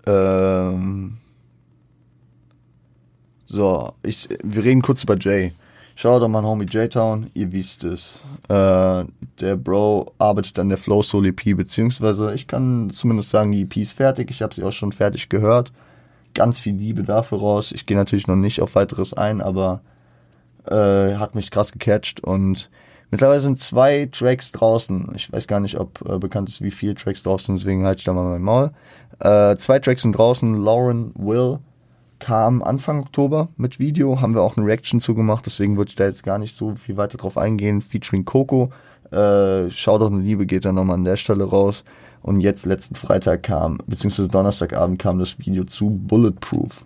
Ähm, 0.05 1.17
so, 3.43 3.95
ich, 4.01 4.29
wir 4.41 4.63
reden 4.63 4.81
kurz 4.81 5.03
über 5.03 5.17
Jay. 5.19 5.51
Schaut 6.01 6.23
doch 6.23 6.27
mal 6.29 6.41
Homie 6.41 6.65
J-Town, 6.65 7.29
ihr 7.35 7.51
wisst 7.51 7.83
es. 7.83 8.19
Äh, 8.49 9.05
der 9.39 9.55
Bro 9.55 10.13
arbeitet 10.17 10.57
an 10.57 10.69
der 10.69 10.79
Flow 10.79 11.03
Soul 11.03 11.27
EP, 11.27 11.55
beziehungsweise 11.55 12.33
ich 12.33 12.47
kann 12.47 12.89
zumindest 12.89 13.29
sagen, 13.29 13.51
die 13.51 13.61
EP 13.61 13.77
ist 13.77 13.93
fertig. 13.93 14.31
Ich 14.31 14.41
habe 14.41 14.51
sie 14.51 14.63
auch 14.63 14.71
schon 14.71 14.93
fertig 14.93 15.29
gehört. 15.29 15.71
Ganz 16.33 16.59
viel 16.59 16.73
Liebe 16.73 17.03
dafür 17.03 17.37
raus. 17.37 17.71
Ich 17.71 17.85
gehe 17.85 17.95
natürlich 17.95 18.25
noch 18.25 18.35
nicht 18.35 18.63
auf 18.63 18.73
weiteres 18.73 19.13
ein, 19.13 19.41
aber 19.41 19.81
äh, 20.65 21.17
hat 21.17 21.35
mich 21.35 21.51
krass 21.51 21.71
gecatcht 21.71 22.23
und 22.23 22.71
Mittlerweile 23.11 23.41
sind 23.41 23.59
zwei 23.59 24.07
Tracks 24.09 24.53
draußen. 24.53 25.11
Ich 25.15 25.31
weiß 25.33 25.45
gar 25.45 25.59
nicht, 25.59 25.77
ob 25.77 26.01
äh, 26.09 26.17
bekannt 26.17 26.47
ist, 26.47 26.61
wie 26.61 26.71
viele 26.71 26.95
Tracks 26.95 27.23
draußen 27.23 27.45
sind, 27.45 27.57
deswegen 27.57 27.85
halte 27.85 27.99
ich 27.99 28.05
da 28.05 28.13
mal 28.13 28.23
mein 28.23 28.41
Maul. 28.41 28.71
Äh, 29.19 29.57
zwei 29.57 29.79
Tracks 29.79 30.03
sind 30.03 30.13
draußen. 30.13 30.55
Lauren 30.55 31.11
Will 31.15 31.59
kam 32.21 32.61
Anfang 32.63 33.01
Oktober 33.01 33.49
mit 33.57 33.79
Video, 33.79 34.21
haben 34.21 34.35
wir 34.35 34.43
auch 34.43 34.55
eine 34.55 34.65
Reaction 34.65 35.01
zugemacht, 35.01 35.45
deswegen 35.45 35.75
würde 35.75 35.89
ich 35.89 35.95
da 35.95 36.05
jetzt 36.05 36.23
gar 36.23 36.37
nicht 36.37 36.55
so 36.55 36.75
viel 36.75 36.95
weiter 36.95 37.17
drauf 37.17 37.37
eingehen, 37.37 37.81
featuring 37.81 38.23
Coco. 38.23 38.71
Äh, 39.11 39.69
Shoutout 39.71 40.05
und 40.05 40.23
Liebe 40.23 40.45
geht 40.45 40.63
dann 40.63 40.75
nochmal 40.75 40.95
an 40.95 41.03
der 41.03 41.17
Stelle 41.17 41.43
raus. 41.43 41.83
Und 42.21 42.39
jetzt 42.39 42.67
letzten 42.67 42.93
Freitag 42.93 43.43
kam, 43.43 43.79
beziehungsweise 43.87 44.29
Donnerstagabend 44.29 44.99
kam 44.99 45.17
das 45.17 45.39
Video 45.39 45.63
zu 45.63 45.89
Bulletproof. 45.89 46.85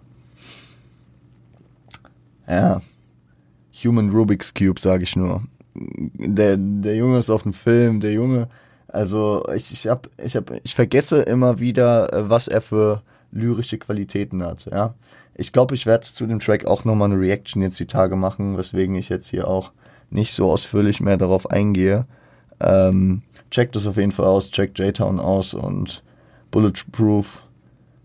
Ja. 2.48 2.80
Human 3.84 4.10
Rubik's 4.12 4.54
Cube, 4.54 4.80
sage 4.80 5.04
ich 5.04 5.18
nur. 5.18 5.42
Der, 5.74 6.56
der 6.58 6.96
Junge 6.96 7.20
ist 7.20 7.30
auf 7.30 7.44
dem 7.44 7.52
Film, 7.52 8.00
der 8.00 8.14
Junge, 8.14 8.48
also 8.88 9.46
ich, 9.54 9.74
ich 9.74 9.88
hab, 9.88 10.08
ich 10.24 10.38
hab, 10.38 10.52
ich 10.64 10.74
vergesse 10.74 11.24
immer 11.24 11.60
wieder, 11.60 12.14
äh, 12.14 12.30
was 12.30 12.48
er 12.48 12.62
für 12.62 13.02
lyrische 13.32 13.78
Qualitäten 13.78 14.42
hat, 14.42 14.66
ja. 14.72 14.96
Ich 15.36 15.52
glaube, 15.52 15.76
ich 15.76 15.86
werde 15.86 16.06
zu 16.06 16.26
dem 16.26 16.40
Track 16.40 16.66
auch 16.66 16.86
nochmal 16.86 17.12
eine 17.12 17.20
Reaction 17.20 17.62
jetzt 17.62 17.80
die 17.80 17.88
Tage 17.88 18.16
machen, 18.16 18.58
weswegen 18.58 18.96
ich 18.96 19.10
jetzt 19.10 19.28
hier 19.30 19.48
auch 19.48 19.72
nicht 20.10 20.34
so 20.34 20.50
ausführlich 20.50 21.02
mehr 21.02 21.18
darauf 21.18 21.50
eingehe. 21.52 22.06
Ähm, 22.62 23.22
checkt 23.52 23.76
es 23.76 23.86
auf 23.86 23.98
jeden 23.98 24.14
Fall 24.14 24.28
aus, 24.28 24.50
checkt 24.50 24.80
J-Town 24.80 25.20
aus 25.20 25.54
und 25.54 26.04
Bulletproof 26.52 27.44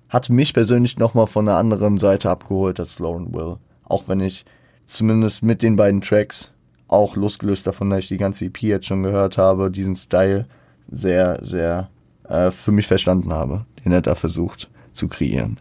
hat 0.08 0.28
mich 0.28 0.52
persönlich 0.52 0.98
nochmal 0.98 1.28
von 1.28 1.48
einer 1.48 1.56
anderen 1.56 1.98
Seite 1.98 2.28
abgeholt 2.30 2.80
als 2.80 3.00
and 3.00 3.32
Will. 3.32 3.58
Auch 3.84 4.08
wenn 4.08 4.18
ich 4.18 4.44
zumindest 4.86 5.44
mit 5.44 5.62
den 5.62 5.76
beiden 5.76 6.00
Tracks, 6.00 6.52
auch 6.88 7.14
losgelöst 7.14 7.68
davon, 7.68 7.90
dass 7.90 8.00
ich 8.00 8.08
die 8.08 8.16
ganze 8.16 8.46
EP 8.46 8.60
jetzt 8.62 8.86
schon 8.86 9.04
gehört 9.04 9.38
habe, 9.38 9.70
diesen 9.70 9.94
Style 9.94 10.46
sehr, 10.90 11.38
sehr 11.44 11.88
äh, 12.28 12.50
für 12.50 12.72
mich 12.72 12.88
verstanden 12.88 13.32
habe, 13.32 13.64
den 13.84 13.92
er 13.92 14.02
da 14.02 14.16
versucht 14.16 14.68
zu 14.92 15.06
kreieren. 15.06 15.60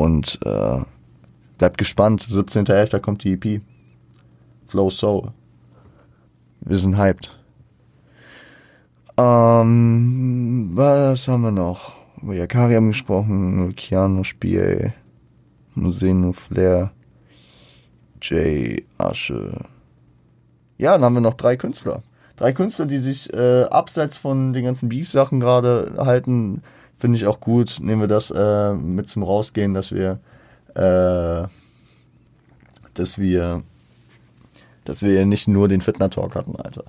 Und 0.00 0.38
äh, 0.46 0.80
bleibt 1.58 1.76
gespannt, 1.76 2.22
17.11. 2.22 3.00
kommt 3.00 3.22
die 3.22 3.34
EP. 3.34 3.60
Flow 4.66 4.88
Soul. 4.88 5.32
Wir 6.62 6.78
sind 6.78 6.96
hyped. 6.96 7.38
Ähm, 9.18 10.70
was 10.72 11.28
haben 11.28 11.42
wir 11.42 11.50
noch? 11.50 11.92
Über 12.22 12.34
Yakari 12.34 12.76
haben 12.76 12.88
gesprochen, 12.88 13.74
Keanu 13.76 14.24
Spiel, 14.24 14.94
Museno 15.74 16.32
Flair, 16.32 16.92
Jay 18.22 18.86
Asche. 18.96 19.52
Ja, 20.78 20.92
dann 20.92 21.04
haben 21.04 21.14
wir 21.14 21.20
noch 21.20 21.34
drei 21.34 21.56
Künstler. 21.56 22.00
Drei 22.36 22.54
Künstler, 22.54 22.86
die 22.86 23.00
sich 23.00 23.30
äh, 23.34 23.64
abseits 23.64 24.16
von 24.16 24.54
den 24.54 24.64
ganzen 24.64 24.88
Beef-Sachen 24.88 25.40
gerade 25.40 25.92
halten, 25.98 26.62
finde 27.00 27.18
ich 27.18 27.26
auch 27.26 27.40
gut. 27.40 27.78
Nehmen 27.80 28.02
wir 28.02 28.08
das 28.08 28.30
äh, 28.30 28.74
mit 28.74 29.08
zum 29.08 29.22
Rausgehen, 29.22 29.74
dass 29.74 29.92
wir, 29.92 30.20
äh, 30.74 31.48
dass 32.94 33.18
wir, 33.18 33.62
dass 34.84 35.02
wir 35.02 35.24
nicht 35.26 35.48
nur 35.48 35.68
den 35.68 35.80
Fitner-Talk 35.80 36.34
hatten, 36.34 36.56
Alter. 36.56 36.84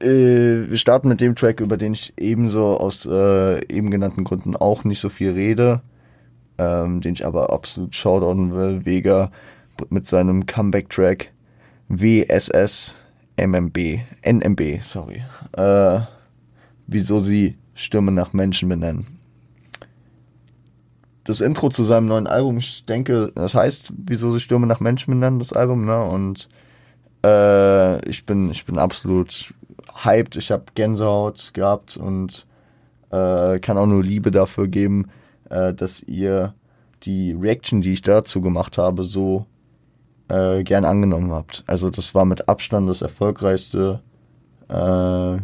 Äh, 0.00 0.68
wir 0.68 0.76
starten 0.76 1.08
mit 1.08 1.20
dem 1.20 1.34
Track, 1.34 1.60
über 1.60 1.76
den 1.76 1.92
ich 1.92 2.12
ebenso 2.18 2.76
aus 2.76 3.06
äh, 3.06 3.64
eben 3.72 3.90
genannten 3.90 4.24
Gründen 4.24 4.56
auch 4.56 4.84
nicht 4.84 5.00
so 5.00 5.08
viel 5.08 5.30
rede, 5.30 5.80
ähm, 6.58 7.00
den 7.00 7.14
ich 7.14 7.24
aber 7.24 7.52
absolut 7.52 7.94
shoutouten 7.94 8.54
will. 8.54 8.84
Vega 8.84 9.30
mit 9.90 10.06
seinem 10.06 10.46
Comeback-Track 10.46 11.32
WSS 11.88 12.96
MMB, 13.36 14.00
NMB, 14.24 14.80
sorry. 14.82 15.22
Äh, 15.56 16.00
wieso 16.88 17.20
sie 17.20 17.56
Stimme 17.78 18.10
nach 18.10 18.32
Menschen 18.32 18.68
benennen. 18.68 19.06
Das 21.22 21.40
Intro 21.40 21.68
zu 21.68 21.84
seinem 21.84 22.08
neuen 22.08 22.26
Album, 22.26 22.58
ich 22.58 22.84
denke, 22.86 23.30
das 23.36 23.54
heißt, 23.54 23.92
wieso 23.96 24.30
sie 24.30 24.40
Stürme 24.40 24.66
nach 24.66 24.80
Menschen 24.80 25.12
benennen, 25.12 25.38
das 25.38 25.52
Album, 25.52 25.84
ne? 25.84 26.02
Und 26.02 26.48
äh, 27.24 28.08
ich 28.08 28.26
bin, 28.26 28.50
ich 28.50 28.64
bin 28.64 28.78
absolut 28.78 29.54
hyped, 30.04 30.34
ich 30.36 30.50
habe 30.50 30.64
Gänsehaut 30.74 31.54
gehabt 31.54 31.96
und 31.96 32.46
äh, 33.10 33.60
kann 33.60 33.78
auch 33.78 33.86
nur 33.86 34.02
Liebe 34.02 34.32
dafür 34.32 34.66
geben, 34.66 35.10
äh, 35.48 35.72
dass 35.72 36.02
ihr 36.02 36.54
die 37.04 37.32
Reaction, 37.32 37.80
die 37.80 37.92
ich 37.92 38.02
dazu 38.02 38.40
gemacht 38.40 38.76
habe, 38.76 39.04
so 39.04 39.46
äh, 40.26 40.64
gern 40.64 40.84
angenommen 40.84 41.30
habt. 41.30 41.62
Also 41.68 41.90
das 41.90 42.12
war 42.14 42.24
mit 42.24 42.48
Abstand 42.48 42.90
das 42.90 43.02
erfolgreichste 43.02 44.00
äh, 44.68 45.36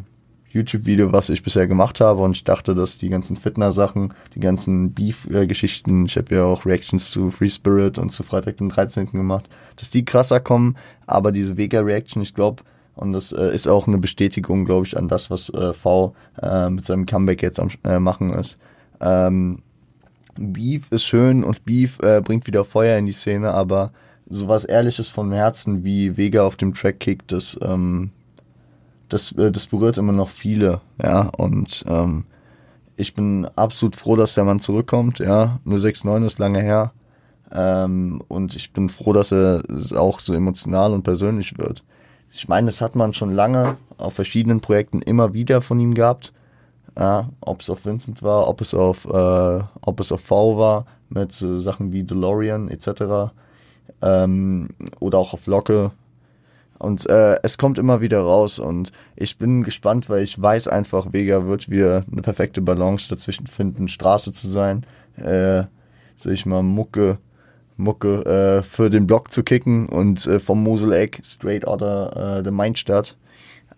YouTube-Video, 0.54 1.12
was 1.12 1.28
ich 1.28 1.42
bisher 1.42 1.66
gemacht 1.66 2.00
habe 2.00 2.22
und 2.22 2.36
ich 2.36 2.44
dachte, 2.44 2.74
dass 2.74 2.98
die 2.98 3.08
ganzen 3.08 3.36
Fitner-Sachen, 3.36 4.14
die 4.34 4.40
ganzen 4.40 4.92
Beef-Geschichten, 4.92 6.06
ich 6.06 6.16
habe 6.16 6.34
ja 6.34 6.44
auch 6.44 6.64
Reactions 6.64 7.10
zu 7.10 7.30
Free 7.30 7.50
Spirit 7.50 7.98
und 7.98 8.10
zu 8.10 8.22
Freitag 8.22 8.58
den 8.58 8.68
13. 8.68 9.06
gemacht, 9.06 9.48
dass 9.76 9.90
die 9.90 10.04
krasser 10.04 10.40
kommen, 10.40 10.76
aber 11.06 11.32
diese 11.32 11.56
Vega-Reaction, 11.56 12.22
ich 12.22 12.34
glaube, 12.34 12.62
und 12.94 13.12
das 13.12 13.32
äh, 13.32 13.52
ist 13.52 13.66
auch 13.66 13.88
eine 13.88 13.98
Bestätigung, 13.98 14.64
glaube 14.64 14.86
ich, 14.86 14.96
an 14.96 15.08
das, 15.08 15.28
was 15.28 15.50
äh, 15.50 15.72
V 15.72 16.14
äh, 16.40 16.70
mit 16.70 16.84
seinem 16.84 17.06
Comeback 17.06 17.42
jetzt 17.42 17.58
am 17.58 17.68
äh, 17.82 17.98
machen 17.98 18.32
ist. 18.32 18.58
Ähm, 19.00 19.62
Beef 20.36 20.90
ist 20.90 21.04
schön 21.04 21.44
und 21.44 21.64
Beef 21.64 21.98
äh, 22.00 22.20
bringt 22.20 22.46
wieder 22.46 22.64
Feuer 22.64 22.96
in 22.98 23.06
die 23.06 23.12
Szene, 23.12 23.52
aber 23.52 23.92
sowas 24.28 24.64
Ehrliches 24.64 25.10
vom 25.10 25.32
Herzen 25.32 25.84
wie 25.84 26.16
Vega 26.16 26.44
auf 26.44 26.56
dem 26.56 26.74
Track 26.74 27.00
kickt, 27.00 27.32
das, 27.32 27.58
ähm, 27.62 28.10
das, 29.08 29.32
äh, 29.32 29.50
das 29.50 29.66
berührt 29.66 29.98
immer 29.98 30.12
noch 30.12 30.28
viele, 30.28 30.80
ja, 31.02 31.30
und 31.36 31.84
ähm, 31.86 32.24
ich 32.96 33.14
bin 33.14 33.46
absolut 33.56 33.96
froh, 33.96 34.16
dass 34.16 34.34
der 34.34 34.44
Mann 34.44 34.60
zurückkommt, 34.60 35.18
ja, 35.18 35.58
nur 35.64 35.78
6-9 35.78 36.26
ist 36.26 36.38
lange 36.38 36.60
her, 36.60 36.92
ähm, 37.52 38.22
und 38.28 38.56
ich 38.56 38.72
bin 38.72 38.88
froh, 38.88 39.12
dass 39.12 39.32
er 39.32 39.62
auch 39.96 40.20
so 40.20 40.34
emotional 40.34 40.92
und 40.92 41.02
persönlich 41.02 41.58
wird 41.58 41.84
ich 42.34 42.48
meine, 42.48 42.66
das 42.66 42.80
hat 42.80 42.96
man 42.96 43.12
schon 43.12 43.32
lange 43.32 43.76
auf 43.96 44.14
verschiedenen 44.14 44.60
Projekten 44.60 45.02
immer 45.02 45.34
wieder 45.34 45.60
von 45.60 45.78
ihm 45.78 45.94
gehabt. 45.94 46.32
Ja, 46.98 47.28
ob 47.40 47.60
es 47.60 47.70
auf 47.70 47.86
Vincent 47.86 48.22
war, 48.22 48.48
ob 48.48 48.60
es 48.60 48.74
auf, 48.74 49.04
äh, 49.06 49.60
ob 49.80 50.00
es 50.00 50.12
auf 50.12 50.20
V 50.20 50.58
war, 50.58 50.86
mit 51.08 51.32
so 51.32 51.58
Sachen 51.58 51.92
wie 51.92 52.02
DeLorean 52.02 52.68
etc. 52.68 53.32
Ähm, 54.02 54.68
oder 55.00 55.18
auch 55.18 55.32
auf 55.32 55.46
Locke. 55.46 55.92
Und 56.84 57.08
äh, 57.08 57.38
es 57.42 57.56
kommt 57.56 57.78
immer 57.78 58.02
wieder 58.02 58.20
raus 58.20 58.58
und 58.58 58.92
ich 59.16 59.38
bin 59.38 59.62
gespannt, 59.62 60.10
weil 60.10 60.22
ich 60.22 60.40
weiß 60.40 60.68
einfach, 60.68 61.12
Vega 61.12 61.46
wird 61.46 61.70
wieder 61.70 62.04
eine 62.10 62.20
perfekte 62.20 62.60
Balance 62.60 63.08
dazwischen 63.08 63.46
finden, 63.46 63.88
Straße 63.88 64.32
zu 64.32 64.48
sein, 64.48 64.84
äh, 65.16 65.64
sag 66.16 66.32
ich 66.32 66.44
mal, 66.46 66.62
Mucke 66.62 67.18
Mucke 67.76 68.24
äh, 68.24 68.62
für 68.62 68.90
den 68.90 69.06
Block 69.06 69.32
zu 69.32 69.42
kicken 69.42 69.88
und 69.88 70.26
äh, 70.26 70.38
vom 70.38 70.62
Moseleck 70.62 71.20
straight 71.24 71.66
oder 71.66 72.38
äh, 72.38 72.42
der 72.42 72.52
Mainstadt, 72.52 73.16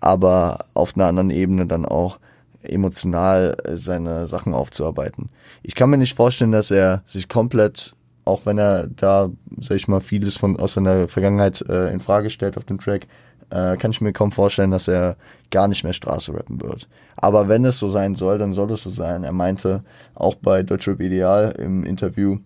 aber 0.00 0.66
auf 0.74 0.96
einer 0.96 1.06
anderen 1.06 1.30
Ebene 1.30 1.66
dann 1.66 1.86
auch 1.86 2.18
emotional 2.62 3.56
äh, 3.64 3.76
seine 3.76 4.26
Sachen 4.26 4.52
aufzuarbeiten. 4.52 5.30
Ich 5.62 5.74
kann 5.74 5.90
mir 5.90 5.98
nicht 5.98 6.16
vorstellen, 6.16 6.52
dass 6.52 6.70
er 6.70 7.02
sich 7.06 7.28
komplett, 7.28 7.95
auch 8.26 8.44
wenn 8.44 8.58
er 8.58 8.88
da, 8.88 9.30
sag 9.60 9.76
ich 9.76 9.88
mal, 9.88 10.00
vieles 10.00 10.36
von 10.36 10.58
aus 10.58 10.74
seiner 10.74 11.08
Vergangenheit 11.08 11.64
äh, 11.68 11.90
in 11.92 12.00
Frage 12.00 12.28
stellt 12.28 12.56
auf 12.56 12.64
dem 12.64 12.78
Track, 12.78 13.06
äh, 13.50 13.76
kann 13.76 13.92
ich 13.92 14.00
mir 14.00 14.12
kaum 14.12 14.32
vorstellen, 14.32 14.72
dass 14.72 14.88
er 14.88 15.16
gar 15.50 15.68
nicht 15.68 15.84
mehr 15.84 15.92
Straße 15.92 16.34
rappen 16.34 16.60
wird. 16.60 16.88
Aber 17.16 17.48
wenn 17.48 17.64
es 17.64 17.78
so 17.78 17.88
sein 17.88 18.14
soll, 18.16 18.38
dann 18.38 18.52
soll 18.52 18.70
es 18.72 18.82
so 18.82 18.90
sein. 18.90 19.24
Er 19.24 19.32
meinte 19.32 19.84
auch 20.14 20.34
bei 20.34 20.62
Deutschrap 20.62 21.00
Ideal 21.00 21.54
im 21.58 21.84
Interview, 21.84 22.38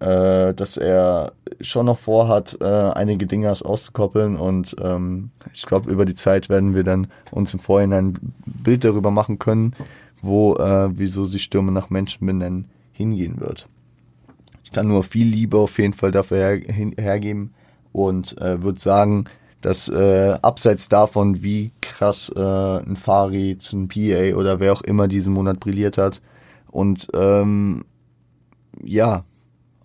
äh, 0.00 0.52
dass 0.52 0.76
er 0.76 1.32
schon 1.60 1.86
noch 1.86 1.98
vorhat, 1.98 2.58
äh, 2.60 2.64
einige 2.64 3.26
Dinge 3.26 3.50
auszukoppeln 3.50 4.36
und 4.36 4.76
ähm, 4.82 5.30
ich 5.54 5.64
glaube, 5.64 5.90
über 5.90 6.04
die 6.04 6.14
Zeit 6.14 6.50
werden 6.50 6.74
wir 6.74 6.84
dann 6.84 7.08
uns 7.30 7.54
im 7.54 7.60
Vorhinein 7.60 8.08
ein 8.08 8.34
Bild 8.44 8.84
darüber 8.84 9.10
machen 9.10 9.38
können, 9.38 9.72
wo, 10.20 10.54
äh, 10.56 10.90
wieso 10.92 11.24
sie 11.24 11.38
Stürme 11.38 11.72
nach 11.72 11.88
Menschen 11.88 12.26
benennen, 12.26 12.68
hingehen 12.92 13.40
wird. 13.40 13.66
Ich 14.68 14.72
kann 14.72 14.86
nur 14.86 15.02
viel 15.02 15.26
Liebe 15.26 15.56
auf 15.56 15.78
jeden 15.78 15.94
Fall 15.94 16.10
dafür 16.10 16.36
her, 16.36 16.56
hin, 16.56 16.94
hergeben 16.98 17.54
und 17.92 18.36
äh, 18.36 18.62
würde 18.62 18.78
sagen, 18.78 19.24
dass 19.62 19.88
äh, 19.88 20.36
abseits 20.42 20.90
davon, 20.90 21.42
wie 21.42 21.72
krass 21.80 22.30
äh, 22.36 22.38
ein 22.38 22.96
Fari 22.96 23.56
einem 23.72 23.88
PA 23.88 24.36
oder 24.36 24.60
wer 24.60 24.74
auch 24.74 24.82
immer 24.82 25.08
diesen 25.08 25.32
Monat 25.32 25.58
brilliert 25.58 25.96
hat 25.96 26.20
und 26.70 27.08
ähm, 27.14 27.86
ja, 28.84 29.24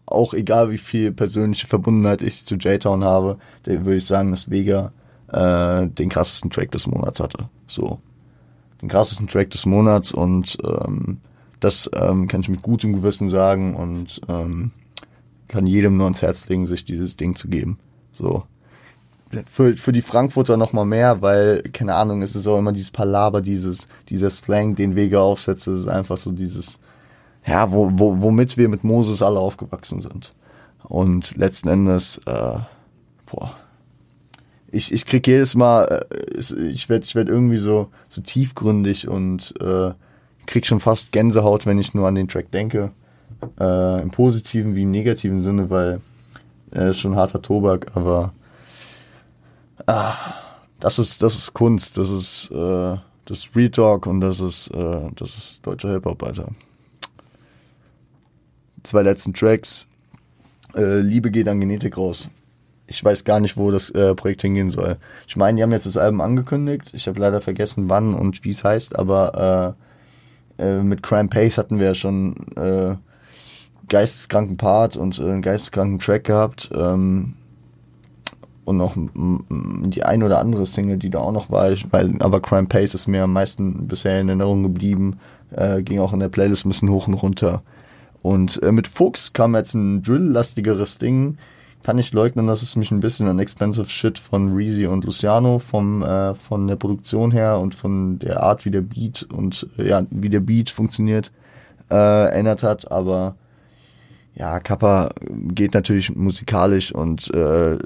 auch 0.06 0.34
egal 0.34 0.70
wie 0.70 0.78
viel 0.78 1.14
persönliche 1.14 1.66
Verbundenheit 1.66 2.22
ich 2.22 2.44
zu 2.44 2.56
J-Town 2.56 3.06
habe, 3.06 3.38
würde 3.64 3.96
ich 3.96 4.06
sagen, 4.06 4.32
dass 4.32 4.50
Vega 4.50 4.92
äh, 5.32 5.88
den 5.88 6.10
krassesten 6.10 6.52
Track 6.52 6.72
des 6.72 6.88
Monats 6.88 7.22
hatte. 7.22 7.48
So. 7.68 8.02
Den 8.82 8.90
krassesten 8.90 9.30
Track 9.30 9.50
des 9.52 9.66
Monats 9.66 10.12
und 10.12 10.58
ähm, 10.62 11.22
das 11.62 11.90
ähm, 11.96 12.28
kann 12.28 12.42
ich 12.42 12.50
mit 12.50 12.62
gutem 12.62 12.92
Gewissen 12.92 13.30
sagen 13.30 13.76
und 13.76 14.20
ähm, 14.28 14.72
kann 15.54 15.68
jedem 15.68 15.98
nur 15.98 16.06
ans 16.06 16.24
Herz 16.24 16.50
legen, 16.50 16.66
sich 16.66 16.84
dieses 16.84 17.16
Ding 17.16 17.36
zu 17.36 17.48
geben. 17.48 17.78
So. 18.12 18.44
Für, 19.46 19.78
für 19.78 19.92
die 19.92 20.02
Frankfurter 20.02 20.58
noch 20.58 20.74
mal 20.74 20.84
mehr, 20.84 21.22
weil, 21.22 21.62
keine 21.74 21.94
Ahnung, 21.94 22.24
es 22.24 22.36
ist 22.36 22.48
auch 22.48 22.58
immer 22.58 22.72
dieses 22.72 22.90
Palaber, 22.90 23.40
dieses, 23.42 23.88
dieser 24.10 24.32
Slang, 24.32 24.74
den 24.74 24.96
Vega 24.96 25.20
aufsetzt, 25.20 25.68
es 25.68 25.82
ist 25.82 25.88
einfach 25.88 26.18
so 26.18 26.32
dieses, 26.32 26.80
ja, 27.46 27.72
wo, 27.72 27.92
wo, 27.94 28.20
womit 28.22 28.58
wir 28.58 28.68
mit 28.68 28.84
Moses 28.84 29.22
alle 29.22 29.40
aufgewachsen 29.40 30.02
sind. 30.02 30.34
Und 30.84 31.38
letzten 31.38 31.70
Endes, 31.70 32.20
äh, 32.26 32.58
boah, 33.28 33.56
ich, 34.72 34.92
ich 34.92 35.06
krieg 35.06 35.28
jedes 35.28 35.54
Mal, 35.54 36.08
äh, 36.10 36.40
ich 36.40 36.90
werde 36.90 37.06
ich 37.06 37.14
werd 37.14 37.30
irgendwie 37.30 37.58
so, 37.58 37.90
so 38.10 38.22
tiefgründig 38.22 39.08
und 39.08 39.54
äh, 39.62 39.92
krieg 40.48 40.66
schon 40.66 40.80
fast 40.80 41.12
Gänsehaut, 41.12 41.68
wenn 41.68 41.78
ich 41.78 41.94
nur 41.94 42.08
an 42.08 42.16
den 42.16 42.28
Track 42.28 42.52
denke. 42.52 42.92
Äh, 43.60 44.02
Im 44.02 44.12
positiven 44.12 44.76
wie 44.76 44.84
im 44.84 44.92
negativen 44.92 45.42
Sinne, 45.42 45.70
weil 45.70 46.00
er 46.72 46.90
ist 46.90 47.00
schon 47.00 47.16
harter 47.16 47.42
Tobak, 47.42 47.96
aber 47.96 48.34
ah, 49.86 50.16
das 50.80 51.00
ist, 51.00 51.22
das 51.22 51.36
ist 51.36 51.54
Kunst, 51.54 51.98
das 51.98 52.10
ist, 52.10 52.52
äh, 52.52 52.98
das 53.26 53.38
ist 53.40 53.56
Real 53.56 53.70
Talk 53.70 54.06
und 54.06 54.22
das 54.22 54.40
ist, 54.40 54.68
äh, 54.70 55.10
das 55.16 55.38
ist 55.38 55.66
deutscher 55.66 55.92
Hip-Hop, 55.92 56.22
Alter. 56.24 56.48
Zwei 58.84 59.02
letzten 59.04 59.34
Tracks. 59.34 59.88
Äh, 60.76 61.00
Liebe 61.00 61.32
geht 61.32 61.48
an 61.48 61.60
Genetik 61.60 61.98
raus. 61.98 62.28
Ich 62.88 63.04
weiß 63.04 63.24
gar 63.24 63.40
nicht, 63.40 63.56
wo 63.56 63.72
das 63.72 63.90
äh, 63.92 64.14
Projekt 64.14 64.42
hingehen 64.42 64.72
soll. 64.72 64.98
Ich 65.28 65.38
meine, 65.38 65.56
die 65.56 65.64
haben 65.64 65.72
jetzt 65.72 65.86
das 65.86 65.96
Album 65.96 66.20
angekündigt. 66.20 66.92
Ich 66.94 67.08
habe 67.08 67.20
leider 67.20 67.40
vergessen, 67.40 67.90
wann 67.90 68.14
und 68.14 68.44
wie 68.44 68.52
es 68.52 68.64
heißt, 68.64 69.00
aber 69.00 69.76
äh, 70.60 70.64
äh, 70.64 70.84
mit 70.84 71.02
Crime 71.02 71.30
Pace 71.30 71.58
hatten 71.58 71.80
wir 71.80 71.88
ja 71.88 71.96
schon 71.96 72.36
äh, 72.58 72.96
geisteskranken 73.90 74.58
Part 74.58 74.98
und 74.98 75.20
äh, 75.20 75.24
einen 75.24 75.42
geisteskranken 75.42 76.00
Track 76.00 76.26
gehabt. 76.26 76.70
Ähm, 76.74 77.36
und 78.66 78.78
noch 78.78 78.96
die 78.96 80.04
ein 80.04 80.24
oder 80.24 80.40
andere 80.40 80.66
Single, 80.66 80.98
die 80.98 81.10
da 81.10 81.20
auch 81.20 81.32
noch 81.34 81.50
war, 81.50 81.72
ich, 81.72 81.92
weil, 81.92 82.16
aber 82.20 82.42
Crime 82.42 82.68
Pace 82.68 82.94
ist 82.94 83.08
mir 83.08 83.24
am 83.24 83.34
meisten 83.34 83.88
bisher 83.88 84.22
in 84.22 84.30
Erinnerung 84.30 84.64
geblieben, 84.64 85.20
äh, 85.52 85.82
ging 85.82 86.00
auch 86.00 86.14
in 86.14 86.20
der 86.20 86.30
Playlist 86.30 86.66
ein 86.66 86.70
bisschen 86.70 86.90
hoch 86.90 87.08
und 87.08 87.16
runter. 87.16 87.62
Und 88.22 88.64
äh, 88.64 88.72
mit 88.72 88.88
Fuchs 88.88 89.34
kam 89.34 89.56
jetzt 89.56 89.74
ein 89.74 90.02
Drill-lastigeres 90.02 90.98
Ding. 90.98 91.38
Kann 91.84 91.98
ich 91.98 92.14
leugnen, 92.14 92.48
dass 92.48 92.62
es 92.62 92.78
mich 92.78 92.92
ein 92.92 93.02
bisschen 93.02 93.28
an 93.28 93.40
Expensive 93.40 93.90
Shit 93.90 94.18
von 94.18 94.54
Reezy 94.54 94.86
und 94.88 95.04
Luciano 95.04 95.60
vom, 95.60 96.02
äh, 96.02 96.34
von 96.34 96.66
der 96.68 96.78
Produktion 96.78 97.32
her 97.32 97.60
und 97.60 97.76
von 97.76 98.20
der 98.20 98.42
Art, 98.42 98.64
wie 98.64 98.72
der 98.72 98.82
Beat 98.82 99.24
und 99.24 99.68
äh, 99.78 99.90
ja, 99.90 100.06
wie 100.10 100.30
der 100.30 100.40
Beat 100.40 100.70
funktioniert, 100.70 101.34
äh, 101.92 101.96
erinnert 101.96 102.64
hat, 102.64 102.90
aber 102.90 103.36
ja, 104.36 104.60
Kappa 104.60 105.10
geht 105.30 105.74
natürlich 105.74 106.16
musikalisch 106.16 106.94
und 106.94 107.32
äh, 107.34 107.78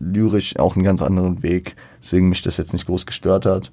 lyrisch 0.00 0.58
auch 0.58 0.76
einen 0.76 0.84
ganz 0.84 1.02
anderen 1.02 1.42
Weg, 1.42 1.76
deswegen 2.02 2.28
mich 2.28 2.42
das 2.42 2.56
jetzt 2.56 2.72
nicht 2.72 2.86
groß 2.86 3.06
gestört 3.06 3.46
hat. 3.46 3.70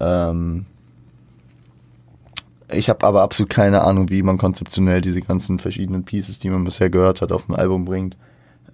Ähm 0.00 0.66
ich 2.70 2.88
habe 2.88 3.06
aber 3.06 3.22
absolut 3.22 3.50
keine 3.50 3.82
Ahnung, 3.82 4.08
wie 4.08 4.22
man 4.22 4.38
konzeptionell 4.38 5.02
diese 5.02 5.20
ganzen 5.20 5.58
verschiedenen 5.58 6.04
Pieces, 6.04 6.38
die 6.38 6.48
man 6.48 6.64
bisher 6.64 6.88
gehört 6.90 7.20
hat, 7.20 7.32
auf 7.32 7.48
ein 7.48 7.54
Album 7.54 7.84
bringt. 7.84 8.16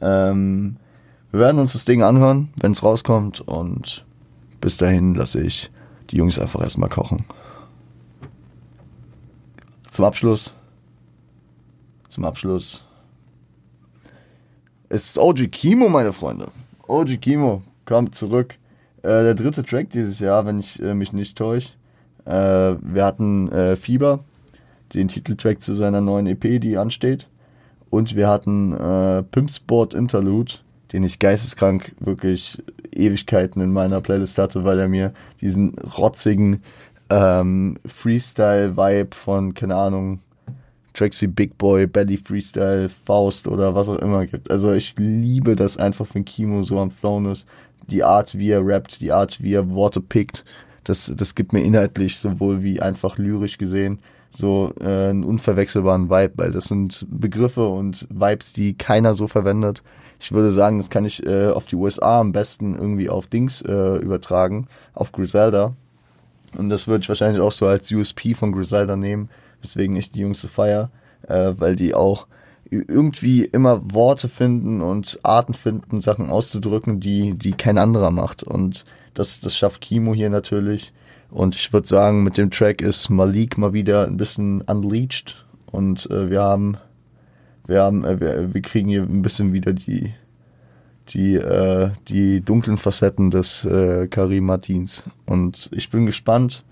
Ähm 0.00 0.76
wir 1.30 1.40
werden 1.40 1.58
uns 1.58 1.74
das 1.74 1.84
Ding 1.84 2.02
anhören, 2.02 2.48
wenn 2.60 2.72
es 2.72 2.82
rauskommt 2.82 3.40
und 3.42 4.06
bis 4.60 4.78
dahin 4.78 5.14
lasse 5.14 5.42
ich 5.42 5.70
die 6.10 6.16
Jungs 6.16 6.38
einfach 6.38 6.62
erstmal 6.62 6.88
kochen. 6.88 7.26
Zum 9.90 10.06
Abschluss 10.06 10.54
zum 12.18 12.24
Abschluss. 12.24 12.84
Es 14.88 15.10
ist 15.10 15.18
OG 15.18 15.52
Kimo, 15.52 15.88
meine 15.88 16.12
Freunde. 16.12 16.48
OG 16.88 17.20
Kimo 17.20 17.62
kommt 17.84 18.16
zurück. 18.16 18.56
Äh, 19.02 19.22
der 19.22 19.34
dritte 19.34 19.62
Track 19.62 19.90
dieses 19.90 20.18
Jahr, 20.18 20.44
wenn 20.44 20.58
ich 20.58 20.82
äh, 20.82 20.94
mich 20.94 21.12
nicht 21.12 21.38
täusche. 21.38 21.74
Äh, 22.24 22.74
wir 22.82 23.04
hatten 23.04 23.52
äh, 23.52 23.76
Fieber, 23.76 24.18
den 24.94 25.06
Titeltrack 25.06 25.60
zu 25.60 25.74
seiner 25.74 26.00
neuen 26.00 26.26
EP, 26.26 26.60
die 26.60 26.76
ansteht. 26.76 27.28
Und 27.88 28.16
wir 28.16 28.28
hatten 28.28 28.72
äh, 28.72 29.22
Pimp 29.22 29.50
Interlude, 29.94 30.54
den 30.92 31.04
ich 31.04 31.20
geisteskrank 31.20 31.94
wirklich 32.00 32.60
Ewigkeiten 32.90 33.62
in 33.62 33.72
meiner 33.72 34.00
Playlist 34.00 34.38
hatte, 34.38 34.64
weil 34.64 34.80
er 34.80 34.88
mir 34.88 35.12
diesen 35.40 35.78
rotzigen 35.78 36.64
ähm, 37.10 37.78
Freestyle-Vibe 37.86 39.14
von, 39.14 39.54
keine 39.54 39.76
Ahnung, 39.76 40.18
Tracks 40.98 41.20
wie 41.22 41.28
Big 41.28 41.56
Boy, 41.58 41.86
Belly 41.86 42.16
Freestyle, 42.16 42.88
Faust 42.88 43.46
oder 43.46 43.74
was 43.74 43.88
auch 43.88 43.98
immer 43.98 44.26
gibt. 44.26 44.50
Also 44.50 44.72
ich 44.72 44.94
liebe 44.98 45.54
das 45.54 45.76
einfach, 45.76 46.06
wenn 46.12 46.24
Kimo 46.24 46.62
so 46.62 46.80
am 46.80 46.90
Flown 46.90 47.26
ist. 47.26 47.46
Die 47.88 48.02
Art, 48.02 48.36
wie 48.36 48.50
er 48.50 48.66
rappt, 48.66 49.00
die 49.00 49.12
Art, 49.12 49.40
wie 49.42 49.54
er 49.54 49.70
Worte 49.70 50.00
pickt, 50.00 50.44
das, 50.84 51.12
das 51.14 51.34
gibt 51.34 51.52
mir 51.52 51.62
inhaltlich 51.62 52.18
sowohl 52.18 52.62
wie 52.62 52.80
einfach 52.80 53.16
lyrisch 53.18 53.58
gesehen 53.58 54.00
so 54.30 54.74
äh, 54.80 54.84
einen 54.84 55.24
unverwechselbaren 55.24 56.10
Vibe, 56.10 56.34
weil 56.36 56.50
das 56.50 56.64
sind 56.64 57.06
Begriffe 57.08 57.66
und 57.66 58.06
Vibes, 58.10 58.52
die 58.52 58.74
keiner 58.74 59.14
so 59.14 59.26
verwendet. 59.26 59.82
Ich 60.20 60.32
würde 60.32 60.52
sagen, 60.52 60.78
das 60.78 60.90
kann 60.90 61.06
ich 61.06 61.24
äh, 61.24 61.48
auf 61.48 61.64
die 61.64 61.76
USA 61.76 62.20
am 62.20 62.32
besten 62.32 62.74
irgendwie 62.74 63.08
auf 63.08 63.26
Dings 63.26 63.62
äh, 63.62 63.96
übertragen, 63.96 64.68
auf 64.92 65.12
Griselda. 65.12 65.74
Und 66.56 66.68
das 66.68 66.88
würde 66.88 67.02
ich 67.02 67.08
wahrscheinlich 67.08 67.40
auch 67.40 67.52
so 67.52 67.66
als 67.66 67.90
USP 67.90 68.34
von 68.34 68.52
Griselda 68.52 68.96
nehmen 68.96 69.30
weswegen 69.62 69.96
ich 69.96 70.10
die 70.10 70.20
Jungs 70.20 70.40
so 70.40 70.48
feier, 70.48 70.90
äh, 71.26 71.52
weil 71.56 71.76
die 71.76 71.94
auch 71.94 72.26
irgendwie 72.70 73.44
immer 73.44 73.80
Worte 73.92 74.28
finden 74.28 74.82
und 74.82 75.18
Arten 75.22 75.54
finden, 75.54 76.00
Sachen 76.00 76.30
auszudrücken, 76.30 77.00
die, 77.00 77.34
die 77.34 77.52
kein 77.52 77.78
anderer 77.78 78.10
macht. 78.10 78.42
Und 78.42 78.84
das, 79.14 79.40
das 79.40 79.56
schafft 79.56 79.80
Kimo 79.80 80.14
hier 80.14 80.30
natürlich. 80.30 80.92
Und 81.30 81.54
ich 81.54 81.72
würde 81.72 81.86
sagen, 81.86 82.22
mit 82.22 82.36
dem 82.36 82.50
Track 82.50 82.82
ist 82.82 83.10
Malik 83.10 83.58
mal 83.58 83.72
wieder 83.72 84.06
ein 84.06 84.16
bisschen 84.16 84.62
unleashed. 84.62 85.44
Und 85.70 86.10
äh, 86.10 86.30
wir 86.30 86.42
haben, 86.42 86.76
wir 87.66 87.82
haben, 87.82 88.04
äh, 88.04 88.20
wir, 88.20 88.54
wir 88.54 88.62
kriegen 88.62 88.88
hier 88.88 89.02
ein 89.02 89.22
bisschen 89.22 89.52
wieder 89.52 89.72
die, 89.72 90.14
die, 91.08 91.34
äh, 91.34 91.90
die 92.08 92.40
dunklen 92.40 92.78
Facetten 92.78 93.30
des 93.30 93.64
äh, 93.64 94.08
Karim 94.08 94.46
Martins. 94.46 95.04
Und 95.26 95.70
ich 95.72 95.90
bin 95.90 96.06
gespannt, 96.06 96.64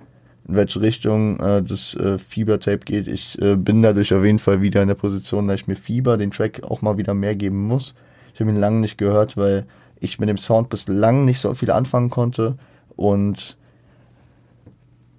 in 0.48 0.56
welche 0.56 0.80
Richtung 0.80 1.40
äh, 1.40 1.62
das 1.62 1.94
äh, 1.96 2.18
Fieber-Tape 2.18 2.78
geht. 2.78 3.08
Ich 3.08 3.40
äh, 3.40 3.56
bin 3.56 3.82
dadurch 3.82 4.12
auf 4.14 4.24
jeden 4.24 4.38
Fall 4.38 4.62
wieder 4.62 4.82
in 4.82 4.88
der 4.88 4.94
Position, 4.94 5.48
dass 5.48 5.60
ich 5.60 5.66
mir 5.66 5.76
Fieber, 5.76 6.16
den 6.16 6.30
Track, 6.30 6.62
auch 6.62 6.82
mal 6.82 6.98
wieder 6.98 7.14
mehr 7.14 7.34
geben 7.34 7.66
muss. 7.66 7.94
Ich 8.34 8.40
habe 8.40 8.50
ihn 8.50 8.56
lange 8.56 8.80
nicht 8.80 8.98
gehört, 8.98 9.36
weil 9.36 9.66
ich 9.98 10.18
mit 10.18 10.28
dem 10.28 10.36
Sound 10.36 10.68
bislang 10.68 11.24
nicht 11.24 11.40
so 11.40 11.54
viel 11.54 11.70
anfangen 11.70 12.10
konnte. 12.10 12.56
Und 12.96 13.56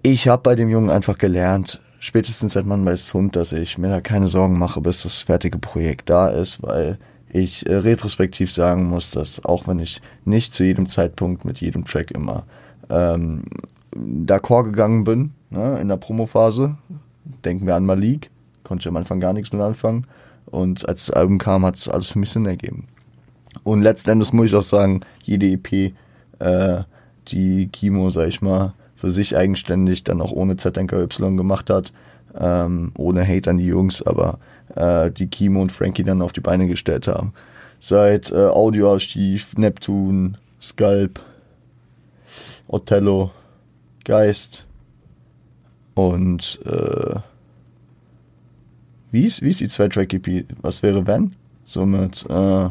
ich 0.04 0.28
habe 0.28 0.44
bei 0.44 0.56
dem 0.56 0.70
Jungen 0.70 0.90
einfach 0.90 1.18
gelernt, 1.18 1.82
spätestens 2.00 2.54
seit 2.54 2.66
man 2.66 2.86
weiß 2.86 3.14
Hund, 3.14 3.36
dass 3.36 3.52
ich 3.52 3.78
mir 3.78 3.90
da 3.90 4.02
keine 4.02 4.28
Sorgen 4.28 4.58
mache, 4.58 4.82
bis 4.82 5.04
das 5.04 5.20
fertige 5.20 5.58
Projekt 5.58 6.10
da 6.10 6.30
ist, 6.30 6.64
weil 6.64 6.98
ich 7.30 7.66
äh, 7.68 7.76
retrospektiv 7.76 8.52
sagen 8.52 8.86
muss, 8.86 9.12
dass 9.12 9.44
auch 9.44 9.68
wenn 9.68 9.80
ich 9.80 10.02
nicht 10.24 10.54
zu 10.54 10.64
jedem 10.64 10.88
Zeitpunkt 10.88 11.44
mit 11.44 11.60
jedem 11.60 11.84
Track 11.86 12.12
immer 12.12 12.46
ähm, 12.90 13.44
d'accord 14.26 14.66
gegangen 14.66 15.04
bin, 15.04 15.34
ne, 15.50 15.80
in 15.80 15.88
der 15.88 15.98
Promophase. 15.98 16.78
Denken 17.46 17.68
wir 17.68 17.76
an 17.76 17.86
Malik, 17.86 18.30
konnte 18.64 18.84
ich 18.84 18.88
am 18.88 18.98
Anfang 18.98 19.20
gar 19.20 19.34
nichts 19.34 19.52
mit 19.52 19.62
anfangen. 19.62 20.06
Und 20.46 20.88
als 20.88 21.06
das 21.06 21.16
Album 21.16 21.38
kam, 21.38 21.66
hat 21.66 21.76
es 21.76 21.90
alles 21.90 22.08
für 22.08 22.20
mich 22.20 22.30
Sinn 22.30 22.46
ergeben. 22.46 22.88
Und 23.64 23.82
letzten 23.82 24.12
Endes 24.12 24.34
muss 24.34 24.48
ich 24.48 24.56
auch 24.56 24.62
sagen, 24.62 25.02
jede 25.24 25.48
EP, 25.48 25.94
äh, 26.40 26.84
die 27.28 27.68
Kimo, 27.68 28.10
sag 28.10 28.28
ich 28.28 28.42
mal, 28.42 28.74
für 28.96 29.10
sich 29.10 29.36
eigenständig 29.36 30.04
dann 30.04 30.22
auch 30.22 30.32
ohne 30.32 30.56
ZNKY 30.56 31.08
gemacht 31.36 31.70
hat, 31.70 31.92
ähm, 32.40 32.92
ohne 32.98 33.28
Hate 33.28 33.50
an 33.50 33.58
die 33.58 33.66
Jungs, 33.66 34.02
aber 34.02 34.40
äh, 34.76 35.12
die 35.12 35.28
Kimo 35.28 35.62
und 35.62 35.72
Frankie 35.72 36.04
dann 36.04 36.22
auf 36.22 36.34
die 36.34 36.42
Beine 36.42 36.68
gestellt 36.68 37.08
haben. 37.08 37.34
Seit 37.80 38.32
äh, 38.32 38.48
Audioarchiv, 38.48 39.58
Neptun, 39.58 40.38
Sculp, 40.62 41.22
Othello, 42.68 43.32
Geist 44.08 44.66
und 45.94 46.62
äh, 46.66 47.20
wie 49.12 49.26
ist, 49.26 49.42
wie 49.42 49.50
ist 49.50 49.60
die 49.60 49.68
Zwei-Track-EP? 49.68 50.46
Was 50.62 50.82
wäre 50.82 51.06
wenn? 51.06 51.36
So 51.66 51.86
mit 51.86 52.26
äh, 52.30 52.70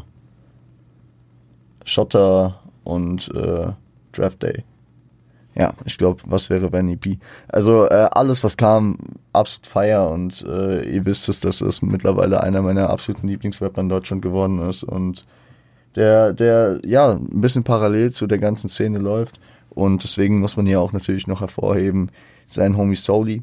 Schotter 1.84 2.59
und 2.84 3.28
äh, 3.34 3.72
Draft 4.12 4.43
Day. 4.43 4.64
Ja, 5.55 5.74
ich 5.84 5.99
glaube, 5.99 6.22
was 6.24 6.49
wäre 6.49 6.72
wenn 6.72 6.89
EP? 6.89 7.18
Also 7.49 7.87
äh, 7.87 8.09
alles, 8.12 8.43
was 8.43 8.57
kam, 8.57 8.97
absolut 9.34 9.66
feier 9.66 10.09
und 10.11 10.43
äh, 10.49 10.89
ihr 10.89 11.05
wisst 11.05 11.28
es, 11.28 11.41
dass 11.41 11.61
es 11.61 11.82
mittlerweile 11.82 12.43
einer 12.43 12.62
meiner 12.62 12.89
absoluten 12.89 13.28
Lieblingsrapper 13.28 13.82
in 13.82 13.91
Deutschland 13.91 14.22
geworden 14.22 14.59
ist 14.61 14.84
und 14.84 15.26
der, 15.97 16.32
der 16.32 16.80
ja 16.87 17.12
ein 17.12 17.41
bisschen 17.43 17.64
parallel 17.64 18.12
zu 18.12 18.26
der 18.26 18.39
ganzen 18.39 18.70
Szene 18.70 18.99
läuft 18.99 19.39
und 19.77 20.03
deswegen 20.03 20.41
muss 20.41 20.57
man 20.57 20.64
hier 20.64 20.81
auch 20.81 20.95
natürlich 20.95 21.27
noch 21.27 21.43
hervorheben, 21.43 22.11
sein 22.47 22.79
Homie 22.79 22.97
Soli, 22.97 23.43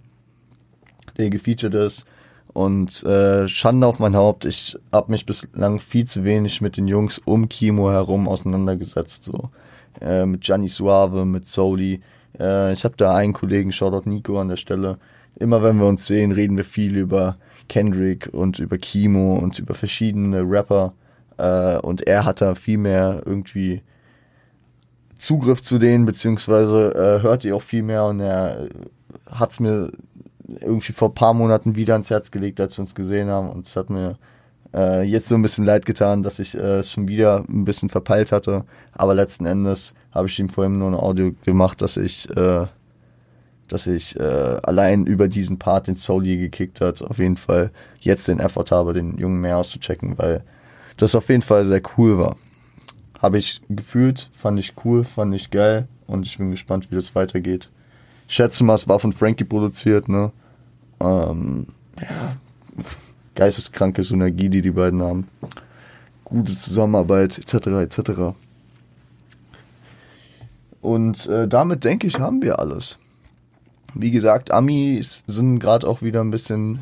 der 1.15 1.29
gefeatured 1.29 1.75
ist. 1.75 2.05
Und 2.53 3.03
äh, 3.03 3.47
Schande 3.47 3.85
auf 3.85 3.99
mein 3.99 4.15
Haupt, 4.15 4.43
ich 4.45 4.75
habe 4.91 5.11
mich 5.11 5.27
bislang 5.27 5.79
viel 5.79 6.05
zu 6.05 6.23
wenig 6.23 6.59
mit 6.59 6.75
den 6.75 6.87
Jungs 6.87 7.19
um 7.19 7.49
Kimo 7.49 7.91
herum 7.91 8.27
auseinandergesetzt. 8.27 9.25
So 9.25 9.51
äh, 10.01 10.25
mit 10.25 10.41
Gianni 10.41 10.69
Suave, 10.69 11.23
mit 11.23 11.45
Soli. 11.45 12.01
Äh, 12.39 12.73
ich 12.73 12.83
habe 12.83 12.95
da 12.97 13.13
einen 13.13 13.33
Kollegen, 13.33 13.71
Shoutout 13.71 14.09
Nico 14.09 14.39
an 14.39 14.49
der 14.49 14.57
Stelle. 14.57 14.97
Immer 15.39 15.61
wenn 15.61 15.77
wir 15.77 15.85
uns 15.85 16.07
sehen, 16.07 16.31
reden 16.31 16.57
wir 16.57 16.65
viel 16.65 16.97
über 16.97 17.37
Kendrick 17.69 18.29
und 18.31 18.57
über 18.57 18.79
Kimo 18.79 19.35
und 19.35 19.59
über 19.59 19.75
verschiedene 19.75 20.41
Rapper. 20.41 20.93
Äh, 21.37 21.77
und 21.77 22.07
er 22.07 22.25
hat 22.25 22.41
da 22.41 22.55
viel 22.55 22.79
mehr 22.79 23.21
irgendwie 23.23 23.83
Zugriff 25.23 25.61
zu 25.61 25.79
denen, 25.79 26.05
beziehungsweise 26.05 26.93
äh, 26.93 27.23
hört 27.23 27.43
die 27.43 27.53
auch 27.53 27.61
viel 27.61 27.81
mehr 27.81 28.05
und 28.05 28.19
er 28.19 28.67
hat 29.31 29.53
es 29.53 29.59
mir 29.61 29.89
irgendwie 30.45 30.91
vor 30.91 31.09
ein 31.09 31.15
paar 31.15 31.33
Monaten 31.33 31.77
wieder 31.77 31.93
ans 31.93 32.09
Herz 32.09 32.29
gelegt, 32.29 32.59
als 32.59 32.77
wir 32.77 32.81
uns 32.81 32.93
gesehen 32.93 33.29
haben. 33.29 33.49
Und 33.49 33.65
es 33.65 33.77
hat 33.77 33.89
mir 33.89 34.17
äh, 34.73 35.03
jetzt 35.03 35.29
so 35.29 35.35
ein 35.35 35.41
bisschen 35.41 35.63
leid 35.63 35.85
getan, 35.85 36.23
dass 36.23 36.39
ich 36.39 36.55
äh, 36.55 36.79
es 36.79 36.91
schon 36.91 37.07
wieder 37.07 37.45
ein 37.47 37.63
bisschen 37.63 37.87
verpeilt 37.87 38.33
hatte. 38.33 38.65
Aber 38.91 39.13
letzten 39.13 39.45
Endes 39.45 39.93
habe 40.11 40.27
ich 40.27 40.37
ihm 40.39 40.49
vorhin 40.49 40.77
nur 40.77 40.89
ein 40.89 40.95
Audio 40.95 41.31
gemacht, 41.45 41.81
dass 41.81 41.95
ich, 41.95 42.29
äh, 42.35 42.67
dass 43.69 43.87
ich 43.87 44.19
äh, 44.19 44.59
allein 44.63 45.05
über 45.05 45.29
diesen 45.29 45.57
Part, 45.57 45.87
den 45.87 45.95
Soli 45.95 46.37
gekickt 46.37 46.81
hat, 46.81 47.01
auf 47.01 47.19
jeden 47.19 47.37
Fall 47.37 47.71
jetzt 48.01 48.27
den 48.27 48.41
Effort 48.41 48.71
habe, 48.71 48.91
den 48.91 49.17
Jungen 49.17 49.39
mehr 49.39 49.57
auszuchecken, 49.57 50.17
weil 50.17 50.43
das 50.97 51.15
auf 51.15 51.29
jeden 51.29 51.41
Fall 51.41 51.65
sehr 51.65 51.81
cool 51.97 52.19
war. 52.19 52.35
Habe 53.23 53.37
ich 53.37 53.61
gefühlt, 53.69 54.29
fand 54.33 54.59
ich 54.59 54.73
cool, 54.83 55.05
fand 55.05 55.33
ich 55.33 55.49
geil 55.49 55.87
und 56.07 56.27
ich 56.27 56.37
bin 56.37 56.49
gespannt, 56.51 56.91
wie 56.91 56.95
das 56.95 57.15
weitergeht. 57.15 57.69
Ich 58.27 58.35
schätze 58.35 58.65
mal, 58.65 58.75
es 58.75 58.89
war 58.89 58.99
von 58.99 59.13
Frankie 59.13 59.45
produziert, 59.45 60.09
ne? 60.09 60.33
Ähm, 60.99 61.67
ja, 62.01 62.35
geisteskranke 63.35 64.03
Synergie, 64.03 64.49
die 64.49 64.61
die 64.61 64.71
beiden 64.71 65.01
haben. 65.01 65.29
Gute 66.25 66.51
Zusammenarbeit, 66.51 67.37
etc., 67.37 67.67
etc. 67.67 68.11
Und 70.81 71.25
äh, 71.27 71.47
damit 71.47 71.85
denke 71.85 72.07
ich, 72.07 72.19
haben 72.19 72.41
wir 72.41 72.59
alles. 72.59 72.99
Wie 73.93 74.11
gesagt, 74.11 74.51
Amis 74.51 75.23
sind 75.27 75.59
gerade 75.59 75.87
auch 75.87 76.01
wieder 76.01 76.19
ein 76.19 76.31
bisschen 76.31 76.79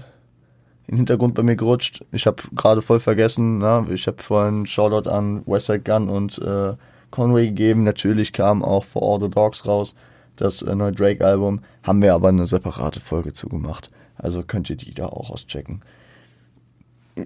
in 0.92 0.98
den 0.98 1.00
Hintergrund 1.00 1.34
bei 1.34 1.44
mir 1.44 1.56
gerutscht. 1.56 2.06
Ich 2.12 2.28
habe 2.28 2.44
gerade 2.54 2.82
voll 2.82 3.00
vergessen, 3.00 3.60
na, 3.60 3.86
ich 3.90 4.08
habe 4.08 4.22
vorhin 4.22 4.66
Shoutout 4.66 5.10
an 5.10 5.42
Westside 5.46 5.82
Gun 5.82 6.10
und 6.10 6.38
äh, 6.40 6.74
Conway 7.10 7.48
gegeben. 7.48 7.84
Natürlich 7.84 8.34
kam 8.34 8.64
auch 8.64 8.84
For 8.84 9.02
All 9.02 9.22
the 9.22 9.30
Dogs 9.30 9.66
raus, 9.66 9.96
das 10.36 10.62
äh, 10.62 10.76
neue 10.76 10.92
Drake-Album. 10.92 11.62
Haben 11.84 12.02
wir 12.02 12.14
aber 12.14 12.30
eine 12.30 12.46
separate 12.46 13.00
Folge 13.00 13.34
zugemacht. 13.34 13.90
Also 14.18 14.44
könnt 14.44 14.70
ihr 14.70 14.76
die 14.76 14.94
da 14.94 15.08
auch 15.08 15.32
auschecken 15.32 15.82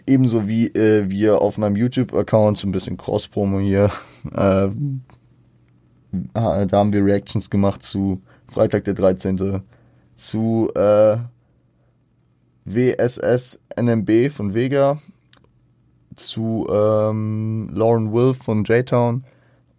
ebenso 0.08 0.48
wie 0.48 0.68
äh, 0.68 1.10
wir 1.10 1.42
auf 1.42 1.58
meinem 1.58 1.76
YouTube-Account 1.76 2.58
so 2.58 2.68
ein 2.68 2.72
bisschen 2.72 2.98
Cross-Promo 2.98 3.60
hier. 3.60 3.90
Äh, 4.36 4.70
da 6.34 6.68
haben 6.72 6.94
wir 6.94 7.04
Reactions 7.04 7.50
gemacht 7.50 7.84
zu 7.84 8.22
Freitag 8.48 8.86
der 8.86 8.94
13. 8.94 9.62
zu 10.16 10.70
äh, 10.74 11.18
WSS 12.66 13.60
NMB 13.76 14.32
von 14.32 14.54
Vega, 14.54 14.98
zu 16.16 16.68
ähm, 16.72 17.70
Lauren 17.74 18.12
Wolf 18.12 18.38
von 18.38 18.64
J-Town 18.64 19.24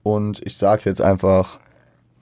und 0.03 0.41
ich 0.45 0.57
sage 0.57 0.83
jetzt 0.85 1.01
einfach, 1.01 1.59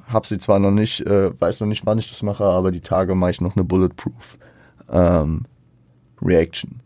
hab 0.06 0.26
sie 0.26 0.38
zwar 0.38 0.58
noch 0.58 0.70
nicht, 0.70 1.00
äh, 1.06 1.38
weiß 1.38 1.60
noch 1.60 1.66
nicht, 1.66 1.84
wann 1.86 1.98
ich 1.98 2.08
das 2.08 2.22
mache, 2.22 2.44
aber 2.44 2.70
die 2.70 2.80
Tage 2.80 3.14
mache 3.14 3.32
ich 3.32 3.40
noch 3.40 3.56
eine 3.56 3.64
Bulletproof 3.64 4.38
ähm, 4.90 5.44
Reaction 6.22 6.80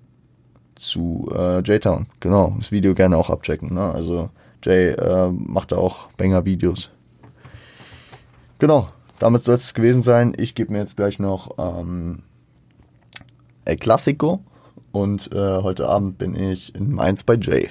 zu 0.74 1.30
äh, 1.34 1.60
J-Town. 1.60 2.06
Genau, 2.20 2.54
das 2.56 2.72
Video 2.72 2.94
gerne 2.94 3.16
auch 3.16 3.30
abchecken. 3.30 3.74
Ne? 3.74 3.92
Also 3.92 4.30
Jay 4.62 4.90
äh, 4.90 5.30
macht 5.30 5.72
da 5.72 5.76
auch 5.76 6.08
Banger-Videos. 6.16 6.90
Genau, 8.58 8.88
damit 9.18 9.42
soll 9.42 9.56
es 9.56 9.74
gewesen 9.74 10.02
sein. 10.02 10.34
Ich 10.36 10.54
gebe 10.54 10.72
mir 10.72 10.78
jetzt 10.78 10.96
gleich 10.96 11.18
noch 11.18 11.50
ähm, 11.58 12.22
El 13.68 13.76
Classico 13.76 14.42
und 14.92 15.30
äh, 15.34 15.36
heute 15.60 15.88
Abend 15.88 16.16
bin 16.16 16.34
ich 16.34 16.74
in 16.74 16.90
Mainz 16.90 17.22
bei 17.22 17.34
Jay. 17.34 17.68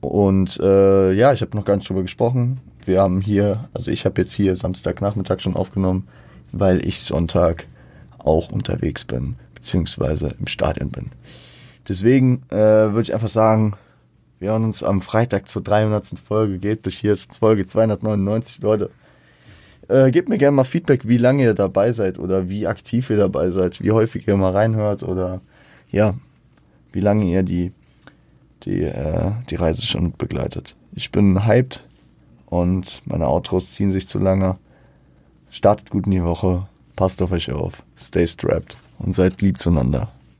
Und 0.00 0.60
äh, 0.60 1.12
ja, 1.12 1.32
ich 1.32 1.40
habe 1.42 1.56
noch 1.56 1.64
gar 1.64 1.76
nicht 1.76 1.88
drüber 1.88 2.02
gesprochen. 2.02 2.60
Wir 2.84 3.00
haben 3.00 3.20
hier, 3.20 3.68
also 3.74 3.90
ich 3.90 4.04
habe 4.04 4.20
jetzt 4.20 4.32
hier 4.32 4.54
Samstagnachmittag 4.54 5.40
schon 5.40 5.56
aufgenommen, 5.56 6.06
weil 6.52 6.86
ich 6.86 7.02
Sonntag 7.02 7.66
auch 8.18 8.52
unterwegs 8.52 9.04
bin 9.04 9.34
beziehungsweise 9.56 10.28
im 10.38 10.46
Stadion 10.46 10.90
bin. 10.90 11.10
Deswegen 11.88 12.44
äh, 12.50 12.56
würde 12.56 13.02
ich 13.02 13.14
einfach 13.14 13.28
sagen, 13.28 13.74
wir 14.38 14.50
hören 14.50 14.64
uns 14.64 14.84
am 14.84 15.02
Freitag 15.02 15.48
zur 15.48 15.62
300. 15.62 16.20
Folge. 16.24 16.58
Geht 16.58 16.86
durch 16.86 16.98
hier 16.98 17.16
Folge 17.16 17.66
299, 17.66 18.62
Leute. 18.62 18.90
Äh, 19.92 20.10
gebt 20.10 20.30
mir 20.30 20.38
gerne 20.38 20.56
mal 20.56 20.64
Feedback, 20.64 21.06
wie 21.06 21.18
lange 21.18 21.42
ihr 21.42 21.52
dabei 21.52 21.92
seid 21.92 22.18
oder 22.18 22.48
wie 22.48 22.66
aktiv 22.66 23.10
ihr 23.10 23.18
dabei 23.18 23.50
seid, 23.50 23.82
wie 23.82 23.90
häufig 23.90 24.26
ihr 24.26 24.38
mal 24.38 24.52
reinhört 24.52 25.02
oder 25.02 25.42
ja, 25.90 26.14
wie 26.92 27.00
lange 27.00 27.26
ihr 27.26 27.42
die, 27.42 27.72
die, 28.62 28.84
äh, 28.84 29.32
die 29.50 29.56
Reise 29.56 29.82
schon 29.82 30.12
begleitet. 30.12 30.76
Ich 30.94 31.12
bin 31.12 31.44
hyped 31.46 31.86
und 32.46 33.02
meine 33.04 33.28
Outros 33.28 33.72
ziehen 33.72 33.92
sich 33.92 34.08
zu 34.08 34.18
lange. 34.18 34.56
Startet 35.50 35.90
gut 35.90 36.06
in 36.06 36.12
die 36.12 36.24
Woche, 36.24 36.66
passt 36.96 37.20
auf 37.20 37.30
euch 37.30 37.52
auf, 37.52 37.82
stay 37.94 38.26
strapped 38.26 38.78
und 38.98 39.14
seid 39.14 39.42
lieb 39.42 39.58
zueinander. 39.58 40.10